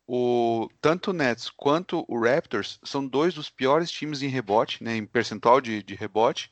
o, 0.07 0.69
tanto 0.81 1.11
o 1.11 1.13
Nets 1.13 1.49
quanto 1.49 2.05
o 2.07 2.19
Raptors 2.19 2.79
são 2.83 3.05
dois 3.05 3.33
dos 3.33 3.49
piores 3.49 3.91
times 3.91 4.21
em 4.21 4.29
rebote, 4.29 4.81
né, 4.83 4.95
em 4.95 5.05
percentual 5.05 5.59
de, 5.59 5.83
de 5.83 5.95
rebote, 5.95 6.49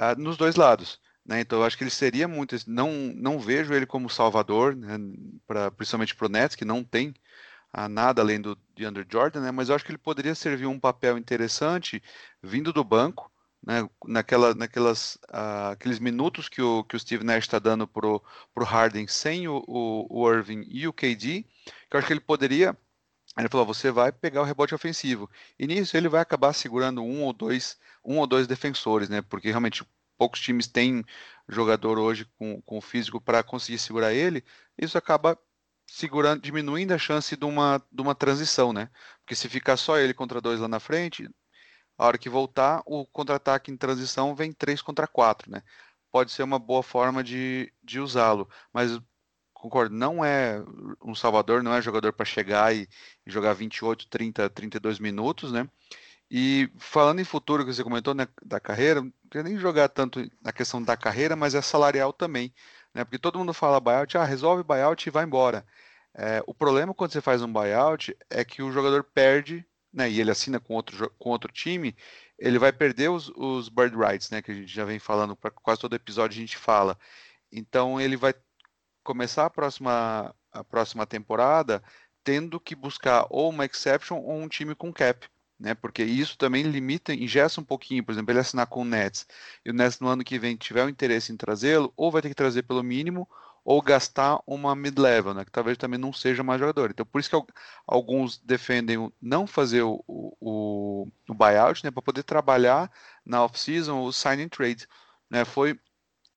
uh, 0.00 0.20
nos 0.20 0.36
dois 0.36 0.56
lados. 0.56 1.00
Né? 1.24 1.40
Então 1.40 1.60
eu 1.60 1.64
acho 1.64 1.78
que 1.78 1.84
ele 1.84 1.90
seria 1.90 2.26
muito. 2.28 2.56
Não, 2.66 2.90
não 3.14 3.38
vejo 3.38 3.72
ele 3.72 3.86
como 3.86 4.10
salvador, 4.10 4.74
né, 4.74 4.98
pra, 5.46 5.70
principalmente 5.70 6.14
para 6.16 6.26
o 6.26 6.28
Nets, 6.28 6.56
que 6.56 6.64
não 6.64 6.82
tem 6.82 7.14
uh, 7.76 7.88
nada 7.88 8.20
além 8.20 8.40
do 8.40 8.58
de 8.74 8.86
Under 8.86 9.06
Jordan, 9.08 9.40
né, 9.40 9.50
mas 9.52 9.68
eu 9.68 9.76
acho 9.76 9.84
que 9.84 9.92
ele 9.92 9.98
poderia 9.98 10.34
servir 10.34 10.66
um 10.66 10.80
papel 10.80 11.16
interessante 11.16 12.02
vindo 12.42 12.72
do 12.72 12.82
banco. 12.82 13.30
Né, 13.66 13.88
naquela, 14.04 14.54
naquelas, 14.54 15.14
uh, 15.30 15.72
aqueles 15.72 15.98
minutos 15.98 16.50
que 16.50 16.60
o, 16.60 16.84
que 16.84 16.96
o 16.96 17.00
Steve 17.00 17.24
Nash 17.24 17.44
está 17.44 17.58
dando 17.58 17.88
para 17.88 18.06
o 18.06 18.20
Harden 18.58 19.06
sem 19.06 19.48
o, 19.48 19.64
o, 19.66 20.06
o 20.10 20.30
Irving 20.30 20.66
e 20.68 20.86
o 20.86 20.92
KD, 20.92 21.44
que 21.88 21.96
eu 21.96 21.98
acho 21.98 22.06
que 22.06 22.12
ele 22.12 22.20
poderia. 22.20 22.76
Ele 23.38 23.48
falou: 23.48 23.66
você 23.66 23.90
vai 23.90 24.12
pegar 24.12 24.42
o 24.42 24.44
rebote 24.44 24.74
ofensivo. 24.74 25.30
E 25.58 25.66
nisso 25.66 25.96
ele 25.96 26.08
vai 26.08 26.20
acabar 26.20 26.52
segurando 26.52 27.02
um 27.02 27.22
ou 27.22 27.32
dois, 27.32 27.78
um 28.04 28.18
ou 28.18 28.26
dois 28.26 28.46
defensores, 28.46 29.08
né? 29.08 29.22
Porque 29.22 29.48
realmente 29.48 29.82
poucos 30.18 30.40
times 30.40 30.66
têm 30.66 31.04
jogador 31.48 31.98
hoje 31.98 32.26
com, 32.38 32.60
com 32.62 32.80
físico 32.80 33.20
para 33.20 33.42
conseguir 33.42 33.78
segurar 33.78 34.12
ele. 34.12 34.44
Isso 34.78 34.98
acaba 34.98 35.38
segurando, 35.86 36.42
diminuindo 36.42 36.92
a 36.92 36.98
chance 36.98 37.36
de 37.36 37.44
uma, 37.44 37.82
de 37.90 38.02
uma 38.02 38.14
transição, 38.14 38.72
né? 38.72 38.90
Porque 39.20 39.34
se 39.34 39.48
ficar 39.48 39.76
só 39.76 39.98
ele 39.98 40.14
contra 40.14 40.40
dois 40.40 40.60
lá 40.60 40.68
na 40.68 40.80
frente, 40.80 41.28
a 41.98 42.06
hora 42.06 42.18
que 42.18 42.28
voltar, 42.28 42.82
o 42.86 43.06
contra-ataque 43.06 43.70
em 43.70 43.76
transição 43.76 44.34
vem 44.34 44.52
três 44.52 44.82
contra 44.82 45.06
quatro, 45.06 45.50
né? 45.50 45.62
Pode 46.10 46.32
ser 46.32 46.42
uma 46.42 46.58
boa 46.58 46.82
forma 46.82 47.22
de, 47.24 47.72
de 47.82 48.00
usá-lo, 48.00 48.48
mas 48.72 49.00
concordo, 49.64 49.94
não 49.94 50.24
é 50.24 50.62
um 51.02 51.14
salvador, 51.14 51.62
não 51.62 51.74
é 51.74 51.80
jogador 51.80 52.12
para 52.12 52.26
chegar 52.26 52.74
e, 52.74 52.88
e, 53.26 53.30
jogar 53.30 53.54
28, 53.54 54.08
30, 54.08 54.50
32 54.50 54.98
minutos, 54.98 55.52
né? 55.52 55.68
E 56.30 56.70
falando 56.78 57.20
em 57.20 57.24
futuro, 57.24 57.64
que 57.64 57.72
você 57.72 57.84
comentou 57.84 58.14
né, 58.14 58.28
da 58.44 58.60
carreira, 58.60 59.00
não 59.02 59.12
queria 59.30 59.44
nem 59.44 59.58
jogar 59.58 59.88
tanto 59.88 60.20
na 60.42 60.52
questão 60.52 60.82
da 60.82 60.96
carreira, 60.96 61.36
mas 61.36 61.54
é 61.54 61.62
salarial 61.62 62.12
também, 62.12 62.52
né? 62.92 63.04
Porque 63.04 63.18
todo 63.18 63.38
mundo 63.38 63.54
fala 63.54 63.80
buyout, 63.80 64.18
ah, 64.18 64.24
resolve 64.24 64.62
buyout 64.62 65.08
e 65.08 65.12
vai 65.12 65.24
embora. 65.24 65.64
É, 66.14 66.42
o 66.46 66.54
problema 66.54 66.94
quando 66.94 67.12
você 67.12 67.20
faz 67.20 67.42
um 67.42 67.52
buyout 67.52 68.16
é 68.30 68.44
que 68.44 68.62
o 68.62 68.70
jogador 68.70 69.02
perde, 69.04 69.66
né? 69.94 70.10
E 70.10 70.20
ele 70.20 70.30
assina 70.30 70.58
com 70.60 70.74
outro, 70.74 71.10
com 71.18 71.30
outro 71.30 71.52
time, 71.52 71.96
ele 72.38 72.58
vai 72.58 72.72
perder 72.72 73.10
os, 73.10 73.30
os 73.36 73.68
bird 73.68 73.96
rights, 73.96 74.30
né? 74.30 74.42
Que 74.42 74.50
a 74.50 74.54
gente 74.54 74.72
já 74.72 74.84
vem 74.84 74.98
falando, 74.98 75.36
para 75.36 75.50
quase 75.50 75.80
todo 75.80 75.94
episódio 75.94 76.36
a 76.36 76.40
gente 76.40 76.56
fala. 76.56 76.98
Então 77.52 78.00
ele 78.00 78.16
vai 78.16 78.34
começar 79.04 79.46
a 79.46 79.50
próxima, 79.50 80.34
a 80.52 80.64
próxima 80.64 81.06
temporada 81.06 81.82
tendo 82.24 82.58
que 82.58 82.74
buscar 82.74 83.26
ou 83.30 83.50
uma 83.50 83.66
exception 83.66 84.18
ou 84.18 84.40
um 84.40 84.48
time 84.48 84.74
com 84.74 84.92
cap. 84.92 85.28
Né, 85.56 85.72
porque 85.72 86.02
isso 86.02 86.36
também 86.36 86.64
limita, 86.64 87.14
ingessa 87.14 87.60
um 87.60 87.64
pouquinho, 87.64 88.04
por 88.04 88.10
exemplo, 88.10 88.32
ele 88.32 88.40
assinar 88.40 88.66
com 88.66 88.82
o 88.82 88.84
Nets 88.84 89.24
e 89.64 89.70
o 89.70 89.72
Nets 89.72 90.00
no 90.00 90.08
ano 90.08 90.24
que 90.24 90.36
vem 90.36 90.56
tiver 90.56 90.84
o 90.84 90.88
interesse 90.88 91.32
em 91.32 91.36
trazê-lo, 91.36 91.92
ou 91.96 92.10
vai 92.10 92.20
ter 92.20 92.28
que 92.28 92.34
trazer 92.34 92.64
pelo 92.64 92.82
mínimo, 92.82 93.28
ou 93.64 93.80
gastar 93.80 94.40
uma 94.46 94.74
mid-level, 94.74 95.34
né, 95.34 95.44
que 95.44 95.50
talvez 95.50 95.78
também 95.78 95.98
não 95.98 96.12
seja 96.12 96.42
mais 96.42 96.60
jogador. 96.60 96.90
Então, 96.90 97.06
por 97.06 97.18
isso 97.20 97.30
que 97.30 97.52
alguns 97.86 98.38
defendem 98.38 99.10
não 99.20 99.46
fazer 99.46 99.82
o, 99.82 100.04
o, 100.06 101.08
o 101.28 101.34
buyout, 101.34 101.82
né, 101.84 101.90
para 101.90 102.02
poder 102.02 102.22
trabalhar 102.24 102.90
na 103.24 103.42
off-season 103.42 104.02
o 104.02 104.12
signing 104.12 104.48
trade. 104.48 104.86
Né, 105.30 105.44
foi 105.44 105.78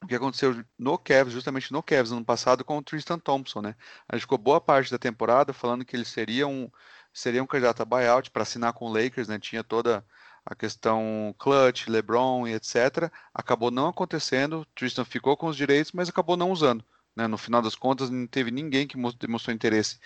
o 0.03 0.07
que 0.07 0.15
aconteceu 0.15 0.63
no 0.77 0.97
Cavs, 0.97 1.33
justamente 1.33 1.71
no 1.71 1.83
Cavs 1.83 2.11
ano 2.11 2.23
passado 2.23 2.63
com 2.63 2.77
o 2.77 2.83
Tristan 2.83 3.19
Thompson, 3.19 3.61
né? 3.61 3.75
A 4.07 4.15
gente 4.15 4.21
ficou 4.21 4.37
boa 4.37 4.61
parte 4.61 4.91
da 4.91 4.97
temporada 4.97 5.53
falando 5.53 5.83
que 5.83 5.95
ele 5.95 6.05
seria 6.05 6.47
um 6.47 6.69
seria 7.13 7.41
um 7.41 7.47
candidato 7.47 7.81
a 7.81 7.85
buyout 7.85 8.29
para 8.29 8.43
assinar 8.43 8.73
com 8.73 8.85
o 8.85 8.93
Lakers, 8.93 9.27
né? 9.27 9.39
Tinha 9.39 9.63
toda 9.63 10.05
a 10.45 10.55
questão 10.55 11.35
clutch, 11.37 11.87
LeBron 11.87 12.47
e 12.47 12.53
etc. 12.53 13.11
Acabou 13.33 13.71
não 13.71 13.87
acontecendo, 13.87 14.65
Tristan 14.75 15.03
ficou 15.03 15.35
com 15.35 15.47
os 15.47 15.57
direitos, 15.57 15.91
mas 15.91 16.09
acabou 16.09 16.37
não 16.37 16.51
usando, 16.51 16.85
né? 17.17 17.27
No 17.27 17.37
final 17.37 17.61
das 17.61 17.75
contas, 17.75 18.09
não 18.09 18.27
teve 18.27 18.51
ninguém 18.51 18.87
que 18.87 18.95
demonstrou 19.19 19.53
interesse 19.53 19.99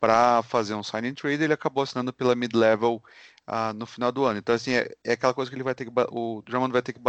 para 0.00 0.42
fazer 0.42 0.74
um 0.74 0.82
signing 0.82 1.14
trade, 1.14 1.42
ele 1.44 1.52
acabou 1.52 1.82
assinando 1.82 2.12
pela 2.12 2.34
mid-level 2.34 3.02
uh, 3.48 3.72
no 3.74 3.86
final 3.86 4.10
do 4.12 4.24
ano. 4.24 4.38
Então, 4.38 4.54
assim, 4.54 4.72
é, 4.72 4.90
é, 5.04 5.12
aquela 5.12 5.34
coisa 5.34 5.50
que 5.50 5.56
ele 5.56 5.62
vai 5.62 5.74
ter 5.74 5.84
que, 5.84 5.92
o 6.10 6.42
Drummond 6.42 6.72
vai 6.72 6.82
ter 6.82 6.92
que 6.92 7.00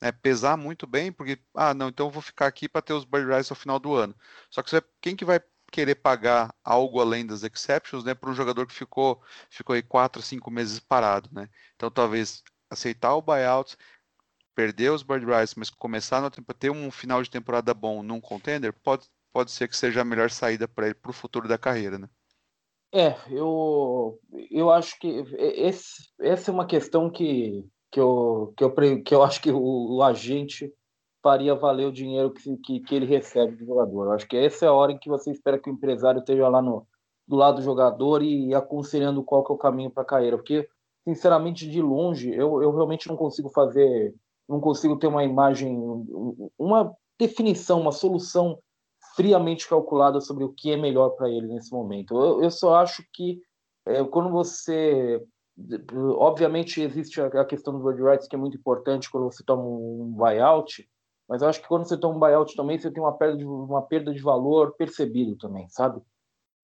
né, 0.00 0.12
pesar 0.12 0.56
muito 0.56 0.86
bem, 0.86 1.12
porque, 1.12 1.38
ah, 1.54 1.74
não, 1.74 1.88
então 1.88 2.06
eu 2.06 2.10
vou 2.10 2.22
ficar 2.22 2.46
aqui 2.46 2.68
para 2.68 2.82
ter 2.82 2.92
os 2.92 3.04
bird 3.04 3.26
rights 3.28 3.50
ao 3.50 3.56
final 3.56 3.78
do 3.78 3.94
ano. 3.94 4.14
Só 4.50 4.62
que 4.62 4.70
você, 4.70 4.82
quem 5.00 5.16
que 5.16 5.24
vai 5.24 5.40
querer 5.72 5.96
pagar 5.96 6.54
algo 6.64 7.00
além 7.00 7.26
das 7.26 7.42
exceptions, 7.42 8.04
né, 8.04 8.14
para 8.14 8.30
um 8.30 8.34
jogador 8.34 8.66
que 8.66 8.74
ficou, 8.74 9.22
ficou 9.50 9.74
aí 9.74 9.82
quatro, 9.82 10.22
cinco 10.22 10.50
meses 10.50 10.78
parado, 10.80 11.28
né? 11.32 11.48
Então 11.74 11.90
talvez 11.90 12.42
aceitar 12.70 13.14
o 13.14 13.22
buyout, 13.22 13.76
perder 14.56 14.90
os 14.90 15.04
bird 15.04 15.24
rights, 15.24 15.54
mas 15.54 15.70
começar 15.70 16.28
tempo 16.30 16.52
ter 16.52 16.70
um 16.70 16.90
final 16.90 17.22
de 17.22 17.30
temporada 17.30 17.72
bom 17.72 18.02
num 18.02 18.20
contender, 18.20 18.72
pode, 18.72 19.06
pode 19.32 19.52
ser 19.52 19.68
que 19.68 19.76
seja 19.76 20.00
a 20.00 20.04
melhor 20.04 20.30
saída 20.30 20.66
para 20.66 20.86
ele 20.86 20.94
para 20.94 21.10
o 21.10 21.14
futuro 21.14 21.46
da 21.46 21.56
carreira, 21.56 21.98
né? 21.98 22.08
É, 22.92 23.14
eu, 23.30 24.18
eu 24.50 24.70
acho 24.70 24.98
que 24.98 25.08
esse, 25.38 26.08
essa 26.18 26.50
é 26.50 26.54
uma 26.54 26.66
questão 26.66 27.10
que 27.10 27.62
que 27.90 28.00
eu, 28.00 28.52
que 28.56 28.64
eu, 28.64 29.02
que 29.02 29.14
eu 29.14 29.22
acho 29.22 29.40
que 29.40 29.50
o, 29.50 29.96
o 29.96 30.02
agente 30.02 30.72
faria 31.22 31.54
valer 31.54 31.86
o 31.86 31.92
dinheiro 31.92 32.30
que, 32.30 32.56
que, 32.58 32.80
que, 32.80 32.94
ele 32.94 33.06
recebe 33.06 33.56
do 33.56 33.64
jogador. 33.64 34.04
Eu 34.04 34.12
acho 34.12 34.28
que 34.28 34.36
essa 34.36 34.66
é 34.66 34.68
a 34.68 34.72
hora 34.72 34.92
em 34.92 34.98
que 34.98 35.08
você 35.08 35.30
espera 35.30 35.58
que 35.58 35.70
o 35.70 35.72
empresário 35.72 36.20
esteja 36.20 36.48
lá 36.48 36.60
no, 36.60 36.86
do 37.26 37.36
lado 37.36 37.56
do 37.56 37.62
jogador 37.62 38.22
e 38.22 38.54
aconselhando 38.54 39.24
qual 39.24 39.42
que 39.42 39.50
é 39.50 39.54
o 39.54 39.58
caminho 39.58 39.90
para 39.90 40.02
a 40.02 40.06
carreira. 40.06 40.36
Porque, 40.36 40.68
sinceramente, 41.04 41.68
de 41.68 41.80
longe, 41.80 42.30
eu, 42.30 42.62
eu 42.62 42.70
realmente 42.70 43.08
não 43.08 43.16
consigo 43.16 43.48
fazer, 43.48 44.14
não 44.48 44.60
consigo 44.60 44.98
ter 44.98 45.06
uma 45.06 45.24
imagem, 45.24 45.76
uma 46.58 46.94
definição, 47.18 47.80
uma 47.80 47.92
solução 47.92 48.58
friamente 49.14 49.68
calculada 49.68 50.20
sobre 50.20 50.44
o 50.44 50.52
que 50.52 50.72
é 50.72 50.76
melhor 50.76 51.10
para 51.10 51.28
ele 51.28 51.46
nesse 51.46 51.72
momento. 51.72 52.14
Eu, 52.14 52.42
eu 52.42 52.50
só 52.50 52.76
acho 52.76 53.02
que 53.12 53.40
é, 53.86 54.04
quando 54.04 54.30
você 54.30 55.22
Obviamente 56.18 56.82
existe 56.82 57.18
a 57.20 57.44
questão 57.44 57.72
do 57.72 57.82
bird 57.82 58.02
rights 58.02 58.28
que 58.28 58.36
é 58.36 58.38
muito 58.38 58.58
importante 58.58 59.10
quando 59.10 59.24
você 59.24 59.42
toma 59.42 59.62
um 59.62 60.12
buyout, 60.14 60.86
mas 61.26 61.40
eu 61.40 61.48
acho 61.48 61.62
que 61.62 61.68
quando 61.68 61.88
você 61.88 61.96
toma 61.96 62.14
um 62.14 62.20
buyout 62.20 62.54
também 62.54 62.78
você 62.78 62.90
tem 62.90 63.02
uma 63.02 63.16
perda 63.16 63.38
de, 63.38 63.46
uma 63.46 63.80
perda 63.80 64.12
de 64.12 64.20
valor 64.20 64.74
percebido 64.76 65.34
também, 65.36 65.66
sabe? 65.70 66.02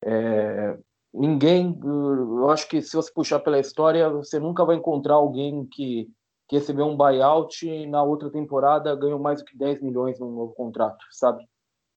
É, 0.04 0.78
ninguém, 1.12 1.80
eu 1.82 2.50
acho 2.50 2.68
que 2.68 2.82
se 2.82 2.94
você 2.94 3.10
puxar 3.10 3.40
pela 3.40 3.58
história, 3.58 4.10
você 4.10 4.38
nunca 4.38 4.62
vai 4.62 4.76
encontrar 4.76 5.14
alguém 5.14 5.64
que, 5.72 6.10
que 6.52 6.58
recebeu 6.58 6.84
um 6.84 6.94
buyout 6.94 7.66
e 7.66 7.86
na 7.86 8.02
outra 8.02 8.28
temporada 8.28 8.94
ganhou 8.94 9.18
mais 9.18 9.40
do 9.40 9.46
que 9.46 9.56
10 9.56 9.80
milhões 9.80 10.20
num 10.20 10.30
novo 10.30 10.52
contrato, 10.52 11.02
sabe? 11.10 11.48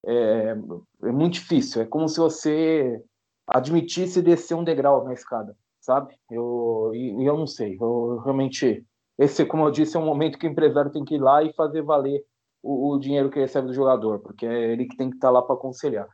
É, 0.06 0.56
é 1.02 1.12
muito 1.12 1.34
difícil, 1.34 1.82
é 1.82 1.84
como 1.84 2.08
se 2.08 2.18
você 2.18 3.04
admitisse 3.46 4.22
descer 4.22 4.54
um 4.54 4.64
degrau 4.64 5.04
na 5.04 5.12
escada, 5.12 5.54
sabe? 5.78 6.18
Eu, 6.30 6.90
e, 6.94 7.22
eu 7.22 7.36
não 7.36 7.46
sei, 7.46 7.76
eu 7.78 8.18
realmente, 8.24 8.82
esse, 9.18 9.44
como 9.44 9.66
eu 9.66 9.70
disse, 9.70 9.94
é 9.94 10.00
um 10.00 10.06
momento 10.06 10.38
que 10.38 10.46
o 10.46 10.50
empresário 10.50 10.90
tem 10.90 11.04
que 11.04 11.16
ir 11.16 11.20
lá 11.20 11.42
e 11.42 11.52
fazer 11.52 11.82
valer 11.82 12.24
o, 12.62 12.94
o 12.94 12.98
dinheiro 12.98 13.28
que 13.28 13.38
recebe 13.38 13.66
do 13.66 13.74
jogador, 13.74 14.20
porque 14.20 14.46
é 14.46 14.72
ele 14.72 14.86
que 14.86 14.96
tem 14.96 15.10
que 15.10 15.16
estar 15.16 15.28
tá 15.28 15.32
lá 15.32 15.42
para 15.42 15.54
aconselhar. 15.54 16.08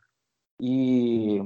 E, 0.59 1.41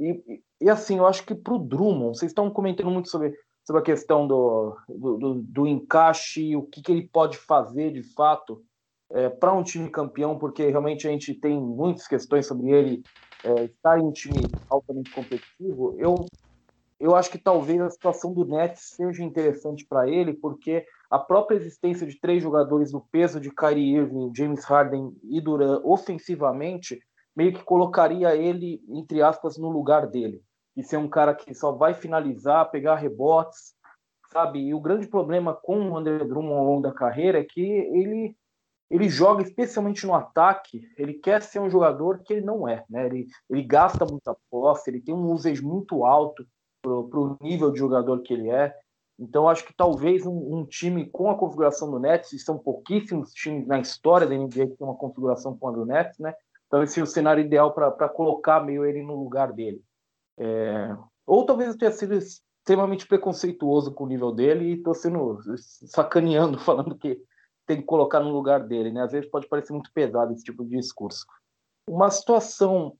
e, 0.00 0.42
e, 0.60 0.68
assim, 0.68 0.98
eu 0.98 1.06
acho 1.06 1.24
que 1.24 1.34
para 1.34 1.54
o 1.54 1.60
Drummond, 1.60 2.18
vocês 2.18 2.32
estão 2.32 2.50
comentando 2.50 2.90
muito 2.90 3.08
sobre, 3.08 3.32
sobre 3.64 3.80
a 3.80 3.84
questão 3.84 4.26
do, 4.26 4.76
do, 4.88 5.34
do, 5.42 5.66
encaixe, 5.66 6.54
o 6.54 6.62
que, 6.62 6.82
que 6.82 6.92
ele 6.92 7.08
pode 7.08 7.36
fazer 7.36 7.92
de 7.92 8.02
fato 8.02 8.62
é, 9.10 9.28
para 9.28 9.52
um 9.52 9.62
time 9.62 9.88
campeão, 9.90 10.38
porque 10.38 10.68
realmente 10.68 11.08
a 11.08 11.10
gente 11.10 11.34
tem 11.34 11.58
muitas 11.60 12.06
questões 12.06 12.46
sobre 12.46 12.70
ele 12.70 13.02
é, 13.42 13.64
estar 13.64 13.98
em 13.98 14.02
um 14.02 14.12
time 14.12 14.42
altamente 14.68 15.10
competitivo. 15.10 15.94
Eu, 15.98 16.26
eu 17.00 17.14
acho 17.14 17.30
que 17.30 17.38
talvez 17.38 17.80
a 17.80 17.90
situação 17.90 18.32
do 18.34 18.44
Nets 18.44 18.94
seja 18.96 19.22
interessante 19.22 19.86
para 19.86 20.08
ele, 20.08 20.34
porque 20.34 20.86
a 21.10 21.18
própria 21.18 21.56
existência 21.56 22.06
de 22.06 22.20
três 22.20 22.42
jogadores 22.42 22.92
do 22.92 23.00
peso 23.00 23.40
de 23.40 23.50
Kyrie 23.50 23.96
Irving, 23.96 24.32
James 24.34 24.64
Harden 24.64 25.16
e 25.22 25.40
Durant 25.40 25.80
ofensivamente 25.84 27.00
meio 27.34 27.52
que 27.52 27.64
colocaria 27.64 28.34
ele, 28.36 28.82
entre 28.88 29.22
aspas, 29.22 29.56
no 29.56 29.68
lugar 29.68 30.06
dele. 30.06 30.42
E 30.76 30.82
ser 30.82 30.96
um 30.96 31.08
cara 31.08 31.34
que 31.34 31.54
só 31.54 31.72
vai 31.72 31.94
finalizar, 31.94 32.70
pegar 32.70 32.96
rebotes, 32.96 33.74
sabe? 34.32 34.60
E 34.60 34.74
o 34.74 34.80
grande 34.80 35.06
problema 35.06 35.54
com 35.54 35.90
o 35.90 35.96
André 35.96 36.18
Drummond 36.18 36.54
ao 36.54 36.64
longo 36.64 36.82
da 36.82 36.92
carreira 36.92 37.38
é 37.38 37.44
que 37.44 37.60
ele 37.60 38.36
ele 38.90 39.08
joga 39.08 39.42
especialmente 39.42 40.06
no 40.06 40.14
ataque, 40.14 40.82
ele 40.96 41.14
quer 41.14 41.42
ser 41.42 41.58
um 41.58 41.70
jogador 41.70 42.22
que 42.22 42.34
ele 42.34 42.44
não 42.44 42.68
é, 42.68 42.84
né? 42.88 43.06
Ele, 43.06 43.26
ele 43.50 43.62
gasta 43.62 44.04
muita 44.04 44.36
posse, 44.50 44.90
ele 44.90 45.00
tem 45.00 45.14
um 45.14 45.32
usage 45.32 45.62
muito 45.62 46.04
alto 46.04 46.46
para 46.82 46.92
o 46.92 47.36
nível 47.40 47.72
de 47.72 47.78
jogador 47.78 48.20
que 48.22 48.32
ele 48.32 48.50
é. 48.50 48.74
Então, 49.18 49.48
acho 49.48 49.64
que 49.64 49.74
talvez 49.74 50.26
um, 50.26 50.58
um, 50.58 50.66
time 50.66 51.08
com 51.08 51.30
a 51.30 51.36
configuração 51.36 51.90
do 51.90 51.98
Nets, 51.98 52.32
e 52.32 52.38
são 52.38 52.58
pouquíssimos 52.58 53.32
times 53.32 53.66
na 53.66 53.78
história 53.78 54.26
da 54.26 54.34
NBA 54.36 54.68
que 54.68 54.76
tem 54.76 54.86
uma 54.86 54.96
configuração 54.96 55.56
com 55.56 55.68
a 55.68 55.72
do 55.72 55.86
Nets, 55.86 56.18
né? 56.18 56.34
Talvez 56.68 56.92
seja 56.92 57.04
o 57.04 57.08
cenário 57.08 57.44
ideal 57.44 57.72
para 57.72 58.08
colocar 58.08 58.60
meio 58.60 58.84
ele 58.84 59.02
no 59.02 59.14
lugar 59.14 59.52
dele. 59.52 59.82
É... 60.38 60.96
Ou 61.26 61.44
talvez 61.46 61.70
eu 61.70 61.78
tenha 61.78 61.92
sido 61.92 62.14
extremamente 62.14 63.06
preconceituoso 63.06 63.92
com 63.92 64.04
o 64.04 64.08
nível 64.08 64.32
dele 64.32 64.64
e 64.66 64.74
estou 64.74 64.94
sendo 64.94 65.38
sacaneando, 65.86 66.58
falando 66.60 66.96
que 66.96 67.20
tem 67.66 67.78
que 67.78 67.84
colocar 67.84 68.20
no 68.20 68.30
lugar 68.30 68.66
dele, 68.66 68.92
né? 68.92 69.02
Às 69.02 69.12
vezes 69.12 69.30
pode 69.30 69.48
parecer 69.48 69.72
muito 69.72 69.90
pesado 69.92 70.32
esse 70.32 70.44
tipo 70.44 70.64
de 70.64 70.76
discurso. 70.76 71.26
Uma 71.88 72.10
situação 72.10 72.96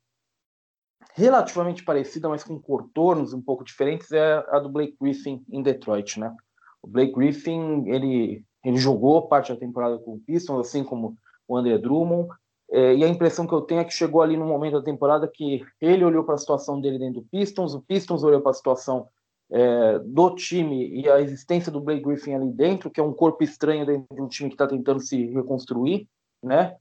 relativamente 1.15 1.85
parecida, 1.85 2.29
mas 2.29 2.43
com 2.43 2.61
contornos 2.61 3.33
um 3.33 3.43
pouco 3.43 3.65
diferentes, 3.65 4.11
é 4.11 4.45
a 4.49 4.59
do 4.59 4.69
Blake 4.69 4.97
Griffin 5.01 5.45
em 5.51 5.63
Detroit, 5.63 6.19
né? 6.19 6.35
O 6.83 6.87
Blake 6.87 7.13
Griffin, 7.13 7.85
ele, 7.87 8.45
ele 8.65 8.77
jogou 8.77 9.29
parte 9.29 9.53
da 9.53 9.59
temporada 9.59 9.99
com 9.99 10.15
o 10.15 10.21
Pistons, 10.21 10.67
assim 10.67 10.83
como 10.83 11.17
o 11.47 11.57
André 11.57 11.79
Drummond, 11.79 12.29
é, 12.75 12.93
e 12.97 13.05
a 13.05 13.09
impressão 13.09 13.47
que 13.47 13.55
eu 13.55 13.61
tenho 13.61 13.81
é 13.81 13.85
que 13.85 13.95
chegou 13.95 14.21
ali 14.21 14.37
no 14.37 14.47
momento 14.47 14.81
da 14.81 14.83
temporada 14.83 15.29
que 15.33 15.65
ele 15.81 16.05
olhou 16.05 16.25
para 16.25 16.35
a 16.35 16.39
situação 16.39 16.81
dele 16.81 16.99
dentro 16.99 17.21
do 17.21 17.27
Pistons, 17.29 17.73
o 17.73 17.81
Pistons 17.81 18.25
olhou 18.25 18.41
para 18.41 18.51
a 18.51 18.55
situação 18.55 19.09
é, 19.49 20.01
do 20.01 20.35
time 20.35 20.89
e 20.89 21.09
a 21.09 21.21
existência 21.21 21.71
do 21.71 21.81
Blake 21.81 22.03
Griffin 22.03 22.35
ali 22.35 22.51
dentro, 22.51 22.91
que 22.91 22.99
é 22.99 23.03
um 23.03 23.13
corpo 23.13 23.45
estranho 23.45 23.87
dentro 23.87 24.13
de 24.13 24.21
um 24.21 24.27
time 24.27 24.49
que 24.49 24.55
está 24.55 24.67
tentando 24.67 24.99
se 24.99 25.27
reconstruir, 25.27 26.09
né? 26.43 26.77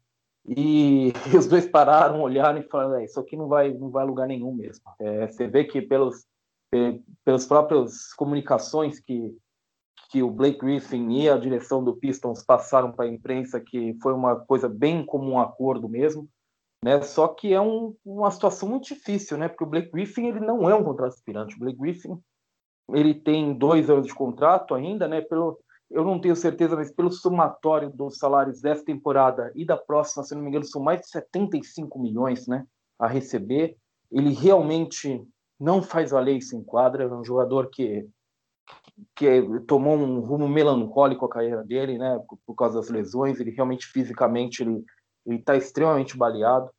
E, 0.48 1.14
e, 1.32 1.38
os 1.38 1.46
dois 1.46 1.68
pararam, 1.68 2.22
olharam 2.22 2.60
e 2.60 2.64
falaram: 2.64 2.96
é, 2.96 3.06
isso 3.06 3.20
aqui 3.20 3.38
não 3.38 3.48
vai, 3.48 3.72
não 3.72 3.92
vai 3.92 4.04
a 4.04 4.08
lugar 4.08 4.28
nenhum 4.28 4.52
mesmo. 4.52 4.84
É, 5.00 5.28
você 5.28 5.48
vê 5.48 5.64
que 5.64 5.80
pelos, 5.80 6.26
pelas 7.24 7.46
próprias 7.46 8.12
comunicações 8.16 9.00
que, 9.00 9.38
que 10.14 10.22
o 10.22 10.30
Blake 10.30 10.60
Griffin 10.60 11.10
e 11.10 11.28
a 11.28 11.36
direção 11.36 11.84
do 11.84 11.96
Pistons 11.96 12.44
passaram 12.44 12.92
para 12.92 13.06
a 13.06 13.08
imprensa, 13.08 13.60
que 13.60 13.98
foi 14.00 14.14
uma 14.14 14.36
coisa 14.36 14.70
bem 14.70 15.04
como 15.04 15.32
um 15.32 15.40
acordo 15.40 15.90
mesmo. 15.90 16.30
Né? 16.86 17.02
Só 17.02 17.28
que 17.28 17.52
é 17.52 17.60
um, 17.60 17.96
uma 18.06 18.30
situação 18.30 18.70
muito 18.70 18.94
difícil, 18.94 19.40
né? 19.40 19.48
Porque 19.48 19.64
o 19.64 19.68
Blake 19.68 19.90
Griffin 19.90 20.28
ele 20.28 20.40
não 20.40 20.70
é 20.70 20.76
um 20.76 20.84
contrato 20.84 21.14
aspirante. 21.14 21.56
O 21.56 21.60
Blake 21.60 21.80
Griffin 21.80 22.22
ele 22.92 23.16
tem 23.16 23.58
dois 23.58 23.90
anos 23.90 24.06
de 24.06 24.14
contrato 24.14 24.76
ainda, 24.76 25.08
né? 25.08 25.20
Pelo, 25.20 25.60
eu 25.90 26.06
não 26.06 26.22
tenho 26.22 26.36
certeza, 26.36 26.76
mas 26.76 26.92
pelo 26.92 27.12
somatório 27.12 27.90
dos 27.90 28.20
salários 28.20 28.62
dessa 28.62 28.86
temporada 28.86 29.52
e 29.56 29.66
da 29.66 29.78
próxima, 29.78 30.24
se 30.24 30.36
não 30.36 30.44
me 30.44 30.50
engano, 30.50 30.66
são 30.66 30.84
mais 30.84 31.02
de 31.02 31.08
75 31.08 31.98
milhões, 31.98 32.46
né? 32.46 32.68
A 33.00 33.08
receber. 33.08 33.76
Ele 34.12 34.32
realmente 34.32 35.28
não 35.60 35.82
faz 35.82 36.12
valer 36.12 36.38
isso 36.38 36.56
em 36.56 36.64
quadra. 36.64 37.06
É 37.06 37.08
um 37.08 37.24
jogador 37.24 37.72
que 37.72 38.08
que 39.16 39.42
tomou 39.68 39.96
um 39.96 40.20
rumo 40.20 40.48
melancólico 40.48 41.26
a 41.26 41.30
carreira 41.30 41.64
dele, 41.64 41.98
né? 41.98 42.20
Por, 42.28 42.38
por 42.46 42.56
causa 42.56 42.80
das 42.80 42.90
lesões. 42.90 43.40
Ele 43.40 43.52
realmente 43.52 43.88
fisicamente 43.88 44.64
ele 44.64 44.84
está 45.26 45.56
extremamente 45.56 46.18
baleado. 46.18 46.70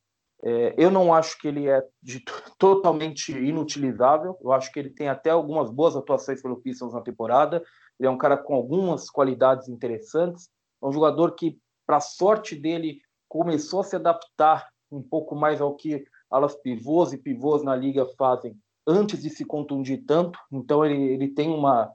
É, 0.43 0.75
eu 0.77 0.91
não 0.91 1.15
acho 1.15 1.39
que 1.39 1.49
ele 1.49 1.69
é 1.69 1.83
de, 2.03 2.23
totalmente 2.59 3.33
inutilizável. 3.33 4.37
Eu 4.43 4.53
acho 4.53 4.71
que 4.73 4.79
ele 4.79 4.91
tem 4.91 5.09
até 5.09 5.31
algumas 5.31 5.71
boas 5.71 5.97
atuações 5.97 6.43
pelo 6.43 6.61
Pistons 6.61 6.93
na 6.93 7.01
temporada. 7.01 7.63
Ele 7.99 8.07
é 8.07 8.11
um 8.11 8.19
cara 8.19 8.37
com 8.37 8.55
algumas 8.55 9.09
qualidades 9.09 9.69
interessantes. 9.69 10.49
É 10.83 10.87
um 10.87 10.93
jogador 10.93 11.35
que, 11.35 11.59
para 11.87 12.01
sorte 12.01 12.55
dele, 12.55 13.01
começou 13.29 13.81
a 13.81 13.85
se 13.85 13.97
adaptar 13.97 14.69
um 14.91 15.03
pouco 15.03 15.35
mais 15.35 15.61
ao 15.61 15.75
que 15.75 16.05
alas 16.31 16.55
pivôs 16.57 17.13
e 17.13 17.19
pivôs 17.19 17.63
na 17.63 17.75
liga 17.75 18.07
fazem 18.19 18.57
antes 18.87 19.23
de 19.23 19.31
se 19.31 19.45
contundir 19.45 20.05
tanto. 20.07 20.39
Então 20.53 20.85
ele, 20.85 21.03
ele 21.03 21.29
tem 21.29 21.51
uma, 21.51 21.93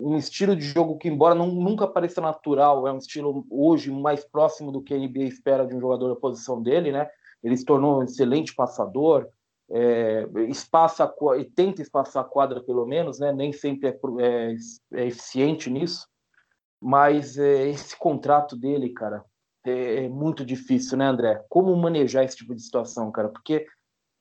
um 0.00 0.16
estilo 0.16 0.54
de 0.54 0.64
jogo 0.64 0.98
que, 0.98 1.08
embora 1.08 1.34
não, 1.34 1.48
nunca 1.48 1.86
pareça 1.86 2.20
natural, 2.20 2.86
é 2.86 2.92
um 2.92 2.98
estilo 2.98 3.46
hoje 3.50 3.90
mais 3.90 4.24
próximo 4.24 4.72
do 4.72 4.82
que 4.82 4.94
a 4.94 4.98
NBA 4.98 5.24
espera 5.24 5.66
de 5.66 5.74
um 5.74 5.80
jogador 5.80 6.08
da 6.08 6.20
posição 6.20 6.62
dele, 6.62 6.92
né? 6.92 7.08
ele 7.42 7.56
se 7.56 7.64
tornou 7.64 8.00
um 8.00 8.02
excelente 8.02 8.54
passador, 8.54 9.28
é, 9.70 10.26
espaça 10.48 11.12
e 11.38 11.44
tenta 11.44 11.82
espaçar 11.82 12.24
a 12.24 12.28
quadra 12.28 12.60
pelo 12.60 12.86
menos, 12.86 13.18
né? 13.18 13.32
Nem 13.32 13.52
sempre 13.52 13.88
é, 13.88 13.98
é, 14.20 14.54
é 14.94 15.06
eficiente 15.06 15.68
nisso, 15.68 16.08
mas 16.80 17.38
é, 17.38 17.68
esse 17.68 17.96
contrato 17.96 18.56
dele, 18.56 18.90
cara, 18.90 19.24
é, 19.64 20.04
é, 20.04 20.08
muito 20.08 20.44
difícil, 20.44 20.96
né, 20.96 21.06
André? 21.06 21.44
Como 21.48 21.74
manejar 21.76 22.24
esse 22.24 22.36
tipo 22.36 22.54
de 22.54 22.62
situação, 22.62 23.10
cara? 23.12 23.28
Porque, 23.28 23.66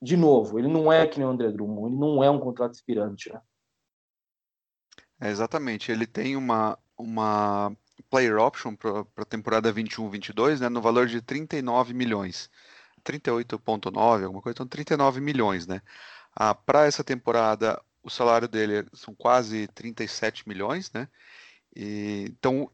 de 0.01 0.15
novo, 0.15 0.59
ele 0.59 0.67
não 0.67 0.91
é 0.91 1.07
que 1.07 1.17
nem 1.19 1.27
o 1.27 1.31
André 1.31 1.51
Drummond, 1.51 1.91
ele 1.91 1.99
não 1.99 2.23
é 2.23 2.29
um 2.29 2.39
contrato 2.39 2.73
inspirante, 2.73 3.31
né? 3.31 3.41
É, 5.19 5.29
exatamente, 5.29 5.91
ele 5.91 6.05
tem 6.05 6.35
uma, 6.35 6.77
uma 6.97 7.75
player 8.09 8.37
option 8.37 8.75
para 8.75 9.05
a 9.17 9.25
temporada 9.25 9.73
21-22, 9.73 10.59
né, 10.59 10.69
no 10.69 10.81
valor 10.81 11.07
de 11.07 11.21
39 11.21 11.93
milhões. 11.93 12.49
38,9, 13.03 14.23
alguma 14.23 14.41
coisa, 14.41 14.55
então 14.55 14.67
39 14.67 15.21
milhões, 15.21 15.65
né? 15.65 15.81
Ah, 16.35 16.53
Para 16.53 16.85
essa 16.85 17.03
temporada, 17.03 17.81
o 18.03 18.09
salário 18.09 18.47
dele 18.47 18.87
são 18.93 19.15
quase 19.15 19.67
37 19.69 20.47
milhões, 20.47 20.91
né? 20.91 21.07
E, 21.75 22.25
então, 22.29 22.69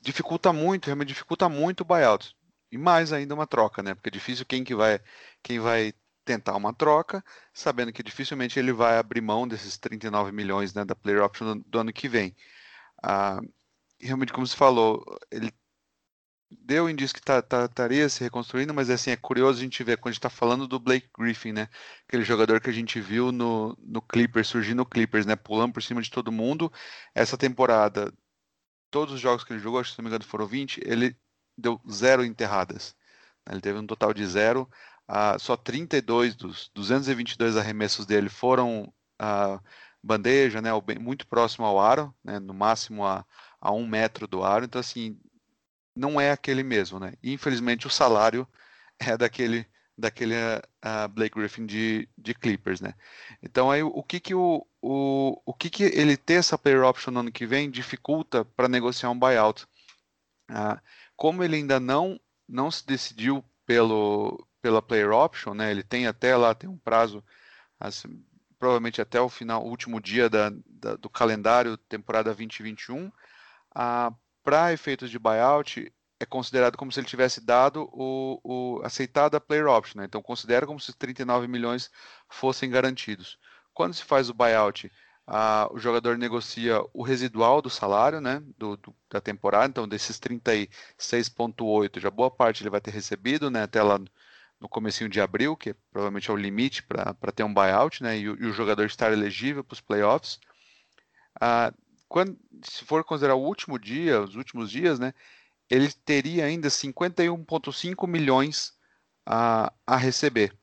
dificulta 0.00 0.52
muito, 0.52 0.86
realmente 0.86 1.08
dificulta 1.08 1.48
muito 1.48 1.80
o 1.82 1.84
buyout. 1.84 2.36
E 2.70 2.78
mais 2.78 3.12
ainda 3.12 3.34
uma 3.34 3.46
troca, 3.46 3.82
né? 3.82 3.94
Porque 3.94 4.08
é 4.08 4.12
difícil 4.12 4.46
quem 4.46 4.64
que 4.64 4.74
vai, 4.74 5.00
quem 5.42 5.58
vai 5.58 5.92
tentar 6.24 6.56
uma 6.56 6.72
troca, 6.74 7.24
sabendo 7.52 7.92
que 7.92 8.02
dificilmente 8.02 8.58
ele 8.58 8.72
vai 8.72 8.98
abrir 8.98 9.20
mão 9.20 9.46
desses 9.46 9.78
39 9.78 10.32
milhões 10.32 10.74
né, 10.74 10.84
da 10.84 10.94
player 10.94 11.22
option 11.22 11.56
do, 11.56 11.64
do 11.64 11.78
ano 11.80 11.92
que 11.92 12.08
vem. 12.08 12.34
Ah, 13.02 13.40
realmente, 14.00 14.32
como 14.32 14.46
você 14.46 14.56
falou, 14.56 15.04
ele 15.30 15.52
deu 16.60 16.88
indício 16.88 17.14
que 17.14 17.20
estaria 17.20 17.42
tá, 17.42 17.68
tá, 17.68 17.88
se 18.08 18.22
reconstruindo, 18.22 18.74
mas 18.74 18.90
assim, 18.90 19.10
é 19.10 19.16
curioso 19.16 19.58
a 19.60 19.62
gente 19.62 19.82
ver 19.82 19.96
quando 19.96 20.10
a 20.10 20.12
gente 20.12 20.18
está 20.18 20.30
falando 20.30 20.68
do 20.68 20.78
Blake 20.78 21.08
Griffin, 21.18 21.52
né? 21.52 21.68
Aquele 22.06 22.24
jogador 22.24 22.60
que 22.60 22.70
a 22.70 22.72
gente 22.72 23.00
viu 23.00 23.32
no, 23.32 23.76
no 23.80 24.02
Clippers, 24.02 24.48
surgindo 24.48 24.78
no 24.78 24.86
Clippers, 24.86 25.26
né? 25.26 25.36
Pulando 25.36 25.72
por 25.72 25.82
cima 25.82 26.02
de 26.02 26.10
todo 26.10 26.32
mundo. 26.32 26.72
Essa 27.14 27.38
temporada, 27.38 28.12
todos 28.90 29.14
os 29.14 29.20
jogos 29.20 29.44
que 29.44 29.52
ele 29.52 29.60
jogou, 29.60 29.80
acho 29.80 29.90
que 29.90 29.96
se 29.96 30.00
não 30.00 30.04
me 30.04 30.10
engano 30.10 30.24
foram 30.24 30.46
20, 30.46 30.80
ele 30.84 31.16
deu 31.56 31.80
zero 31.90 32.24
enterradas. 32.24 32.94
Ele 33.50 33.60
teve 33.60 33.78
um 33.78 33.86
total 33.86 34.12
de 34.14 34.26
zero. 34.26 34.68
Uh, 35.12 35.38
só 35.38 35.58
32 35.58 36.34
dos 36.34 36.70
222 36.74 37.58
arremessos 37.58 38.06
dele 38.06 38.30
foram 38.30 38.90
uh, 39.20 39.60
bandeja, 40.02 40.62
né? 40.62 40.70
Muito 40.98 41.26
próximo 41.26 41.66
ao 41.66 41.78
aro, 41.78 42.14
né? 42.24 42.38
No 42.38 42.54
máximo 42.54 43.04
a, 43.04 43.22
a 43.60 43.70
um 43.70 43.86
metro 43.86 44.26
do 44.26 44.42
aro. 44.42 44.64
Então, 44.64 44.80
assim, 44.80 45.20
não 45.94 46.18
é 46.18 46.30
aquele 46.30 46.62
mesmo, 46.62 46.98
né? 46.98 47.12
Infelizmente 47.22 47.86
o 47.86 47.90
salário 47.90 48.48
é 48.98 49.16
daquele 49.16 49.66
daquele 49.96 50.34
uh, 50.34 51.06
Blake 51.10 51.38
Griffin 51.38 51.66
de, 51.66 52.08
de 52.16 52.34
Clippers, 52.34 52.80
né? 52.80 52.94
Então 53.42 53.70
aí 53.70 53.82
o 53.82 54.02
que 54.02 54.18
que 54.18 54.34
o, 54.34 54.66
o, 54.80 55.40
o 55.44 55.52
que 55.52 55.68
que 55.68 55.84
ele 55.84 56.16
ter 56.16 56.34
essa 56.34 56.56
player 56.56 56.82
option 56.82 57.12
no 57.12 57.20
ano 57.20 57.30
que 57.30 57.46
vem 57.46 57.70
dificulta 57.70 58.44
para 58.44 58.68
negociar 58.68 59.10
um 59.10 59.18
buyout? 59.18 59.66
Uh, 60.50 60.80
como 61.14 61.44
ele 61.44 61.56
ainda 61.56 61.78
não 61.78 62.18
não 62.48 62.70
se 62.70 62.86
decidiu 62.86 63.44
pelo 63.66 64.44
pela 64.62 64.80
player 64.80 65.10
option, 65.10 65.52
né? 65.52 65.70
Ele 65.70 65.82
tem 65.82 66.06
até 66.06 66.36
lá 66.36 66.54
tem 66.54 66.70
um 66.70 66.78
prazo 66.78 67.22
assim, 67.78 68.24
provavelmente 68.58 69.02
até 69.02 69.20
o 69.20 69.28
final, 69.28 69.64
último 69.64 70.00
dia 70.00 70.30
da, 70.30 70.50
da, 70.66 70.96
do 70.96 71.10
calendário 71.10 71.76
temporada 71.76 72.30
2021. 72.30 73.08
Uh, 73.08 73.12
para 74.44 74.72
efeitos 74.72 75.10
de 75.10 75.18
buyout, 75.18 75.92
é 76.20 76.26
considerado 76.26 76.76
como 76.76 76.92
se 76.92 77.00
ele 77.00 77.06
tivesse 77.06 77.44
dado 77.44 77.88
o, 77.92 78.40
o 78.44 78.82
aceitado 78.84 79.34
a 79.34 79.40
player 79.40 79.66
option, 79.66 80.00
né? 80.00 80.04
então 80.06 80.22
considera 80.22 80.66
como 80.66 80.78
se 80.80 80.92
39 80.96 81.48
milhões 81.48 81.90
fossem 82.28 82.70
garantidos. 82.70 83.38
Quando 83.74 83.94
se 83.94 84.04
faz 84.04 84.30
o 84.30 84.34
buyout, 84.34 84.90
o 85.72 85.78
jogador 85.78 86.18
negocia 86.18 86.80
o 86.92 87.02
residual 87.02 87.62
do 87.62 87.70
salário, 87.70 88.20
né, 88.20 88.42
do, 88.58 88.76
do 88.76 88.94
da 89.10 89.20
temporada, 89.20 89.68
então 89.68 89.88
desses 89.88 90.18
36,8, 90.18 92.00
já 92.00 92.10
boa 92.10 92.30
parte 92.30 92.62
ele 92.62 92.70
vai 92.70 92.80
ter 92.80 92.90
recebido, 92.90 93.50
né, 93.50 93.62
até 93.62 93.82
lá 93.82 93.98
no 94.62 94.68
comecinho 94.68 95.10
de 95.10 95.20
abril, 95.20 95.56
que 95.56 95.74
provavelmente 95.90 96.30
é 96.30 96.32
o 96.32 96.36
limite 96.36 96.84
para 96.84 97.32
ter 97.34 97.42
um 97.42 97.52
buyout, 97.52 98.00
né, 98.00 98.16
e, 98.16 98.22
e 98.22 98.46
o 98.46 98.52
jogador 98.52 98.86
estar 98.86 99.12
elegível 99.12 99.64
para 99.64 99.74
os 99.74 99.80
playoffs. 99.80 100.38
Ah, 101.40 101.74
quando, 102.08 102.38
se 102.62 102.84
for 102.84 103.02
considerar 103.02 103.34
o 103.34 103.42
último 103.42 103.76
dia, 103.76 104.22
os 104.22 104.36
últimos 104.36 104.70
dias, 104.70 105.00
né, 105.00 105.12
ele 105.68 105.90
teria 106.04 106.44
ainda 106.44 106.68
51,5 106.68 108.06
milhões 108.06 108.72
a, 109.26 109.72
a 109.84 109.96
receber 109.96 110.56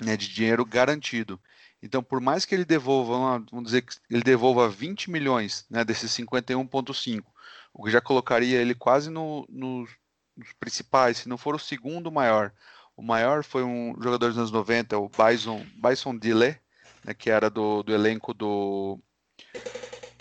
né, 0.00 0.16
de 0.16 0.28
dinheiro 0.28 0.64
garantido. 0.64 1.40
Então, 1.80 2.02
por 2.02 2.20
mais 2.20 2.44
que 2.44 2.56
ele 2.56 2.64
devolva, 2.64 3.38
vamos 3.52 3.66
dizer 3.66 3.82
que 3.82 3.94
ele 4.10 4.24
devolva 4.24 4.68
20 4.68 5.12
milhões 5.12 5.64
né, 5.70 5.84
desses 5.84 6.10
51,5, 6.10 7.22
o 7.72 7.84
que 7.84 7.90
já 7.90 8.00
colocaria 8.00 8.60
ele 8.60 8.74
quase 8.74 9.10
no, 9.10 9.46
no, 9.48 9.86
nos 10.36 10.52
principais, 10.58 11.18
se 11.18 11.28
não 11.28 11.38
for 11.38 11.54
o 11.54 11.58
segundo 11.58 12.10
maior. 12.10 12.52
O 12.98 13.02
maior 13.02 13.44
foi 13.44 13.62
um 13.62 13.94
jogador 14.02 14.26
dos 14.26 14.38
anos 14.38 14.50
90, 14.50 14.98
o 14.98 15.08
Bison, 15.08 15.64
Bison 15.76 16.18
Dille, 16.18 16.58
né, 17.04 17.14
que 17.16 17.30
era 17.30 17.48
do, 17.48 17.84
do 17.84 17.94
elenco 17.94 18.34
do, 18.34 18.98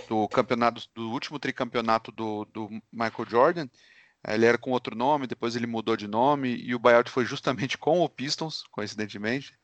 do 0.08 0.28
campeonato, 0.30 0.88
do 0.94 1.10
último 1.10 1.40
tricampeonato 1.40 2.12
do, 2.12 2.46
do 2.46 2.70
Michael 2.94 3.28
Jordan, 3.28 3.68
ele 4.28 4.46
era 4.46 4.60
com 4.60 4.70
outro 4.70 4.96
nome, 4.96 5.26
depois 5.26 5.56
ele 5.56 5.66
mudou 5.66 5.98
de 5.98 6.08
nome 6.08 6.56
e 6.56 6.76
o 6.76 6.80
buyout 6.80 7.10
foi 7.10 7.26
justamente 7.26 7.80
com 7.80 8.02
o 8.02 8.10
Pistons, 8.10 8.64
coincidentemente. 8.70 9.58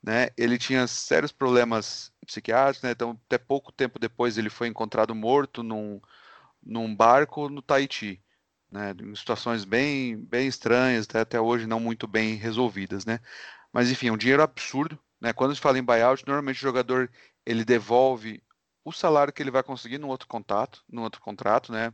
Né? 0.00 0.28
Ele 0.36 0.56
tinha 0.56 0.86
sérios 0.86 1.32
problemas 1.32 2.12
psiquiátricos, 2.24 2.82
né? 2.84 2.92
então 2.92 3.18
até 3.26 3.38
pouco 3.38 3.72
tempo 3.72 3.98
depois 3.98 4.38
ele 4.38 4.50
foi 4.50 4.68
encontrado 4.68 5.16
morto 5.16 5.64
num, 5.64 6.00
num 6.62 6.94
barco 6.94 7.48
no 7.48 7.60
Tahiti, 7.60 8.22
né? 8.72 8.94
situações 9.14 9.64
bem, 9.64 10.16
bem 10.16 10.46
estranhas, 10.48 11.04
até, 11.04 11.20
até 11.20 11.40
hoje 11.40 11.66
não 11.66 11.78
muito 11.78 12.06
bem 12.08 12.34
resolvidas. 12.34 13.04
Né? 13.04 13.20
Mas 13.72 13.90
enfim, 13.90 14.08
é 14.08 14.12
um 14.12 14.16
dinheiro 14.16 14.42
absurdo. 14.42 14.98
Né? 15.20 15.32
Quando 15.32 15.54
se 15.54 15.60
fala 15.60 15.78
em 15.78 15.84
buyout, 15.84 16.26
normalmente 16.26 16.56
o 16.56 16.60
jogador 16.60 17.10
ele 17.46 17.64
devolve 17.64 18.42
o 18.84 18.90
salário 18.92 19.32
que 19.32 19.42
ele 19.42 19.50
vai 19.50 19.62
conseguir 19.62 19.98
no 19.98 20.08
outro 20.08 20.26
contato, 20.26 20.82
no 20.90 21.02
outro 21.02 21.20
contrato, 21.20 21.70
né? 21.70 21.92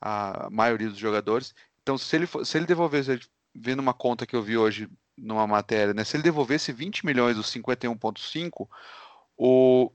a 0.00 0.48
maioria 0.50 0.88
dos 0.88 0.98
jogadores. 0.98 1.54
Então, 1.82 1.98
se 1.98 2.16
ele, 2.16 2.26
se 2.26 2.56
ele 2.56 2.66
devolvesse, 2.66 3.20
vendo 3.54 3.80
uma 3.80 3.92
conta 3.92 4.26
que 4.26 4.34
eu 4.34 4.42
vi 4.42 4.56
hoje 4.56 4.88
numa 5.16 5.46
matéria, 5.46 5.92
né, 5.92 6.04
se 6.04 6.16
ele 6.16 6.22
devolvesse 6.22 6.72
20 6.72 7.04
milhões 7.04 7.36
dos 7.36 7.52
51,5, 7.52 8.68
o 9.36 9.92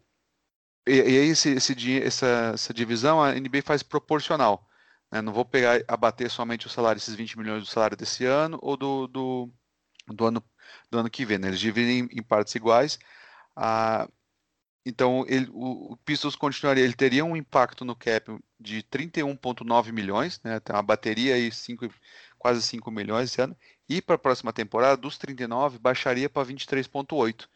e, 0.87 0.93
e 0.93 1.19
aí 1.19 1.29
esse, 1.29 1.49
esse, 1.51 2.01
essa, 2.01 2.51
essa 2.53 2.73
divisão 2.73 3.21
a 3.21 3.33
NBA 3.33 3.61
faz 3.63 3.81
proporcional. 3.83 4.67
Né? 5.15 5.21
Não 5.21 5.31
vou 5.31 5.45
pegar 5.45 5.81
abater 5.87 6.29
somente 6.29 6.67
o 6.67 6.69
salário, 6.69 6.99
esses 6.99 7.15
20 7.15 7.37
milhões 7.37 7.63
do 7.63 7.69
salário 7.69 7.95
desse 7.95 8.25
ano 8.25 8.59
ou 8.61 8.75
do, 8.75 9.07
do, 9.07 9.49
do 10.07 10.25
ano, 10.25 10.43
do 10.91 10.99
ano 10.99 11.09
que 11.09 11.25
vem. 11.25 11.37
Né? 11.37 11.47
Eles 11.47 11.59
dividem 11.59 12.09
em, 12.11 12.21
partes 12.21 12.53
iguais. 12.53 12.99
Ah, 13.55 14.09
então, 14.85 15.25
ele, 15.29 15.49
o, 15.53 15.93
o 15.93 15.97
Pistons 15.97 16.35
continuaria, 16.35 16.83
ele 16.83 16.93
teria 16.93 17.23
um 17.23 17.35
impacto 17.35 17.85
no 17.85 17.95
cap 17.95 18.37
de 18.59 18.83
31,9 18.83 19.91
milhões, 19.93 20.41
né? 20.43 20.59
Tem 20.59 20.75
uma 20.75 20.83
bateria 20.83 21.35
aí 21.35 21.51
cinco, 21.51 21.89
quase 22.37 22.61
5 22.61 22.91
milhões 22.91 23.31
esse 23.31 23.41
ano. 23.41 23.57
E 23.89 24.01
para 24.01 24.15
a 24.15 24.19
próxima 24.19 24.51
temporada, 24.53 24.97
dos 24.97 25.17
39, 25.17 25.79
baixaria 25.79 26.29
para 26.29 26.45
23,8. 26.47 27.47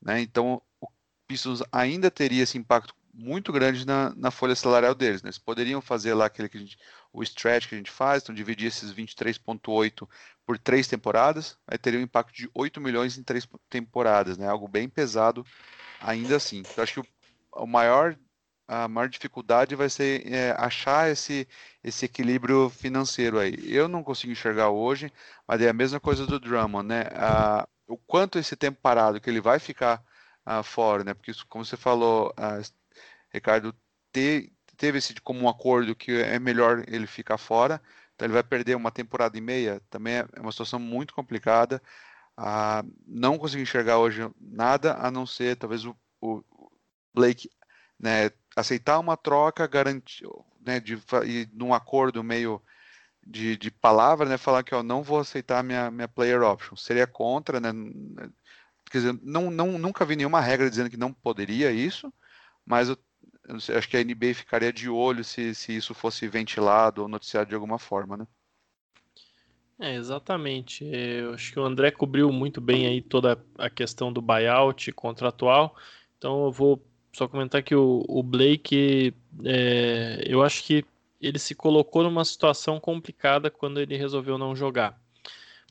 Né? 0.00 0.20
Então, 0.20 0.62
o 0.80 0.88
Pistons 1.26 1.62
ainda 1.72 2.10
teria 2.10 2.44
esse 2.44 2.56
impacto 2.56 2.94
muito 3.20 3.52
grande 3.52 3.86
na, 3.86 4.14
na 4.16 4.30
folha 4.30 4.54
salarial 4.54 4.94
deles. 4.94 5.22
Né? 5.22 5.28
Eles 5.28 5.38
poderiam 5.38 5.80
fazer 5.80 6.14
lá 6.14 6.26
aquele 6.26 6.48
que 6.48 6.58
gente, 6.58 6.78
o 7.12 7.22
stretch 7.22 7.68
que 7.68 7.74
a 7.74 7.78
gente 7.78 7.90
faz, 7.90 8.22
então 8.22 8.34
dividir 8.34 8.68
esses 8.68 8.92
23,8 8.92 10.08
por 10.46 10.58
três 10.58 10.88
temporadas, 10.88 11.58
aí 11.66 11.76
teria 11.76 12.00
um 12.00 12.02
impacto 12.02 12.34
de 12.34 12.50
8 12.54 12.80
milhões 12.80 13.18
em 13.18 13.22
três 13.22 13.46
temporadas, 13.68 14.38
né? 14.38 14.48
algo 14.48 14.66
bem 14.66 14.88
pesado 14.88 15.44
ainda 16.00 16.36
assim. 16.36 16.62
Eu 16.76 16.82
acho 16.82 16.94
que 16.94 17.00
o, 17.00 17.62
o 17.62 17.66
maior 17.66 18.16
a 18.66 18.86
maior 18.86 19.08
dificuldade 19.08 19.74
vai 19.74 19.90
ser 19.90 20.32
é, 20.32 20.52
achar 20.56 21.10
esse, 21.10 21.46
esse 21.82 22.04
equilíbrio 22.04 22.70
financeiro 22.70 23.36
aí. 23.40 23.56
Eu 23.66 23.88
não 23.88 24.04
consigo 24.04 24.32
enxergar 24.32 24.70
hoje, 24.70 25.12
mas 25.46 25.60
é 25.60 25.68
a 25.68 25.72
mesma 25.72 25.98
coisa 25.98 26.24
do 26.24 26.38
Drummond, 26.38 26.86
né? 26.86 27.02
O 27.88 27.96
quanto 27.96 28.38
esse 28.38 28.54
tempo 28.54 28.78
parado 28.80 29.20
que 29.20 29.28
ele 29.28 29.40
vai 29.40 29.58
ficar 29.58 30.00
ah, 30.44 30.62
fora, 30.62 31.02
né? 31.02 31.14
Porque, 31.14 31.32
como 31.48 31.64
você 31.64 31.76
falou, 31.76 32.32
ah, 32.36 32.60
Ricardo, 33.32 33.74
te, 34.12 34.52
teve 34.76 34.98
esse 34.98 35.14
como 35.20 35.40
um 35.40 35.48
acordo 35.48 35.94
que 35.94 36.12
é 36.12 36.38
melhor 36.38 36.84
ele 36.88 37.06
ficar 37.06 37.38
fora, 37.38 37.80
então 38.14 38.26
ele 38.26 38.34
vai 38.34 38.42
perder 38.42 38.76
uma 38.76 38.90
temporada 38.90 39.36
e 39.38 39.40
meia, 39.40 39.80
também 39.90 40.14
é 40.16 40.26
uma 40.40 40.52
situação 40.52 40.78
muito 40.78 41.14
complicada. 41.14 41.82
Ah, 42.36 42.82
não 43.06 43.38
consigo 43.38 43.62
enxergar 43.62 43.98
hoje 43.98 44.30
nada 44.40 44.94
a 44.94 45.10
não 45.10 45.26
ser 45.26 45.56
talvez 45.56 45.84
o, 45.84 45.96
o 46.20 46.42
Blake 47.14 47.50
né, 47.98 48.30
aceitar 48.56 48.98
uma 48.98 49.16
troca, 49.16 49.66
garantir, 49.66 50.26
né, 50.64 50.80
de, 50.80 50.94
e 51.26 51.48
num 51.52 51.74
acordo 51.74 52.24
meio 52.24 52.62
de, 53.26 53.56
de 53.56 53.70
palavra, 53.70 54.28
né, 54.28 54.38
falar 54.38 54.62
que 54.62 54.74
eu 54.74 54.82
não 54.82 55.02
vou 55.02 55.20
aceitar 55.20 55.62
minha, 55.62 55.90
minha 55.90 56.08
player 56.08 56.42
option. 56.42 56.76
Seria 56.76 57.06
contra, 57.06 57.60
né? 57.60 57.70
Quer 58.90 58.98
dizer, 58.98 59.20
não, 59.22 59.50
não, 59.50 59.78
nunca 59.78 60.04
vi 60.04 60.16
nenhuma 60.16 60.40
regra 60.40 60.68
dizendo 60.68 60.90
que 60.90 60.96
não 60.96 61.12
poderia 61.12 61.70
isso, 61.70 62.12
mas 62.66 62.88
eu 62.88 62.96
sei, 63.58 63.76
acho 63.76 63.88
que 63.88 63.96
a 63.96 64.04
NBA 64.04 64.34
ficaria 64.34 64.72
de 64.72 64.88
olho 64.88 65.24
se, 65.24 65.54
se 65.54 65.74
isso 65.74 65.94
fosse 65.94 66.28
ventilado 66.28 67.02
ou 67.02 67.08
noticiado 67.08 67.48
de 67.48 67.54
alguma 67.54 67.78
forma, 67.78 68.16
né? 68.16 68.26
É, 69.80 69.94
exatamente. 69.94 70.84
Eu 70.84 71.32
acho 71.32 71.52
que 71.52 71.58
o 71.58 71.64
André 71.64 71.90
cobriu 71.90 72.30
muito 72.30 72.60
bem 72.60 72.86
aí 72.86 73.00
toda 73.00 73.42
a 73.56 73.70
questão 73.70 74.12
do 74.12 74.20
buyout 74.20 74.92
contratual. 74.92 75.74
Então 76.18 76.44
eu 76.44 76.52
vou 76.52 76.84
só 77.12 77.26
comentar 77.26 77.62
que 77.62 77.74
o, 77.74 78.04
o 78.06 78.22
Blake, 78.22 79.14
é, 79.42 80.22
eu 80.26 80.42
acho 80.42 80.62
que 80.64 80.84
ele 81.20 81.38
se 81.38 81.54
colocou 81.54 82.02
numa 82.02 82.24
situação 82.24 82.78
complicada 82.78 83.50
quando 83.50 83.80
ele 83.80 83.96
resolveu 83.96 84.36
não 84.36 84.54
jogar. 84.54 85.00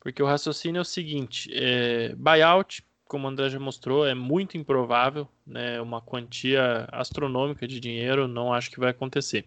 Porque 0.02 0.24
o 0.24 0.26
raciocínio 0.26 0.80
é 0.80 0.82
o 0.82 0.86
seguinte: 0.86 1.50
é, 1.54 2.16
buyout, 2.16 2.84
como 3.10 3.28
o 3.28 3.30
André 3.30 3.50
já 3.50 3.60
mostrou, 3.60 4.06
é 4.06 4.14
muito 4.14 4.56
improvável, 4.56 5.28
né, 5.46 5.82
uma 5.82 6.00
quantia 6.00 6.88
astronômica 6.92 7.68
de 7.68 7.80
dinheiro, 7.80 8.28
não 8.28 8.54
acho 8.54 8.70
que 8.70 8.80
vai 8.80 8.92
acontecer. 8.92 9.46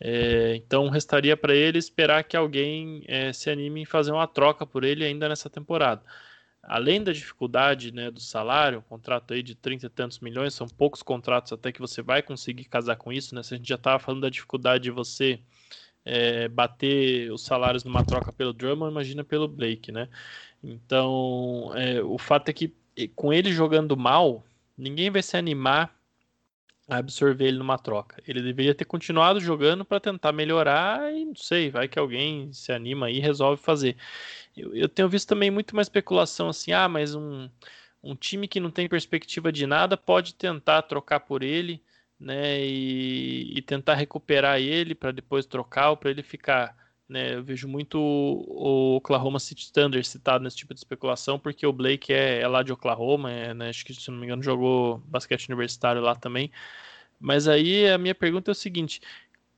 É, 0.00 0.56
então 0.56 0.88
restaria 0.88 1.36
para 1.36 1.54
ele 1.54 1.78
esperar 1.78 2.24
que 2.24 2.36
alguém 2.36 3.04
é, 3.06 3.32
se 3.32 3.48
anime 3.48 3.82
em 3.82 3.84
fazer 3.84 4.10
uma 4.10 4.26
troca 4.26 4.66
por 4.66 4.82
ele 4.82 5.04
ainda 5.04 5.28
nessa 5.28 5.48
temporada. 5.48 6.02
Além 6.60 7.02
da 7.02 7.12
dificuldade 7.12 7.92
né, 7.92 8.10
do 8.10 8.20
salário, 8.20 8.80
um 8.80 8.82
contrato 8.82 9.32
aí 9.32 9.42
de 9.44 9.54
30 9.54 9.86
e 9.86 9.88
tantos 9.88 10.18
milhões, 10.18 10.54
são 10.54 10.66
poucos 10.66 11.02
contratos 11.02 11.52
até 11.52 11.70
que 11.70 11.80
você 11.80 12.02
vai 12.02 12.20
conseguir 12.20 12.64
casar 12.64 12.96
com 12.96 13.12
isso. 13.12 13.34
Né? 13.34 13.42
Se 13.44 13.54
a 13.54 13.56
gente 13.56 13.68
já 13.68 13.76
estava 13.76 13.98
falando 14.00 14.22
da 14.22 14.28
dificuldade 14.28 14.84
de 14.84 14.90
você 14.90 15.40
é, 16.04 16.48
bater 16.48 17.30
os 17.32 17.42
salários 17.42 17.84
numa 17.84 18.04
troca 18.04 18.32
pelo 18.32 18.52
Drummond, 18.52 18.90
imagina 18.90 19.24
pelo 19.24 19.48
Blake. 19.48 19.92
Né? 19.92 20.08
Então, 20.62 21.72
é, 21.74 22.02
o 22.02 22.18
fato 22.18 22.48
é 22.48 22.52
que 22.52 22.74
com 23.14 23.32
ele 23.32 23.52
jogando 23.52 23.96
mal, 23.96 24.44
ninguém 24.76 25.10
vai 25.10 25.22
se 25.22 25.36
animar 25.36 25.94
absorver 26.88 27.46
ele 27.46 27.58
numa 27.58 27.78
troca. 27.78 28.22
Ele 28.26 28.42
deveria 28.42 28.74
ter 28.74 28.84
continuado 28.84 29.40
jogando 29.40 29.84
para 29.84 30.00
tentar 30.00 30.32
melhorar 30.32 31.12
e 31.14 31.24
não 31.24 31.34
sei, 31.34 31.70
vai 31.70 31.88
que 31.88 31.98
alguém 31.98 32.52
se 32.52 32.72
anima 32.72 33.10
e 33.10 33.20
resolve 33.20 33.62
fazer. 33.62 33.96
Eu, 34.56 34.74
eu, 34.74 34.88
tenho 34.88 35.08
visto 35.08 35.28
também 35.28 35.50
muito 35.50 35.74
mais 35.74 35.86
especulação 35.86 36.48
assim, 36.48 36.72
ah, 36.72 36.88
mas 36.88 37.14
um, 37.14 37.48
um 38.02 38.14
time 38.14 38.48
que 38.48 38.60
não 38.60 38.70
tem 38.70 38.88
perspectiva 38.88 39.52
de 39.52 39.66
nada 39.66 39.96
pode 39.96 40.34
tentar 40.34 40.82
trocar 40.82 41.20
por 41.20 41.42
ele, 41.42 41.82
né, 42.22 42.60
e, 42.64 43.52
e 43.58 43.62
tentar 43.62 43.94
recuperar 43.94 44.60
ele 44.60 44.94
para 44.94 45.10
depois 45.12 45.44
trocar 45.44 45.90
ou 45.90 45.96
para 45.96 46.10
ele 46.10 46.22
ficar 46.22 46.76
Né? 47.08 47.34
Eu 47.34 47.42
vejo 47.42 47.68
muito 47.68 47.98
o 48.00 48.96
Oklahoma 48.96 49.38
City 49.38 49.72
Thunder 49.72 50.04
citado 50.04 50.42
nesse 50.44 50.56
tipo 50.56 50.72
de 50.72 50.80
especulação, 50.80 51.38
porque 51.38 51.66
o 51.66 51.72
Blake 51.72 52.12
é, 52.12 52.40
é 52.40 52.48
lá 52.48 52.62
de 52.62 52.72
Oklahoma, 52.72 53.30
é, 53.30 53.52
né? 53.52 53.68
acho 53.68 53.84
que, 53.84 53.92
se 53.92 54.10
não 54.10 54.18
me 54.18 54.26
engano, 54.26 54.42
jogou 54.42 54.98
basquete 55.06 55.48
universitário 55.48 56.00
lá 56.00 56.14
também. 56.14 56.50
Mas 57.20 57.48
aí 57.48 57.88
a 57.88 57.98
minha 57.98 58.14
pergunta 58.14 58.50
é 58.50 58.52
o 58.52 58.54
seguinte: 58.54 59.00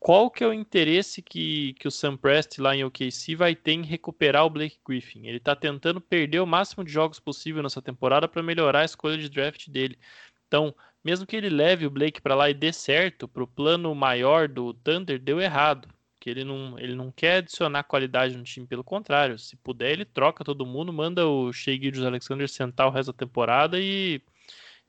qual 0.01 0.31
que 0.31 0.45
é 0.45 0.47
o 0.47 0.53
interesse 0.53 1.23
que, 1.23 1.73
que 1.75 1.89
o 1.89 1.91
Sam 1.91 2.17
Prest 2.17 2.59
lá 2.59 2.77
em 2.77 2.85
OKC 2.85 3.35
vai 3.37 3.55
ter 3.55 3.73
em 3.73 3.83
recuperar 3.83 4.45
o 4.45 4.51
Blake 4.51 4.79
Griffin? 4.87 5.27
Ele 5.27 5.39
está 5.39 5.57
tentando 5.57 6.01
perder 6.01 6.41
o 6.41 6.47
máximo 6.47 6.85
de 6.85 6.93
jogos 6.93 7.19
possível 7.21 7.63
nessa 7.63 7.81
temporada 7.81 8.29
para 8.29 8.43
melhorar 8.43 8.81
a 8.81 8.85
escolha 8.85 9.17
de 9.17 9.31
draft 9.31 9.69
dele. 9.71 9.99
Então, 10.47 10.75
mesmo 11.05 11.27
que 11.27 11.37
ele 11.37 11.51
leve 11.51 11.87
o 11.87 11.91
Blake 11.91 12.21
para 12.21 12.35
lá 12.35 12.49
e 12.49 12.55
dê 12.55 12.73
certo, 12.73 13.29
para 13.29 13.43
o 13.43 13.47
plano 13.47 13.95
maior 13.95 14.49
do 14.49 14.73
Thunder 14.73 15.19
deu 15.19 15.41
errado. 15.41 15.89
Que 16.19 16.31
ele 16.31 16.43
não, 16.43 16.79
ele 16.79 16.95
não 16.95 17.13
quer 17.13 17.37
adicionar 17.37 17.85
qualidade 17.85 18.35
no 18.35 18.43
time, 18.43 18.67
pelo 18.67 18.83
contrário. 18.83 19.39
Se 19.39 19.57
puder, 19.57 19.93
ele 19.93 20.07
troca 20.07 20.43
todo 20.43 20.65
mundo, 20.65 20.91
manda 20.91 21.27
o 21.27 21.53
Shea 21.53 21.75
Gildas 21.77 22.03
Alexander 22.05 22.49
sentar 22.49 22.87
o 22.87 22.91
resto 22.91 23.13
da 23.13 23.19
temporada 23.19 23.79
e, 23.79 24.23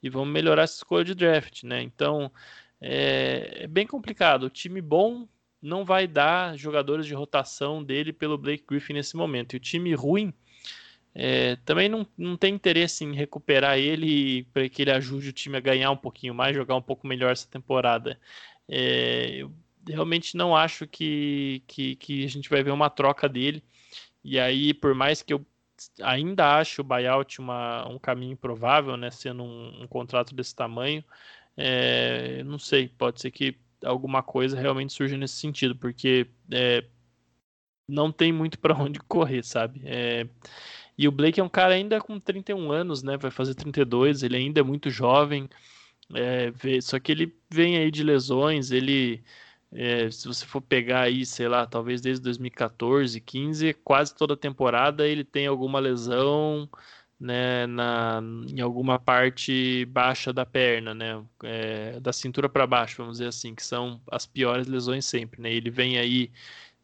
e 0.01 0.09
vamos 0.09 0.29
melhorar 0.33 0.63
essa 0.63 0.77
escolha 0.77 1.03
de 1.03 1.13
draft, 1.13 1.63
né? 1.63 1.81
Então, 1.81 2.31
é, 2.79 3.63
é 3.63 3.67
bem 3.67 3.85
complicado. 3.85 4.43
O 4.43 4.49
time 4.49 4.81
bom 4.81 5.27
não 5.61 5.83
vai 5.83 6.07
dar 6.07 6.57
jogadores 6.57 7.05
de 7.05 7.13
rotação 7.13 7.83
dele 7.83 8.13
pelo 8.13 8.37
Blake 8.37 8.63
Griffin 8.65 8.93
nesse 8.93 9.17
momento. 9.17 9.53
E 9.53 9.57
o 9.57 9.59
time 9.59 9.93
ruim 9.93 10.33
é, 11.15 11.55
também 11.63 11.87
não, 11.87 12.05
não 12.17 12.35
tem 12.35 12.53
interesse 12.53 13.05
em 13.05 13.15
recuperar 13.15 13.77
ele 13.77 14.43
para 14.53 14.67
que 14.67 14.81
ele 14.81 14.91
ajude 14.91 15.29
o 15.29 15.33
time 15.33 15.55
a 15.57 15.61
ganhar 15.61 15.89
um 15.89 15.97
pouquinho 15.97 16.35
mais, 16.35 16.53
jogar 16.53 16.75
um 16.75 16.81
pouco 16.81 17.07
melhor 17.07 17.31
essa 17.31 17.47
temporada. 17.49 18.19
É, 18.67 19.37
eu 19.37 19.51
realmente 19.87 20.35
não 20.35 20.53
acho 20.55 20.85
que, 20.85 21.63
que, 21.67 21.95
que, 21.95 22.25
a 22.25 22.27
gente 22.27 22.49
vai 22.49 22.61
ver 22.61 22.71
uma 22.71 22.89
troca 22.89 23.29
dele. 23.29 23.63
E 24.23 24.37
aí, 24.37 24.73
por 24.73 24.93
mais 24.93 25.21
que 25.21 25.33
eu 25.33 25.45
ainda 26.01 26.57
ache 26.57 26.81
o 26.81 26.83
buyout 26.83 27.39
uma, 27.39 27.87
um 27.87 27.97
caminho 27.99 28.35
provável, 28.35 28.97
né, 28.97 29.09
sendo 29.09 29.43
um, 29.43 29.83
um 29.83 29.87
contrato 29.87 30.35
desse 30.35 30.53
tamanho, 30.55 31.03
é, 31.55 32.43
não 32.43 32.59
sei, 32.59 32.89
pode 32.89 33.21
ser 33.21 33.31
que 33.31 33.57
alguma 33.85 34.21
coisa 34.21 34.59
realmente 34.59 34.93
surja 34.93 35.17
nesse 35.17 35.35
sentido, 35.35 35.75
porque 35.75 36.27
é, 36.51 36.83
não 37.87 38.11
tem 38.11 38.33
muito 38.33 38.59
para 38.59 38.75
onde 38.75 38.99
correr, 39.07 39.43
sabe? 39.43 39.81
É, 39.85 40.27
e 40.97 41.07
o 41.07 41.11
Blake 41.11 41.39
é 41.39 41.43
um 41.43 41.49
cara 41.49 41.73
ainda 41.73 41.99
com 41.99 42.19
31 42.19 42.71
anos, 42.71 43.03
né? 43.03 43.17
Vai 43.17 43.31
fazer 43.31 43.55
32, 43.55 44.23
ele 44.23 44.37
ainda 44.37 44.59
é 44.61 44.63
muito 44.63 44.89
jovem. 44.89 45.49
É, 46.13 46.51
só 46.81 46.99
que 46.99 47.11
ele 47.11 47.35
vem 47.49 47.77
aí 47.77 47.91
de 47.91 48.03
lesões, 48.03 48.71
ele. 48.71 49.23
É, 49.71 50.09
se 50.09 50.27
você 50.27 50.45
for 50.45 50.61
pegar 50.61 51.01
aí, 51.01 51.25
sei 51.25 51.47
lá, 51.49 51.65
talvez 51.65 51.99
desde 52.01 52.23
2014, 52.23 53.19
15, 53.19 53.73
quase 53.83 54.15
toda 54.15 54.37
temporada 54.37 55.05
ele 55.07 55.23
tem 55.23 55.47
alguma 55.47 55.79
lesão, 55.79 56.69
né, 57.19 57.65
na, 57.67 58.21
em 58.47 58.61
alguma 58.61 58.99
parte 58.99 59.85
baixa 59.85 60.31
da 60.31 60.45
perna, 60.45 60.93
né, 60.93 61.23
é, 61.43 61.99
da 61.99 62.13
cintura 62.13 62.47
para 62.47 62.67
baixo, 62.67 62.97
vamos 62.97 63.17
dizer 63.17 63.29
assim, 63.29 63.55
que 63.55 63.63
são 63.65 64.01
as 64.09 64.25
piores 64.25 64.67
lesões 64.67 65.05
sempre, 65.05 65.41
né, 65.41 65.51
ele 65.53 65.69
vem 65.69 65.97
aí 65.97 66.31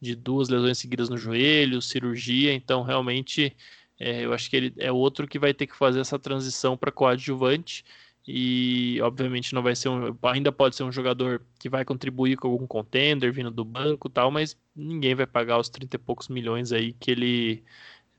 de 0.00 0.14
duas 0.16 0.48
lesões 0.48 0.78
seguidas 0.78 1.08
no 1.08 1.16
joelho, 1.16 1.80
cirurgia, 1.80 2.52
então 2.52 2.82
realmente 2.82 3.56
é, 4.02 4.24
eu 4.24 4.32
acho 4.32 4.50
que 4.50 4.56
ele 4.56 4.74
é 4.78 4.90
outro 4.90 5.28
que 5.28 5.38
vai 5.38 5.54
ter 5.54 5.66
que 5.66 5.76
fazer 5.76 6.00
essa 6.00 6.18
transição 6.18 6.76
para 6.76 6.90
coadjuvante 6.90 7.84
e 8.26 9.00
obviamente 9.00 9.54
não 9.54 9.62
vai 9.62 9.76
ser 9.76 9.88
um, 9.88 10.16
ainda 10.24 10.50
pode 10.50 10.74
ser 10.74 10.82
um 10.82 10.90
jogador 10.90 11.40
que 11.58 11.68
vai 11.68 11.84
contribuir 11.84 12.36
com 12.36 12.48
algum 12.48 12.66
contender 12.66 13.32
vindo 13.32 13.50
do 13.50 13.64
banco 13.64 14.08
tal, 14.08 14.30
mas 14.30 14.58
ninguém 14.74 15.14
vai 15.14 15.26
pagar 15.26 15.58
os 15.58 15.68
30 15.68 15.96
e 15.96 15.98
poucos 16.00 16.28
milhões 16.28 16.72
aí 16.72 16.92
que 16.94 17.12
ele 17.12 17.64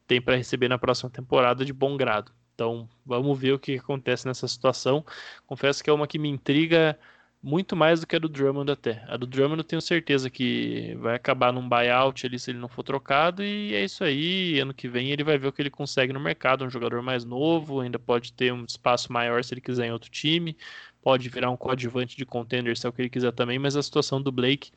tem 0.07 0.21
para 0.21 0.37
receber 0.37 0.69
na 0.69 0.77
próxima 0.77 1.09
temporada 1.09 1.65
de 1.65 1.73
bom 1.73 1.97
grado. 1.97 2.31
Então, 2.53 2.87
vamos 3.05 3.37
ver 3.37 3.53
o 3.53 3.59
que 3.59 3.75
acontece 3.75 4.25
nessa 4.27 4.47
situação. 4.47 5.05
Confesso 5.45 5.83
que 5.83 5.89
é 5.89 5.93
uma 5.93 6.07
que 6.07 6.19
me 6.19 6.29
intriga 6.29 6.97
muito 7.43 7.75
mais 7.75 7.99
do 7.99 8.07
que 8.07 8.15
a 8.15 8.19
do 8.19 8.29
Drummond 8.29 8.71
até. 8.71 9.03
A 9.05 9.17
do 9.17 9.27
Drummond 9.27 9.59
eu 9.59 9.63
tenho 9.65 9.81
certeza 9.81 10.29
que 10.29 10.95
vai 11.01 11.15
acabar 11.15 11.51
num 11.51 11.67
buyout 11.67 12.25
ali 12.25 12.39
se 12.39 12.51
ele 12.51 12.57
não 12.57 12.69
for 12.69 12.83
trocado 12.83 13.43
e 13.43 13.75
é 13.75 13.83
isso 13.83 14.01
aí. 14.01 14.59
Ano 14.59 14.73
que 14.73 14.87
vem 14.87 15.11
ele 15.11 15.25
vai 15.25 15.37
ver 15.37 15.47
o 15.47 15.51
que 15.51 15.61
ele 15.61 15.69
consegue 15.69 16.13
no 16.13 16.21
mercado, 16.21 16.63
um 16.63 16.69
jogador 16.69 17.01
mais 17.01 17.25
novo, 17.25 17.81
ainda 17.81 17.99
pode 17.99 18.31
ter 18.31 18.53
um 18.53 18.63
espaço 18.63 19.11
maior 19.11 19.43
se 19.43 19.53
ele 19.53 19.59
quiser 19.59 19.87
em 19.87 19.91
outro 19.91 20.09
time, 20.09 20.55
pode 21.01 21.27
virar 21.27 21.49
um 21.49 21.57
coadjuvante 21.57 22.15
de 22.15 22.25
contender 22.25 22.77
se 22.77 22.85
é 22.85 22.89
o 22.89 22.93
que 22.93 23.01
ele 23.01 23.09
quiser 23.09 23.33
também, 23.33 23.59
mas 23.59 23.75
a 23.75 23.83
situação 23.83 24.21
do 24.21 24.31
Blake 24.31 24.71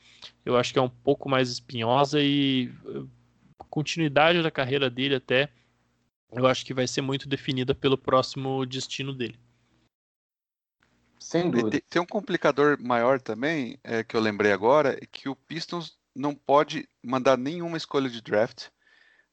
eu 0.45 0.57
acho 0.57 0.73
que 0.73 0.79
é 0.81 0.83
um 0.83 0.89
pouco 0.91 1.29
mais 1.29 1.49
espinhosa 1.49 2.21
e 2.21 2.73
continuidade 3.71 4.43
da 4.43 4.51
carreira 4.51 4.91
dele 4.91 5.15
até, 5.15 5.51
eu 6.33 6.47
acho 6.49 6.67
que 6.67 6.75
vai 6.75 6.89
ser 6.89 7.01
muito 7.01 7.29
definida 7.29 7.75
pelo 7.77 7.97
próximo 7.97 8.67
destino 8.67 9.13
dele. 9.13 9.39
Sem 11.27 11.51
dúvida. 11.51 11.83
Tem, 11.91 12.01
um 12.01 12.07
complicador 12.07 12.79
maior 12.81 13.21
também, 13.21 13.79
é, 13.83 14.05
que 14.05 14.17
eu 14.17 14.21
lembrei 14.21 14.53
agora, 14.53 14.97
é 15.01 15.07
que 15.07 15.29
o 15.29 15.35
Pistons 15.35 15.99
não 16.15 16.35
pode 16.35 16.89
mandar 17.03 17.37
nenhuma 17.37 17.77
escolha 17.77 18.09
de 18.09 18.23
draft, 18.23 18.69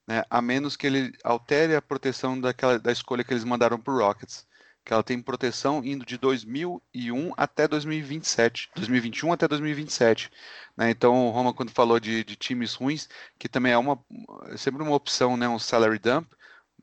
né, 0.08 0.24
a 0.30 0.42
menos 0.42 0.76
que 0.76 0.88
ele 0.88 1.14
altere 1.24 1.76
a 1.76 1.82
proteção 1.82 2.40
daquela, 2.40 2.80
da 2.80 2.92
escolha 2.92 3.24
que 3.24 3.32
eles 3.32 3.44
mandaram 3.44 3.80
para 3.80 3.94
o 3.94 3.98
Rockets 3.98 4.46
que 4.86 4.92
ela 4.92 5.04
tem 5.04 5.22
proteção 5.22 5.84
indo 5.84 6.06
de 6.06 6.18
2001 6.18 7.34
até 7.38 7.68
2027, 7.68 8.70
2021 8.76 9.32
até 9.32 9.48
2027. 9.48 10.30
Né? 10.76 10.90
Então, 10.90 11.28
o 11.28 11.30
Roma, 11.30 11.54
quando 11.54 11.72
falou 11.72 12.00
de, 12.00 12.24
de, 12.24 12.36
times 12.36 12.74
ruins, 12.74 13.08
que 13.40 13.48
também 13.48 13.72
é 13.72 13.78
uma 13.78 14.04
é 14.48 14.58
sempre 14.58 14.84
uma 14.84 14.96
opção, 14.96 15.38
né? 15.38 15.48
um 15.48 15.60
salary 15.60 16.00
dump. 16.00 16.28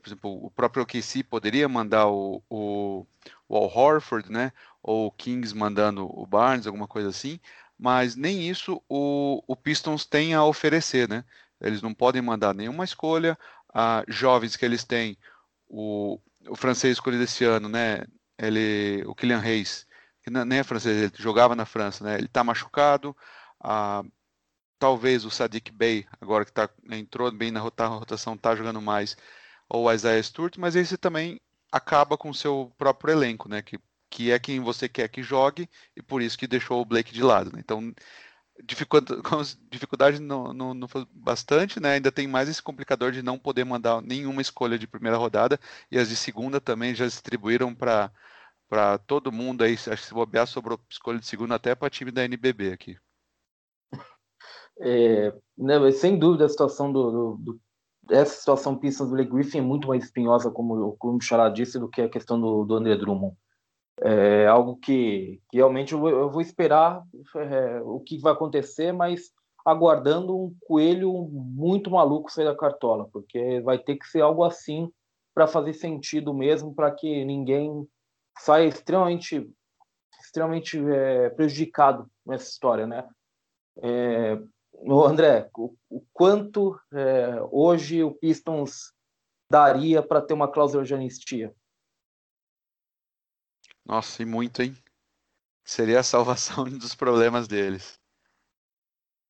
Por 0.00 0.08
exemplo, 0.08 0.46
o 0.46 0.50
próprio 0.50 0.82
OKC 0.82 1.22
poderia 1.22 1.68
mandar 1.68 2.08
o, 2.08 2.42
o, 2.48 3.06
o 3.46 3.56
Al 3.56 3.64
Horford, 3.64 4.32
né? 4.32 4.50
Ou 4.82 5.06
o 5.06 5.12
Kings 5.12 5.54
mandando 5.54 6.06
o 6.06 6.26
Barnes, 6.26 6.66
alguma 6.66 6.88
coisa 6.88 7.08
assim, 7.08 7.38
mas 7.78 8.16
nem 8.16 8.48
isso 8.48 8.82
o, 8.88 9.42
o 9.46 9.56
Pistons 9.56 10.04
tem 10.06 10.34
a 10.34 10.44
oferecer. 10.44 11.08
Né? 11.08 11.24
Eles 11.60 11.82
não 11.82 11.94
podem 11.94 12.22
mandar 12.22 12.54
nenhuma 12.54 12.84
escolha. 12.84 13.38
A 13.72 14.04
jovens 14.08 14.56
que 14.56 14.64
eles 14.64 14.82
têm, 14.84 15.16
o, 15.68 16.18
o 16.48 16.56
francês 16.56 16.94
escolhido 16.94 17.22
esse 17.22 17.44
ano, 17.44 17.68
né? 17.68 18.04
Ele, 18.36 19.04
o 19.06 19.14
Kylian 19.14 19.38
Reis, 19.38 19.86
que 20.22 20.30
nem 20.30 20.58
é 20.58 20.64
francês, 20.64 20.96
ele 20.96 21.12
jogava 21.16 21.54
na 21.54 21.64
França, 21.64 22.02
né? 22.02 22.16
Ele 22.16 22.26
está 22.26 22.42
machucado. 22.42 23.16
Ah, 23.60 24.02
talvez 24.78 25.24
o 25.24 25.30
Sadiq 25.30 25.70
Bey, 25.70 26.06
agora 26.20 26.44
que 26.44 26.52
tá, 26.52 26.68
entrou 26.90 27.30
bem 27.30 27.50
na 27.52 27.60
rotação, 27.60 28.34
está 28.34 28.56
jogando 28.56 28.80
mais, 28.80 29.16
ou 29.68 29.84
o 29.84 29.92
Isaiah 29.92 30.22
Stewart, 30.22 30.56
mas 30.58 30.74
esse 30.74 30.96
também 30.96 31.40
acaba 31.70 32.16
com 32.18 32.30
o 32.30 32.34
seu 32.34 32.72
próprio 32.76 33.12
elenco, 33.12 33.48
né? 33.48 33.62
Que, 33.62 33.78
que 34.10 34.30
é 34.32 34.38
quem 34.38 34.60
você 34.60 34.88
quer 34.88 35.08
que 35.08 35.22
jogue 35.22 35.68
e 35.96 36.02
por 36.02 36.20
isso 36.20 36.36
que 36.36 36.46
deixou 36.46 36.80
o 36.80 36.84
Blake 36.84 37.12
de 37.12 37.22
lado. 37.22 37.52
Né? 37.52 37.60
Então 37.60 37.94
dificuldade 39.70 40.20
no, 40.20 40.52
no, 40.52 40.88
bastante, 41.12 41.80
né? 41.80 41.92
Ainda 41.92 42.12
tem 42.12 42.26
mais 42.26 42.48
esse 42.48 42.62
complicador 42.62 43.12
de 43.12 43.22
não 43.22 43.38
poder 43.38 43.64
mandar 43.64 44.02
nenhuma 44.02 44.42
escolha 44.42 44.78
de 44.78 44.86
primeira 44.86 45.16
rodada 45.16 45.58
e 45.90 45.98
as 45.98 46.08
de 46.08 46.16
segunda 46.16 46.60
também 46.60 46.94
já 46.94 47.06
distribuíram 47.06 47.74
para 47.74 48.10
para 48.68 48.98
todo 48.98 49.32
mundo 49.32 49.64
aí. 49.64 49.74
Acho 49.74 49.90
que 49.90 50.06
se 50.06 50.14
bobear 50.14 50.46
sobrou 50.46 50.78
escolha 50.88 51.18
de 51.18 51.26
segunda 51.26 51.56
até 51.56 51.74
para 51.74 51.90
time 51.90 52.10
da 52.10 52.24
NBB 52.24 52.72
aqui. 52.72 52.96
É, 54.82 55.34
né, 55.58 55.92
sem 55.92 56.18
dúvida 56.18 56.46
a 56.46 56.48
situação 56.48 56.90
do, 56.90 57.10
do, 57.10 57.36
do 57.36 57.60
essa 58.10 58.34
situação 58.34 58.78
Pistons 58.78 59.08
do 59.08 59.14
Blake 59.14 59.30
Griffin 59.30 59.58
é 59.58 59.60
muito 59.60 59.86
mais 59.86 60.04
espinhosa, 60.04 60.50
como, 60.50 60.96
como 60.96 61.18
o 61.18 61.20
Xará 61.20 61.50
disse, 61.50 61.78
do 61.78 61.86
que 61.86 62.00
a 62.00 62.08
questão 62.08 62.40
do, 62.40 62.64
do 62.64 62.76
André 62.76 62.96
Drummond 62.96 63.36
é 64.02 64.46
algo 64.46 64.76
que, 64.76 65.40
que 65.50 65.58
realmente 65.58 65.92
eu, 65.92 66.08
eu 66.08 66.30
vou 66.30 66.40
esperar 66.40 67.04
é, 67.36 67.80
o 67.82 68.00
que 68.00 68.18
vai 68.18 68.32
acontecer, 68.32 68.92
mas 68.92 69.30
aguardando 69.64 70.36
um 70.36 70.54
coelho 70.60 71.12
muito 71.30 71.90
maluco 71.90 72.32
sair 72.32 72.46
da 72.46 72.56
cartola, 72.56 73.08
porque 73.12 73.60
vai 73.60 73.78
ter 73.78 73.96
que 73.96 74.06
ser 74.06 74.22
algo 74.22 74.42
assim 74.42 74.90
para 75.34 75.46
fazer 75.46 75.74
sentido 75.74 76.32
mesmo, 76.32 76.74
para 76.74 76.90
que 76.90 77.24
ninguém 77.24 77.86
saia 78.38 78.66
extremamente, 78.66 79.48
extremamente 80.20 80.78
é, 80.78 81.30
prejudicado 81.30 82.10
nessa 82.24 82.48
história, 82.48 82.86
né? 82.86 83.06
É, 83.82 84.38
André, 84.88 85.48
o, 85.56 85.74
o 85.90 86.02
quanto 86.12 86.78
é, 86.92 87.38
hoje 87.50 88.02
o 88.02 88.12
Pistons 88.12 88.92
daria 89.50 90.02
para 90.02 90.22
ter 90.22 90.32
uma 90.32 90.48
cláusula 90.48 90.84
de 90.84 90.94
anistia? 90.94 91.54
Nossa, 93.90 94.22
e 94.22 94.24
muito, 94.24 94.62
hein? 94.62 94.76
Seria 95.64 95.98
a 95.98 96.04
salvação 96.04 96.62
dos 96.78 96.94
problemas 96.94 97.48
deles. 97.48 97.98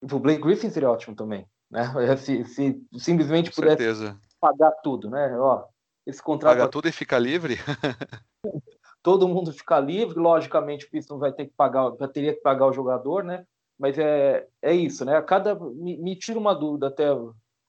O 0.02 0.18
Blake 0.18 0.42
Griffin 0.42 0.68
seria 0.68 0.90
ótimo 0.90 1.16
também, 1.16 1.46
né? 1.70 1.84
Se, 2.18 2.44
se 2.44 2.86
simplesmente 2.98 3.50
Com 3.50 3.56
pudesse 3.56 3.82
certeza. 3.82 4.20
pagar 4.38 4.72
tudo, 4.82 5.08
né? 5.08 5.34
Ó, 5.38 5.64
esse 6.06 6.22
contrato. 6.22 6.52
Pagar 6.56 6.68
tudo 6.68 6.88
e 6.88 6.92
ficar 6.92 7.18
livre? 7.18 7.56
Todo 9.02 9.26
mundo 9.26 9.50
ficar 9.50 9.80
livre, 9.80 10.18
logicamente 10.18 10.84
o 10.84 10.90
Pistons 10.90 11.20
vai 11.20 11.32
ter 11.32 11.46
que 11.46 11.54
pagar, 11.56 11.88
vai 11.90 12.08
teria 12.08 12.34
que 12.34 12.42
pagar 12.42 12.66
o 12.66 12.72
jogador, 12.72 13.24
né? 13.24 13.46
mas 13.80 13.98
é, 13.98 14.46
é 14.60 14.74
isso, 14.74 15.06
né? 15.06 15.16
A 15.16 15.22
cada 15.22 15.54
me, 15.54 15.96
me 15.96 16.14
tira 16.14 16.38
uma 16.38 16.54
dúvida 16.54 16.88
até 16.88 17.06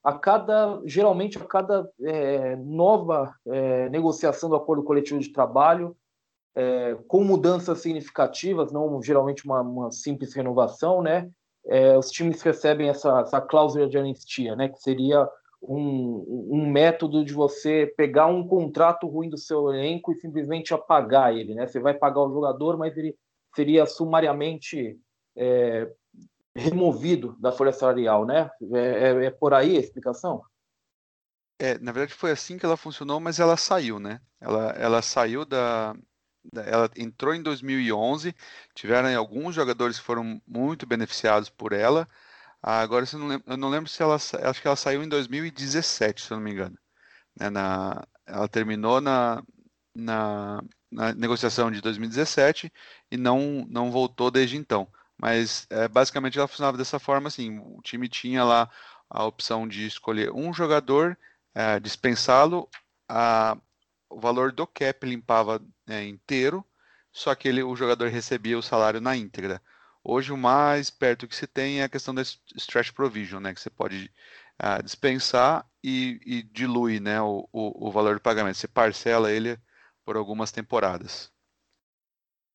a 0.04 0.14
cada 0.20 0.82
geralmente 0.84 1.38
a 1.38 1.46
cada 1.46 1.90
é, 2.02 2.58
nova 2.58 3.34
é, 3.48 3.88
negociação 3.88 4.50
do 4.50 4.58
acordo 4.58 4.84
coletivo 4.84 5.22
de 5.22 5.32
trabalho 5.32 5.96
é, 6.56 6.96
com 7.08 7.24
mudanças 7.24 7.80
significativas, 7.80 8.72
não 8.72 9.02
geralmente 9.02 9.46
uma, 9.46 9.62
uma 9.62 9.92
simples 9.92 10.34
renovação, 10.34 11.02
né? 11.02 11.30
É, 11.68 11.98
os 11.98 12.10
times 12.10 12.42
recebem 12.42 12.90
essa, 12.90 13.22
essa 13.22 13.40
cláusula 13.40 13.88
de 13.88 13.98
anistia, 13.98 14.56
né? 14.56 14.70
Que 14.70 14.80
seria 14.80 15.28
um, 15.62 16.48
um 16.50 16.70
método 16.70 17.24
de 17.24 17.34
você 17.34 17.94
pegar 17.96 18.26
um 18.26 18.48
contrato 18.48 19.08
ruim 19.08 19.30
do 19.30 19.38
seu 19.38 19.72
elenco 19.72 20.12
e 20.12 20.20
simplesmente 20.20 20.74
apagar 20.74 21.36
ele, 21.36 21.54
né? 21.54 21.68
Você 21.68 21.80
vai 21.80 21.94
pagar 21.94 22.22
o 22.22 22.34
jogador, 22.34 22.78
mas 22.78 22.98
ele 22.98 23.16
seria 23.56 23.86
sumariamente 23.86 25.00
é, 25.36 25.90
removido 26.56 27.36
da 27.40 27.52
folha 27.52 27.72
salarial, 27.72 28.26
né? 28.26 28.50
É, 28.74 28.80
é, 28.80 29.26
é, 29.26 29.30
por 29.30 29.54
aí 29.54 29.78
a 29.78 29.80
explicação? 29.80 30.42
É, 31.60 31.78
na 31.78 31.92
verdade 31.92 32.14
foi 32.16 32.32
assim 32.32 32.58
que 32.58 32.66
ela 32.66 32.76
funcionou, 32.76 33.20
mas 33.20 33.40
ela 33.40 33.56
saiu, 33.56 34.00
né? 34.00 34.20
Ela, 34.40 34.72
ela 34.72 35.02
saiu 35.04 35.46
da, 35.46 35.96
ela 36.66 36.90
entrou 36.98 37.34
em 37.34 37.42
2011, 37.42 38.36
tiveram 38.76 39.16
alguns 39.18 39.56
jogadores 39.56 40.00
que 40.00 40.06
foram 40.06 40.42
muito 40.48 40.86
beneficiados 40.86 41.50
por 41.50 41.74
ela. 41.74 42.08
Agora 42.62 43.06
eu 43.12 43.20
não 43.20 43.28
lembro, 43.28 43.44
eu 43.48 43.58
não 43.58 43.70
lembro 43.70 43.90
se 43.90 44.02
ela, 44.02 44.16
acho 44.16 44.62
que 44.62 44.68
ela 44.68 44.76
saiu 44.76 45.04
em 45.04 45.10
2017, 45.10 46.22
se 46.22 46.32
eu 46.32 46.38
não 46.38 46.44
me 46.44 46.52
engano. 46.52 46.78
Né, 47.40 47.50
na, 47.50 48.06
ela 48.26 48.48
terminou 48.48 49.02
na, 49.02 49.44
na, 49.96 50.62
na, 50.92 51.14
negociação 51.14 51.72
de 51.72 51.82
2017 51.82 52.72
e 53.12 53.18
não, 53.18 53.66
não 53.70 53.92
voltou 53.92 54.32
desde 54.32 54.58
então. 54.58 54.88
Mas 55.18 55.68
é, 55.70 55.88
basicamente 55.88 56.38
ela 56.38 56.48
funcionava 56.48 56.78
dessa 56.78 57.00
forma, 57.00 57.28
assim, 57.28 57.60
o 57.60 57.82
time 57.84 58.10
tinha 58.10 58.44
lá 58.44 58.70
a 59.10 59.26
opção 59.26 59.68
de 59.68 59.86
escolher 59.86 60.32
um 60.32 60.54
jogador, 60.54 61.18
é, 61.54 61.80
dispensá-lo, 61.80 62.70
o 64.12 64.20
valor 64.20 64.52
do 64.52 64.68
cap 64.68 65.06
limpava 65.06 65.62
é, 65.88 66.04
inteiro, 66.04 66.66
só 67.12 67.36
que 67.36 67.48
ele, 67.48 67.64
o 67.64 67.76
jogador 67.76 68.10
recebia 68.10 68.58
o 68.58 68.64
salário 68.64 69.02
na 69.02 69.16
íntegra. 69.16 69.62
Hoje 70.04 70.32
o 70.34 70.38
mais 70.38 70.90
perto 70.90 71.28
que 71.28 71.36
se 71.36 71.48
tem 71.48 71.82
é 71.82 71.84
a 71.84 71.90
questão 71.90 72.14
da 72.14 72.22
stretch 72.22 72.92
provision, 72.92 73.42
né, 73.42 73.54
que 73.54 73.62
você 73.62 73.70
pode 73.70 74.12
uh, 74.62 74.82
dispensar 74.84 75.66
e, 75.84 76.20
e 76.26 76.44
dilui 76.44 77.00
né, 77.00 77.22
o, 77.22 77.48
o, 77.52 77.88
o, 77.88 77.92
valor 77.92 78.16
do 78.16 78.22
pagamento. 78.22 78.58
Você 78.58 78.68
parcela 78.68 79.32
ele 79.32 79.60
por 80.04 80.16
algumas 80.16 80.52
temporadas 80.52 81.32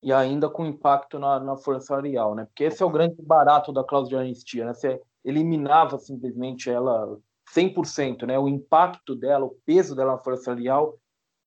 e 0.06 0.12
ainda 0.12 0.48
com 0.48 0.64
impacto 0.64 1.18
na, 1.18 1.40
na 1.40 1.56
força 1.56 1.88
salarial, 1.88 2.34
né? 2.34 2.44
Porque 2.44 2.62
esse 2.62 2.80
é 2.80 2.86
o 2.86 2.90
grande 2.90 3.20
barato 3.20 3.72
da 3.72 3.82
cláusula 3.82 4.22
de 4.22 4.26
anistia, 4.28 4.64
né? 4.64 4.72
Você 4.72 5.00
eliminava 5.24 5.98
simplesmente 5.98 6.70
ela 6.70 7.18
100%, 7.52 8.24
né? 8.24 8.38
O 8.38 8.46
impacto 8.46 9.16
dela, 9.16 9.44
o 9.44 9.56
peso 9.66 9.96
dela 9.96 10.12
na 10.12 10.18
força 10.18 10.44
salarial, 10.44 10.96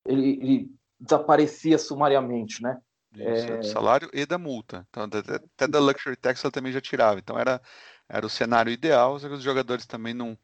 ele, 0.06 0.38
ele 0.42 0.70
desaparecia 0.98 1.78
sumariamente, 1.78 2.62
né? 2.62 2.80
Isso, 3.14 3.52
é... 3.52 3.56
do 3.58 3.66
salário 3.66 4.10
e 4.12 4.24
da 4.24 4.38
multa. 4.38 4.86
Então, 4.90 5.04
até 5.04 5.66
da 5.66 5.80
luxury 5.80 6.16
tax 6.16 6.44
ela 6.44 6.52
também 6.52 6.72
já 6.72 6.80
tirava. 6.80 7.18
Então 7.18 7.38
era, 7.38 7.60
era 8.08 8.24
o 8.24 8.30
cenário 8.30 8.72
ideal, 8.72 9.18
só 9.18 9.28
que 9.28 9.34
os 9.34 9.42
jogadores 9.42 9.86
também 9.86 10.14
não, 10.14 10.38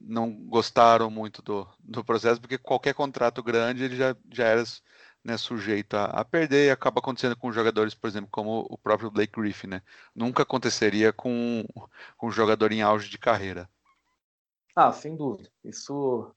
não 0.00 0.32
gostaram 0.32 1.10
muito 1.10 1.42
do, 1.42 1.66
do 1.78 2.04
processo, 2.04 2.40
porque 2.40 2.58
qualquer 2.58 2.94
contrato 2.94 3.42
grande 3.42 3.84
ele 3.84 3.96
já, 3.96 4.14
já 4.30 4.44
era 4.44 4.62
né, 5.24 5.36
sujeito 5.36 5.94
a, 5.94 6.04
a, 6.06 6.24
perder 6.24 6.66
e 6.66 6.70
acaba 6.70 7.00
acontecendo 7.00 7.36
com 7.36 7.50
jogadores, 7.50 7.94
por 7.94 8.08
exemplo, 8.08 8.28
como 8.30 8.66
o 8.70 8.78
próprio 8.78 9.10
Blake 9.10 9.32
Griffin, 9.40 9.66
né? 9.68 9.82
Nunca 10.14 10.42
aconteceria 10.42 11.12
com, 11.12 11.64
com 12.16 12.28
um 12.28 12.32
jogador 12.32 12.72
em 12.72 12.82
auge 12.82 13.08
de 13.08 13.18
carreira. 13.18 13.68
Ah, 14.74 14.92
sem 14.92 15.16
dúvida. 15.16 15.50
Isso, 15.64 16.30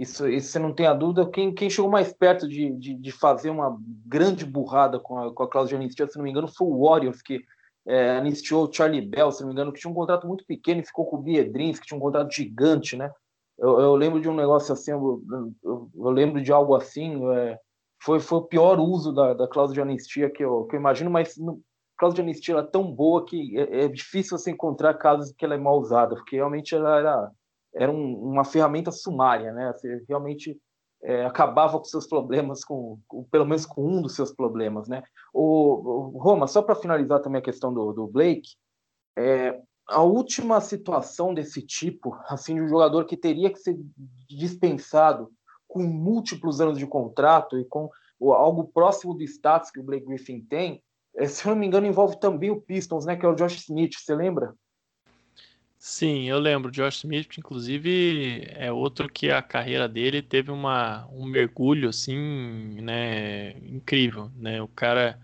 isso, 0.00 0.26
isso 0.26 0.48
você 0.48 0.58
não 0.58 0.72
tem 0.72 0.86
a 0.86 0.94
dúvida. 0.94 1.28
Quem, 1.30 1.52
quem 1.52 1.68
chegou 1.68 1.90
mais 1.90 2.10
perto 2.10 2.48
de, 2.48 2.72
de, 2.72 2.94
de 2.94 3.12
fazer 3.12 3.50
uma 3.50 3.76
grande 4.06 4.46
burrada 4.46 4.98
com 4.98 5.18
a, 5.18 5.34
com 5.34 5.42
a 5.42 5.48
cláusula 5.48 5.78
de 5.78 5.84
anistia, 5.84 6.06
se 6.06 6.16
não 6.16 6.24
me 6.24 6.30
engano, 6.30 6.48
foi 6.48 6.66
o 6.66 6.86
Warriors, 6.86 7.20
que 7.20 7.44
é, 7.86 8.16
anistiou 8.16 8.66
o 8.66 8.72
Charlie 8.72 9.06
Bell, 9.06 9.30
se 9.30 9.42
não 9.42 9.48
me 9.48 9.52
engano, 9.52 9.72
que 9.72 9.80
tinha 9.80 9.90
um 9.90 9.94
contrato 9.94 10.26
muito 10.26 10.44
pequeno 10.46 10.80
e 10.80 10.86
ficou 10.86 11.04
com 11.04 11.16
o 11.16 11.22
Biedrins, 11.22 11.78
que 11.78 11.86
tinha 11.86 11.98
um 11.98 12.00
contrato 12.00 12.32
gigante, 12.32 12.96
né? 12.96 13.10
Eu, 13.58 13.78
eu 13.78 13.94
lembro 13.94 14.20
de 14.20 14.28
um 14.28 14.34
negócio 14.34 14.72
assim, 14.72 14.90
eu, 14.90 15.22
eu, 15.62 15.90
eu 15.94 16.10
lembro 16.10 16.42
de 16.42 16.50
algo 16.50 16.74
assim, 16.74 17.22
é, 17.34 17.58
foi, 18.02 18.20
foi 18.20 18.38
o 18.38 18.46
pior 18.46 18.80
uso 18.80 19.12
da, 19.12 19.34
da 19.34 19.46
cláusula 19.46 19.74
de 19.74 19.82
anistia 19.82 20.30
que 20.30 20.42
eu, 20.42 20.64
que 20.64 20.76
eu 20.76 20.80
imagino, 20.80 21.10
mas 21.10 21.36
no, 21.36 21.60
a 21.96 22.00
cláusula 22.00 22.14
de 22.14 22.30
anistia 22.30 22.56
é 22.56 22.62
tão 22.62 22.90
boa 22.90 23.26
que 23.26 23.58
é, 23.58 23.84
é, 23.84 23.88
difícil 23.88 24.38
você 24.38 24.50
encontrar 24.50 24.94
casos 24.94 25.34
que 25.36 25.44
ela 25.44 25.54
é 25.54 25.58
mal 25.58 25.78
usada, 25.78 26.14
porque 26.14 26.36
realmente 26.36 26.74
ela 26.74 26.96
era, 26.96 27.30
era 27.74 27.90
um, 27.90 28.30
uma 28.30 28.44
ferramenta 28.44 28.90
sumária, 28.90 29.52
né? 29.52 29.72
Você 29.72 30.04
realmente 30.08 30.60
é, 31.02 31.24
acabava 31.24 31.78
com 31.78 31.84
seus 31.84 32.06
problemas, 32.06 32.64
com, 32.64 32.98
com, 33.06 33.24
pelo 33.24 33.46
menos 33.46 33.64
com 33.64 33.86
um 33.86 34.02
dos 34.02 34.14
seus 34.14 34.32
problemas, 34.32 34.88
né? 34.88 35.02
O, 35.32 36.12
o 36.14 36.18
Roma, 36.18 36.46
só 36.46 36.62
para 36.62 36.74
finalizar 36.74 37.20
também 37.20 37.40
a 37.40 37.44
questão 37.44 37.72
do, 37.72 37.92
do 37.92 38.06
Blake, 38.06 38.50
é, 39.16 39.60
a 39.88 40.02
última 40.02 40.60
situação 40.60 41.34
desse 41.34 41.62
tipo, 41.62 42.16
assim, 42.28 42.54
de 42.54 42.62
um 42.62 42.68
jogador 42.68 43.04
que 43.06 43.16
teria 43.16 43.50
que 43.50 43.58
ser 43.58 43.78
dispensado 44.28 45.30
com 45.66 45.82
múltiplos 45.82 46.60
anos 46.60 46.78
de 46.78 46.86
contrato 46.86 47.58
e 47.58 47.64
com 47.64 47.88
algo 48.20 48.64
próximo 48.64 49.14
do 49.14 49.22
status 49.22 49.70
que 49.70 49.80
o 49.80 49.82
Blake 49.82 50.06
Griffin 50.06 50.40
tem, 50.40 50.82
é, 51.16 51.26
se 51.26 51.46
eu 51.46 51.50
não 51.50 51.58
me 51.58 51.66
engano, 51.66 51.86
envolve 51.86 52.18
também 52.20 52.50
o 52.50 52.60
Pistons, 52.60 53.04
né? 53.04 53.16
Que 53.16 53.26
é 53.26 53.28
o 53.28 53.34
Josh 53.34 53.56
Smith, 53.56 53.94
você 53.98 54.14
lembra? 54.14 54.54
Sim, 55.82 56.24
eu 56.28 56.38
lembro. 56.38 56.70
Josh 56.70 56.98
Smith, 56.98 57.38
inclusive, 57.38 58.44
é 58.50 58.70
outro 58.70 59.08
que 59.08 59.30
a 59.30 59.40
carreira 59.42 59.88
dele 59.88 60.20
teve 60.20 60.50
uma, 60.50 61.06
um 61.08 61.24
mergulho, 61.24 61.88
assim, 61.88 62.14
né? 62.82 63.52
Incrível, 63.66 64.30
né? 64.36 64.60
O 64.60 64.68
cara 64.68 65.18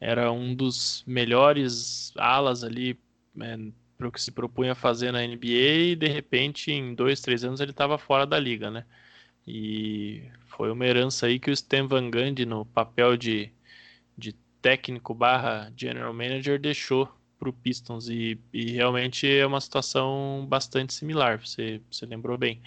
era 0.00 0.32
um 0.32 0.54
dos 0.54 1.04
melhores 1.06 2.12
alas 2.16 2.64
ali 2.64 2.98
é, 3.40 3.56
para 3.98 4.08
o 4.08 4.12
que 4.12 4.20
se 4.22 4.32
propunha 4.32 4.74
fazer 4.74 5.12
na 5.12 5.22
NBA 5.24 5.92
e, 5.92 5.96
de 5.96 6.08
repente, 6.08 6.72
em 6.72 6.94
dois, 6.94 7.20
três 7.20 7.44
anos, 7.44 7.60
ele 7.60 7.70
estava 7.72 7.98
fora 7.98 8.26
da 8.26 8.38
liga, 8.38 8.70
né? 8.70 8.86
E 9.46 10.24
foi 10.46 10.70
uma 10.72 10.86
herança 10.86 11.26
aí 11.26 11.38
que 11.40 11.50
o 11.50 11.54
Stan 11.54 11.86
Van 11.88 12.10
Gundy, 12.10 12.46
no 12.46 12.64
papel 12.66 13.16
de, 13.16 13.52
de 14.18 14.32
técnico 14.62 15.14
barra 15.14 15.72
general 15.76 16.12
manager, 16.14 16.60
deixou 16.60 17.08
para 17.42 17.50
o 17.50 17.52
Pistons. 17.52 18.08
E, 18.08 18.38
e, 18.52 18.70
realmente 18.70 19.28
é 19.28 19.44
uma 19.44 19.60
situação 19.60 20.46
bastante 20.48 20.94
similar, 20.94 21.40
você, 21.44 21.82
você 21.90 22.06
lembrou 22.06 22.38
bem. 22.38 22.62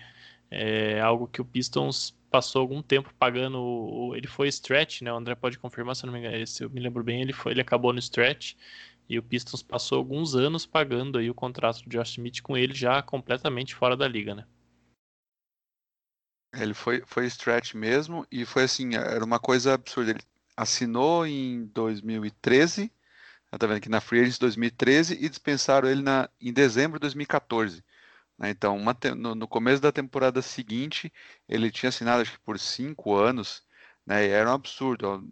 É 0.52 1.00
algo 1.00 1.28
que 1.28 1.42
o 1.42 1.46
Pistons 1.46 2.14
passou 2.30 2.62
algum 2.62 2.82
tempo 2.82 3.14
pagando. 3.18 4.14
Ele 4.16 4.28
foi 4.28 4.50
stretch, 4.50 5.02
né? 5.02 5.12
O 5.14 5.16
André 5.16 5.34
pode 5.34 5.58
confirmar, 5.58 5.96
se 5.96 6.06
não 6.06 6.12
me 6.12 6.20
engano. 6.20 6.46
Se 6.46 6.64
eu 6.64 6.70
me 6.70 6.82
lembro 6.82 7.04
bem, 7.04 7.22
ele, 7.22 7.32
foi, 7.32 7.54
ele 7.54 7.62
acabou 7.62 7.94
no 7.94 8.00
stretch. 8.00 8.56
E 9.08 9.18
o 9.18 9.24
Pistons 9.24 9.64
passou 9.64 9.98
alguns 9.98 10.36
anos 10.36 10.66
pagando 10.66 11.18
aí 11.18 11.30
o 11.30 11.34
contrato 11.34 11.82
do 11.84 11.90
Josh 11.90 12.12
Smith 12.12 12.42
com 12.42 12.58
ele 12.58 12.74
já 12.74 13.02
completamente 13.02 13.74
fora 13.74 13.96
da 13.96 14.08
liga, 14.08 14.36
né? 14.36 14.46
Ele 16.54 16.74
foi, 16.74 17.02
foi 17.06 17.26
stretch 17.28 17.76
mesmo 17.76 18.26
e 18.32 18.46
foi 18.46 18.64
assim, 18.64 18.96
era 18.96 19.24
uma 19.24 19.40
coisa 19.40 19.74
absurda. 19.74 20.12
Ele 20.12 20.22
assinou 20.56 21.26
em 21.26 21.66
2013, 21.66 22.92
tá 23.60 23.68
vendo 23.68 23.78
aqui 23.78 23.90
na 23.90 24.02
Free 24.02 24.20
Agents 24.22 24.40
2013 24.40 25.18
e 25.20 25.30
dispensaram 25.30 25.90
ele 25.90 26.02
na, 26.02 26.30
em 26.40 26.52
dezembro 26.54 27.00
de 27.00 27.02
2014. 27.02 27.84
Né? 28.38 28.50
Então, 28.50 28.76
uma, 28.78 28.96
no, 29.16 29.36
no, 29.36 29.48
começo 29.48 29.82
da 29.82 29.92
temporada 29.92 30.42
seguinte, 30.42 31.12
ele 31.48 31.72
tinha 31.72 31.90
assinado 31.90 32.22
acho 32.22 32.34
que 32.34 32.40
por 32.40 32.60
cinco 32.60 33.16
anos, 33.16 33.64
né? 34.06 34.28
Era 34.28 34.50
um 34.52 34.54
absurdo. 34.54 35.28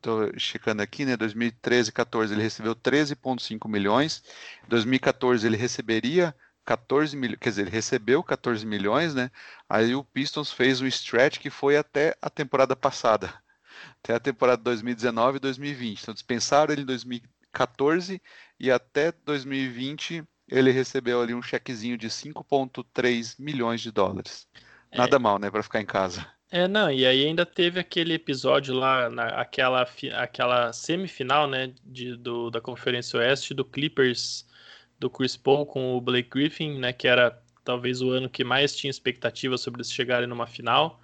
Tô 0.00 0.38
checando 0.38 0.82
aqui, 0.82 1.04
né? 1.04 1.16
2013, 1.16 1.92
14 1.92 2.34
ele 2.34 2.42
recebeu 2.42 2.74
13,5 2.74 3.68
milhões. 3.68 4.22
2014 4.68 5.46
ele 5.46 5.56
receberia 5.56 6.34
14 6.64 7.16
milhões, 7.16 7.38
quer 7.40 7.48
dizer, 7.50 7.62
ele 7.62 7.70
recebeu 7.70 8.22
14 8.22 8.66
milhões, 8.66 9.14
né? 9.14 9.30
Aí 9.68 9.94
o 9.94 10.04
Pistons 10.04 10.52
fez 10.52 10.80
um 10.80 10.86
stretch 10.86 11.38
que 11.38 11.48
foi 11.50 11.76
até 11.78 12.14
a 12.20 12.28
temporada 12.28 12.76
passada, 12.76 13.32
até 14.02 14.14
a 14.14 14.20
temporada 14.20 14.62
2019 14.62 15.38
e 15.38 15.40
2020. 15.40 16.02
Então 16.02 16.14
dispensaram 16.14 16.72
ele 16.72 16.82
em 16.82 16.86
2014 17.52 18.20
e 18.58 18.70
até 18.70 19.12
2020 19.24 20.22
ele 20.50 20.70
recebeu 20.70 21.20
ali 21.20 21.34
um 21.34 21.42
chequezinho 21.42 21.96
de 21.98 22.08
5,3 22.08 23.34
milhões 23.38 23.80
de 23.80 23.90
dólares. 23.90 24.46
Nada 24.94 25.16
é. 25.16 25.18
mal, 25.18 25.38
né, 25.38 25.50
para 25.50 25.62
ficar 25.62 25.80
em 25.80 25.86
casa. 25.86 26.26
É, 26.50 26.66
não, 26.66 26.90
e 26.90 27.04
aí 27.04 27.26
ainda 27.26 27.44
teve 27.44 27.78
aquele 27.78 28.14
episódio 28.14 28.74
lá, 28.74 29.10
na, 29.10 29.26
aquela, 29.26 29.86
aquela 30.14 30.72
semifinal, 30.72 31.46
né, 31.46 31.74
de, 31.84 32.16
do, 32.16 32.50
da 32.50 32.60
Conferência 32.60 33.18
Oeste 33.18 33.52
do 33.52 33.64
Clippers 33.64 34.46
do 34.98 35.10
Chris 35.10 35.36
Paul 35.36 35.66
com 35.66 35.94
o 35.96 36.00
Blake 36.00 36.30
Griffin, 36.30 36.78
né, 36.78 36.92
que 36.92 37.06
era 37.06 37.38
talvez 37.62 38.00
o 38.00 38.10
ano 38.10 38.30
que 38.30 38.42
mais 38.42 38.74
tinha 38.74 38.90
expectativa 38.90 39.58
sobre 39.58 39.80
eles 39.80 39.92
chegarem 39.92 40.26
numa 40.26 40.46
final. 40.46 40.98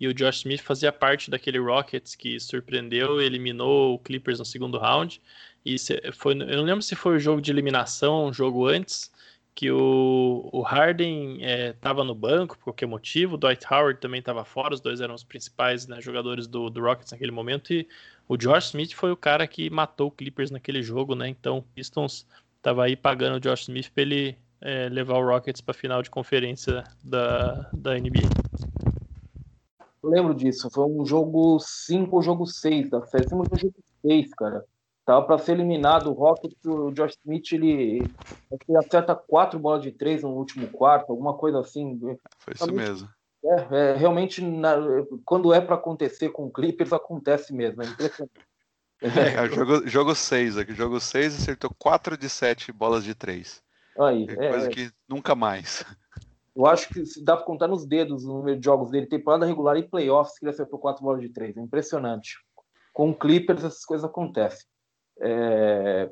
E 0.00 0.06
o 0.06 0.14
Josh 0.14 0.38
Smith 0.38 0.60
fazia 0.60 0.92
parte 0.92 1.30
daquele 1.30 1.58
Rockets 1.58 2.14
que 2.14 2.38
surpreendeu 2.38 3.20
e 3.20 3.24
eliminou 3.24 3.94
o 3.94 3.98
Clippers 3.98 4.38
no 4.38 4.44
segundo 4.44 4.78
round. 4.78 5.20
E 5.64 5.76
foi, 6.12 6.32
eu 6.32 6.56
não 6.56 6.64
lembro 6.64 6.82
se 6.82 6.94
foi 6.94 7.16
o 7.16 7.18
jogo 7.18 7.40
de 7.40 7.50
eliminação, 7.50 8.26
um 8.26 8.32
jogo 8.32 8.66
antes, 8.66 9.12
que 9.58 9.72
o, 9.72 10.48
o 10.52 10.62
Harden 10.62 11.40
estava 11.42 12.02
é, 12.02 12.04
no 12.04 12.14
banco 12.14 12.56
por 12.56 12.64
qualquer 12.64 12.86
motivo, 12.86 13.34
o 13.34 13.36
Dwight 13.36 13.66
Howard 13.68 14.00
também 14.00 14.20
estava 14.20 14.44
fora, 14.44 14.72
os 14.72 14.80
dois 14.80 15.00
eram 15.00 15.16
os 15.16 15.24
principais 15.24 15.88
né, 15.88 16.00
jogadores 16.00 16.46
do, 16.46 16.70
do 16.70 16.80
Rockets 16.80 17.10
naquele 17.10 17.32
momento, 17.32 17.72
e 17.72 17.88
o 18.28 18.36
Josh 18.36 18.66
Smith 18.66 18.92
foi 18.92 19.10
o 19.10 19.16
cara 19.16 19.46
que 19.48 19.68
matou 19.68 20.06
o 20.06 20.10
Clippers 20.12 20.52
naquele 20.52 20.80
jogo, 20.80 21.16
né? 21.16 21.28
Então 21.28 21.58
o 21.58 21.62
Pistons 21.62 22.24
estava 22.56 22.84
aí 22.84 22.94
pagando 22.94 23.36
o 23.36 23.40
Josh 23.40 23.62
Smith 23.62 23.90
para 23.92 24.02
ele 24.02 24.38
é, 24.60 24.88
levar 24.88 25.18
o 25.18 25.26
Rockets 25.26 25.60
para 25.60 25.72
a 25.72 25.74
final 25.74 26.02
de 26.02 26.10
conferência 26.10 26.84
da, 27.02 27.68
da 27.72 27.98
NBA. 27.98 28.28
Eu 30.02 30.10
lembro 30.10 30.34
disso, 30.34 30.70
foi 30.70 30.84
um 30.84 31.04
jogo 31.04 31.58
5 31.58 32.14
ou 32.14 32.22
jogo 32.22 32.46
6 32.46 32.90
da 32.90 33.04
série, 33.06 33.28
foi 33.28 33.38
um 33.38 33.44
jogo 33.44 33.74
6, 34.02 34.34
cara. 34.34 34.64
Tava 35.08 35.24
para 35.24 35.38
ser 35.38 35.52
eliminado 35.52 36.10
o 36.10 36.12
Rockets, 36.12 36.62
o 36.66 36.90
Josh 36.90 37.16
Smith, 37.24 37.50
ele, 37.52 38.02
ele 38.68 38.76
acerta 38.76 39.16
quatro 39.16 39.58
bolas 39.58 39.80
de 39.80 39.90
três 39.90 40.22
no 40.22 40.28
último 40.28 40.68
quarto, 40.68 41.10
alguma 41.10 41.32
coisa 41.32 41.60
assim. 41.60 41.98
Foi 42.38 42.52
isso 42.52 42.70
mesmo. 42.70 43.08
É, 43.42 43.76
é 43.76 43.96
realmente, 43.96 44.42
na, 44.42 44.76
quando 45.24 45.54
é 45.54 45.62
para 45.62 45.76
acontecer 45.76 46.28
com 46.28 46.44
o 46.44 46.50
Clippers, 46.50 46.92
acontece 46.92 47.54
mesmo. 47.54 47.82
É 47.82 47.86
impressionante. 47.86 48.34
É, 49.00 49.06
é 49.46 49.48
jogo, 49.48 49.88
jogo 49.88 50.14
6 50.14 50.58
aqui. 50.58 50.74
Jogo 50.74 51.00
6 51.00 51.36
acertou 51.36 51.70
4 51.78 52.18
de 52.18 52.28
7 52.28 52.70
bolas 52.70 53.02
de 53.02 53.14
3. 53.14 53.62
Aí, 54.00 54.26
é, 54.28 54.50
coisa 54.50 54.66
é. 54.66 54.68
que 54.68 54.90
nunca 55.08 55.34
mais. 55.34 55.86
Eu 56.54 56.66
acho 56.66 56.86
que 56.90 57.02
dá 57.24 57.34
para 57.34 57.46
contar 57.46 57.66
nos 57.66 57.86
dedos 57.86 58.26
o 58.26 58.34
número 58.34 58.60
de 58.60 58.64
jogos 58.66 58.90
dele, 58.90 59.06
temporada 59.06 59.46
regular 59.46 59.78
e 59.78 59.88
playoffs, 59.88 60.38
que 60.38 60.44
ele 60.44 60.52
acertou 60.52 60.78
4 60.78 61.02
bolas 61.02 61.22
de 61.22 61.30
3. 61.30 61.56
É 61.56 61.60
impressionante. 61.62 62.36
Com 62.92 63.08
o 63.08 63.18
Clippers, 63.18 63.64
essas 63.64 63.86
coisas 63.86 64.04
acontecem. 64.04 64.66
É... 65.20 66.10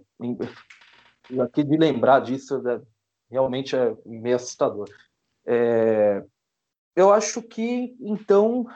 Aqui 1.43 1.65
de 1.65 1.77
lembrar 1.77 2.21
disso, 2.21 2.57
é, 2.69 2.81
realmente 3.31 3.77
é 3.77 3.97
meio 4.05 4.37
assustador. 4.37 4.89
É... 5.47 6.25
Eu 6.95 7.13
acho 7.13 7.43
que, 7.43 7.95
então, 8.01 8.67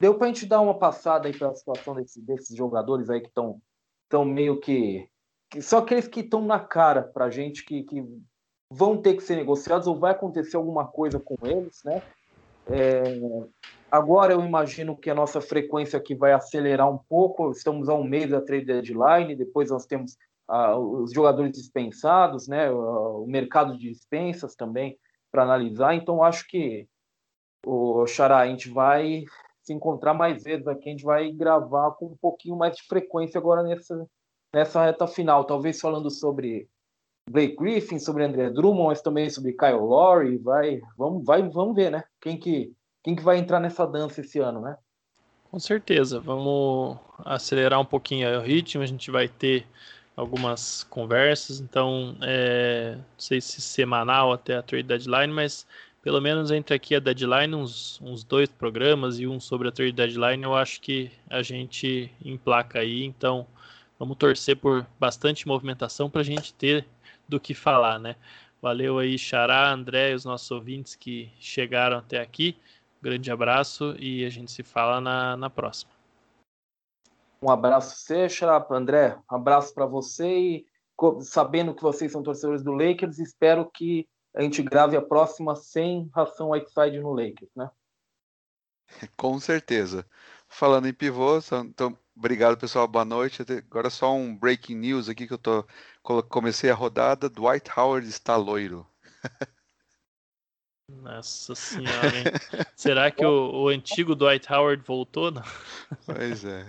deu 0.00 0.16
para 0.16 0.26
a 0.26 0.28
gente 0.28 0.46
dar 0.46 0.60
uma 0.60 0.78
passada 0.78 1.28
aí 1.28 1.38
pela 1.38 1.54
situação 1.54 1.94
desse, 1.94 2.20
desses 2.20 2.56
jogadores 2.56 3.08
aí 3.08 3.20
que 3.20 3.28
estão 3.28 3.60
tão 4.08 4.24
meio 4.24 4.58
que, 4.60 5.08
que. 5.50 5.62
Só 5.62 5.78
aqueles 5.78 6.08
que 6.08 6.20
estão 6.20 6.44
na 6.44 6.58
cara 6.58 7.02
para 7.02 7.26
a 7.26 7.30
gente 7.30 7.64
que, 7.64 7.84
que 7.84 8.04
vão 8.70 9.00
ter 9.00 9.14
que 9.14 9.22
ser 9.22 9.36
negociados 9.36 9.86
ou 9.86 9.98
vai 9.98 10.12
acontecer 10.12 10.56
alguma 10.56 10.86
coisa 10.86 11.20
com 11.20 11.36
eles, 11.46 11.82
né? 11.84 12.02
É, 12.68 13.02
agora 13.90 14.32
eu 14.32 14.44
imagino 14.44 14.96
que 14.96 15.10
a 15.10 15.14
nossa 15.14 15.40
frequência 15.40 15.98
aqui 15.98 16.14
vai 16.14 16.32
acelerar 16.32 16.90
um 16.90 16.98
pouco. 17.08 17.50
Estamos 17.50 17.88
a 17.88 17.94
um 17.94 18.04
mês 18.04 18.30
da 18.30 18.40
trade 18.40 18.66
deadline, 18.66 19.36
depois 19.36 19.70
nós 19.70 19.86
temos 19.86 20.16
ah, 20.48 20.76
os 20.78 21.12
jogadores 21.12 21.52
dispensados, 21.52 22.48
né? 22.48 22.70
O, 22.70 23.24
o 23.24 23.26
mercado 23.26 23.76
de 23.76 23.88
dispensas 23.90 24.54
também 24.54 24.98
para 25.30 25.42
analisar. 25.42 25.94
Então 25.94 26.22
acho 26.22 26.46
que 26.48 26.88
o 27.64 28.06
Xará, 28.06 28.38
a 28.38 28.46
gente 28.46 28.70
vai 28.70 29.24
se 29.62 29.72
encontrar 29.72 30.14
mais 30.14 30.44
vezes 30.44 30.66
aqui, 30.68 30.88
a 30.88 30.92
gente 30.92 31.04
vai 31.04 31.32
gravar 31.32 31.90
com 31.92 32.06
um 32.06 32.16
pouquinho 32.16 32.56
mais 32.56 32.76
de 32.76 32.84
frequência 32.84 33.38
agora 33.38 33.64
nessa, 33.64 34.08
nessa 34.54 34.84
reta 34.84 35.08
final, 35.08 35.44
talvez 35.44 35.80
falando 35.80 36.08
sobre 36.08 36.68
Blake 37.28 37.56
Griffin, 37.56 37.98
sobre 37.98 38.24
André 38.24 38.50
Drummond, 38.50 38.90
mas 38.90 39.02
também 39.02 39.28
sobre 39.28 39.52
Kyle 39.52 39.80
Lowry, 39.80 40.38
vai, 40.38 40.80
vamos, 40.96 41.24
vai, 41.24 41.42
vamos 41.48 41.74
ver, 41.74 41.90
né? 41.90 42.04
Quem 42.20 42.38
que, 42.38 42.72
quem 43.06 43.14
que 43.14 43.22
vai 43.22 43.38
entrar 43.38 43.60
nessa 43.60 43.86
dança 43.86 44.20
esse 44.20 44.40
ano, 44.40 44.60
né? 44.60 44.76
Com 45.48 45.60
certeza, 45.60 46.18
vamos 46.18 46.98
acelerar 47.24 47.78
um 47.80 47.84
pouquinho 47.84 48.28
o 48.36 48.42
ritmo, 48.42 48.82
a 48.82 48.86
gente 48.86 49.12
vai 49.12 49.28
ter 49.28 49.64
algumas 50.16 50.82
conversas, 50.82 51.60
então 51.60 52.16
é, 52.20 52.96
não 52.96 53.04
sei 53.16 53.40
se 53.40 53.60
semanal 53.60 54.32
até 54.32 54.56
a 54.56 54.62
trade 54.62 54.88
deadline, 54.88 55.32
mas 55.32 55.64
pelo 56.02 56.20
menos 56.20 56.50
entre 56.50 56.74
aqui 56.74 56.96
a 56.96 56.98
deadline, 56.98 57.54
uns, 57.54 58.00
uns 58.02 58.24
dois 58.24 58.48
programas 58.48 59.20
e 59.20 59.26
um 59.28 59.38
sobre 59.38 59.68
a 59.68 59.72
trade 59.72 59.92
deadline, 59.92 60.42
eu 60.42 60.56
acho 60.56 60.80
que 60.80 61.12
a 61.30 61.42
gente 61.42 62.10
emplaca 62.24 62.80
aí. 62.80 63.04
Então, 63.04 63.46
vamos 64.00 64.16
torcer 64.16 64.56
por 64.56 64.84
bastante 64.98 65.46
movimentação 65.46 66.10
para 66.10 66.22
a 66.22 66.24
gente 66.24 66.52
ter 66.52 66.84
do 67.28 67.38
que 67.38 67.54
falar, 67.54 68.00
né? 68.00 68.16
Valeu 68.60 68.98
aí, 68.98 69.16
Xará, 69.16 69.70
André 69.70 70.10
e 70.10 70.14
os 70.14 70.24
nossos 70.24 70.50
ouvintes 70.50 70.96
que 70.96 71.30
chegaram 71.38 71.98
até 71.98 72.20
aqui. 72.20 72.56
Grande 73.00 73.30
abraço 73.30 73.94
e 73.98 74.24
a 74.24 74.30
gente 74.30 74.50
se 74.50 74.62
fala 74.62 75.00
na, 75.00 75.36
na 75.36 75.50
próxima. 75.50 75.92
Um 77.40 77.50
abraço 77.50 77.96
você, 77.96 78.28
Xará, 78.28 78.64
André. 78.70 79.18
Um 79.30 79.36
abraço 79.36 79.74
para 79.74 79.86
você 79.86 80.26
e 80.26 80.66
sabendo 81.20 81.74
que 81.74 81.82
vocês 81.82 82.10
são 82.10 82.22
torcedores 82.22 82.62
do 82.62 82.72
Lakers, 82.72 83.18
espero 83.18 83.70
que 83.70 84.08
a 84.34 84.42
gente 84.42 84.62
grave 84.62 84.96
a 84.96 85.02
próxima 85.02 85.54
sem 85.54 86.10
ração 86.14 86.50
Whiteside 86.50 87.00
no 87.00 87.12
Lakers, 87.12 87.50
né? 87.54 87.70
Com 89.16 89.38
certeza. 89.38 90.06
Falando 90.48 90.86
em 90.86 90.92
pivô, 90.92 91.38
então, 91.64 91.96
obrigado 92.16 92.56
pessoal, 92.56 92.86
boa 92.86 93.04
noite. 93.04 93.42
Agora 93.42 93.90
só 93.90 94.14
um 94.14 94.36
breaking 94.36 94.76
news 94.76 95.08
aqui 95.08 95.26
que 95.26 95.32
eu 95.32 95.38
tô 95.38 95.64
comecei 96.28 96.70
a 96.70 96.74
rodada. 96.74 97.28
Dwight 97.28 97.70
Howard 97.76 98.08
está 98.08 98.36
loiro. 98.36 98.86
Nossa 100.88 101.54
senhora, 101.54 102.06
hein? 102.06 102.24
Será 102.76 103.10
que 103.10 103.24
o, 103.24 103.64
o, 103.64 103.68
antigo 103.68 104.14
Dwight 104.14 104.52
Howard 104.52 104.82
voltou? 104.84 105.32
Não? 105.32 105.42
Pois 106.04 106.44
é. 106.44 106.64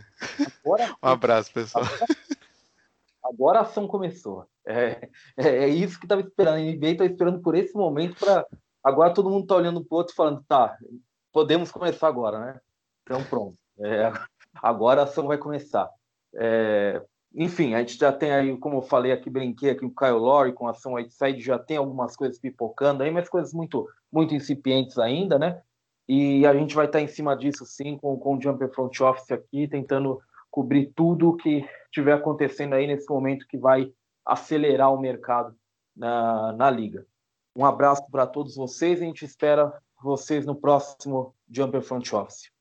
Agora, 0.63 0.95
um 1.03 1.07
abraço, 1.07 1.53
pessoal. 1.53 1.85
Agora 3.23 3.59
a 3.59 3.61
ação 3.61 3.87
começou. 3.87 4.47
É, 4.65 5.09
é, 5.37 5.47
é 5.47 5.67
isso 5.67 5.99
que 5.99 6.05
estava 6.05 6.21
esperando. 6.21 6.55
A 6.55 6.59
NBA 6.59 6.87
está 6.89 7.05
esperando 7.05 7.41
por 7.41 7.55
esse 7.55 7.75
momento 7.75 8.19
para. 8.19 8.45
Agora 8.83 9.13
todo 9.13 9.29
mundo 9.29 9.43
está 9.43 9.55
olhando 9.55 9.83
para 9.83 9.95
o 9.95 9.97
outro 9.97 10.15
falando, 10.15 10.43
tá, 10.47 10.77
podemos 11.31 11.71
começar 11.71 12.07
agora, 12.07 12.39
né? 12.39 12.61
Então 13.03 13.23
pronto. 13.23 13.57
É, 13.79 14.11
agora 14.55 15.01
a 15.01 15.03
ação 15.03 15.27
vai 15.27 15.37
começar. 15.37 15.89
É, 16.33 17.01
enfim, 17.39 17.75
a 17.75 17.79
gente 17.79 17.99
já 17.99 18.11
tem 18.11 18.31
aí, 18.31 18.57
como 18.57 18.77
eu 18.77 18.81
falei 18.81 19.11
aqui, 19.11 19.29
brinquei 19.29 19.69
aqui 19.69 19.81
com 19.81 19.85
o 19.85 19.95
Kyle 19.95 20.19
Lowry, 20.19 20.53
com 20.53 20.67
a 20.67 20.71
ação 20.71 20.93
Whiteside, 20.93 21.39
já 21.39 21.59
tem 21.59 21.77
algumas 21.77 22.15
coisas 22.15 22.39
pipocando 22.39 23.03
aí, 23.03 23.11
mas 23.11 23.29
coisas 23.29 23.53
muito, 23.53 23.87
muito 24.11 24.33
incipientes 24.33 24.97
ainda, 24.97 25.37
né? 25.37 25.61
E 26.09 26.47
a 26.47 26.53
gente 26.55 26.73
vai 26.73 26.87
estar 26.87 26.99
em 26.99 27.07
cima 27.07 27.37
disso, 27.37 27.63
sim, 27.63 27.95
com, 27.95 28.17
com 28.17 28.35
o 28.35 28.41
Jumper 28.41 28.73
Front 28.73 28.99
Office 29.01 29.31
aqui, 29.31 29.67
tentando 29.67 30.19
cobrir 30.49 30.91
tudo 30.95 31.29
o 31.29 31.37
que 31.37 31.63
estiver 31.85 32.13
acontecendo 32.13 32.73
aí 32.73 32.87
nesse 32.87 33.07
momento 33.07 33.47
que 33.47 33.57
vai 33.57 33.93
acelerar 34.25 34.91
o 34.91 34.99
mercado 34.99 35.55
na, 35.95 36.53
na 36.53 36.71
liga. 36.71 37.05
Um 37.55 37.65
abraço 37.65 38.03
para 38.09 38.25
todos 38.25 38.55
vocês 38.55 38.99
e 38.99 39.03
a 39.03 39.07
gente 39.07 39.25
espera 39.25 39.71
vocês 40.01 40.43
no 40.43 40.55
próximo 40.55 41.35
Jumper 41.47 41.83
Front 41.83 42.11
Office. 42.13 42.56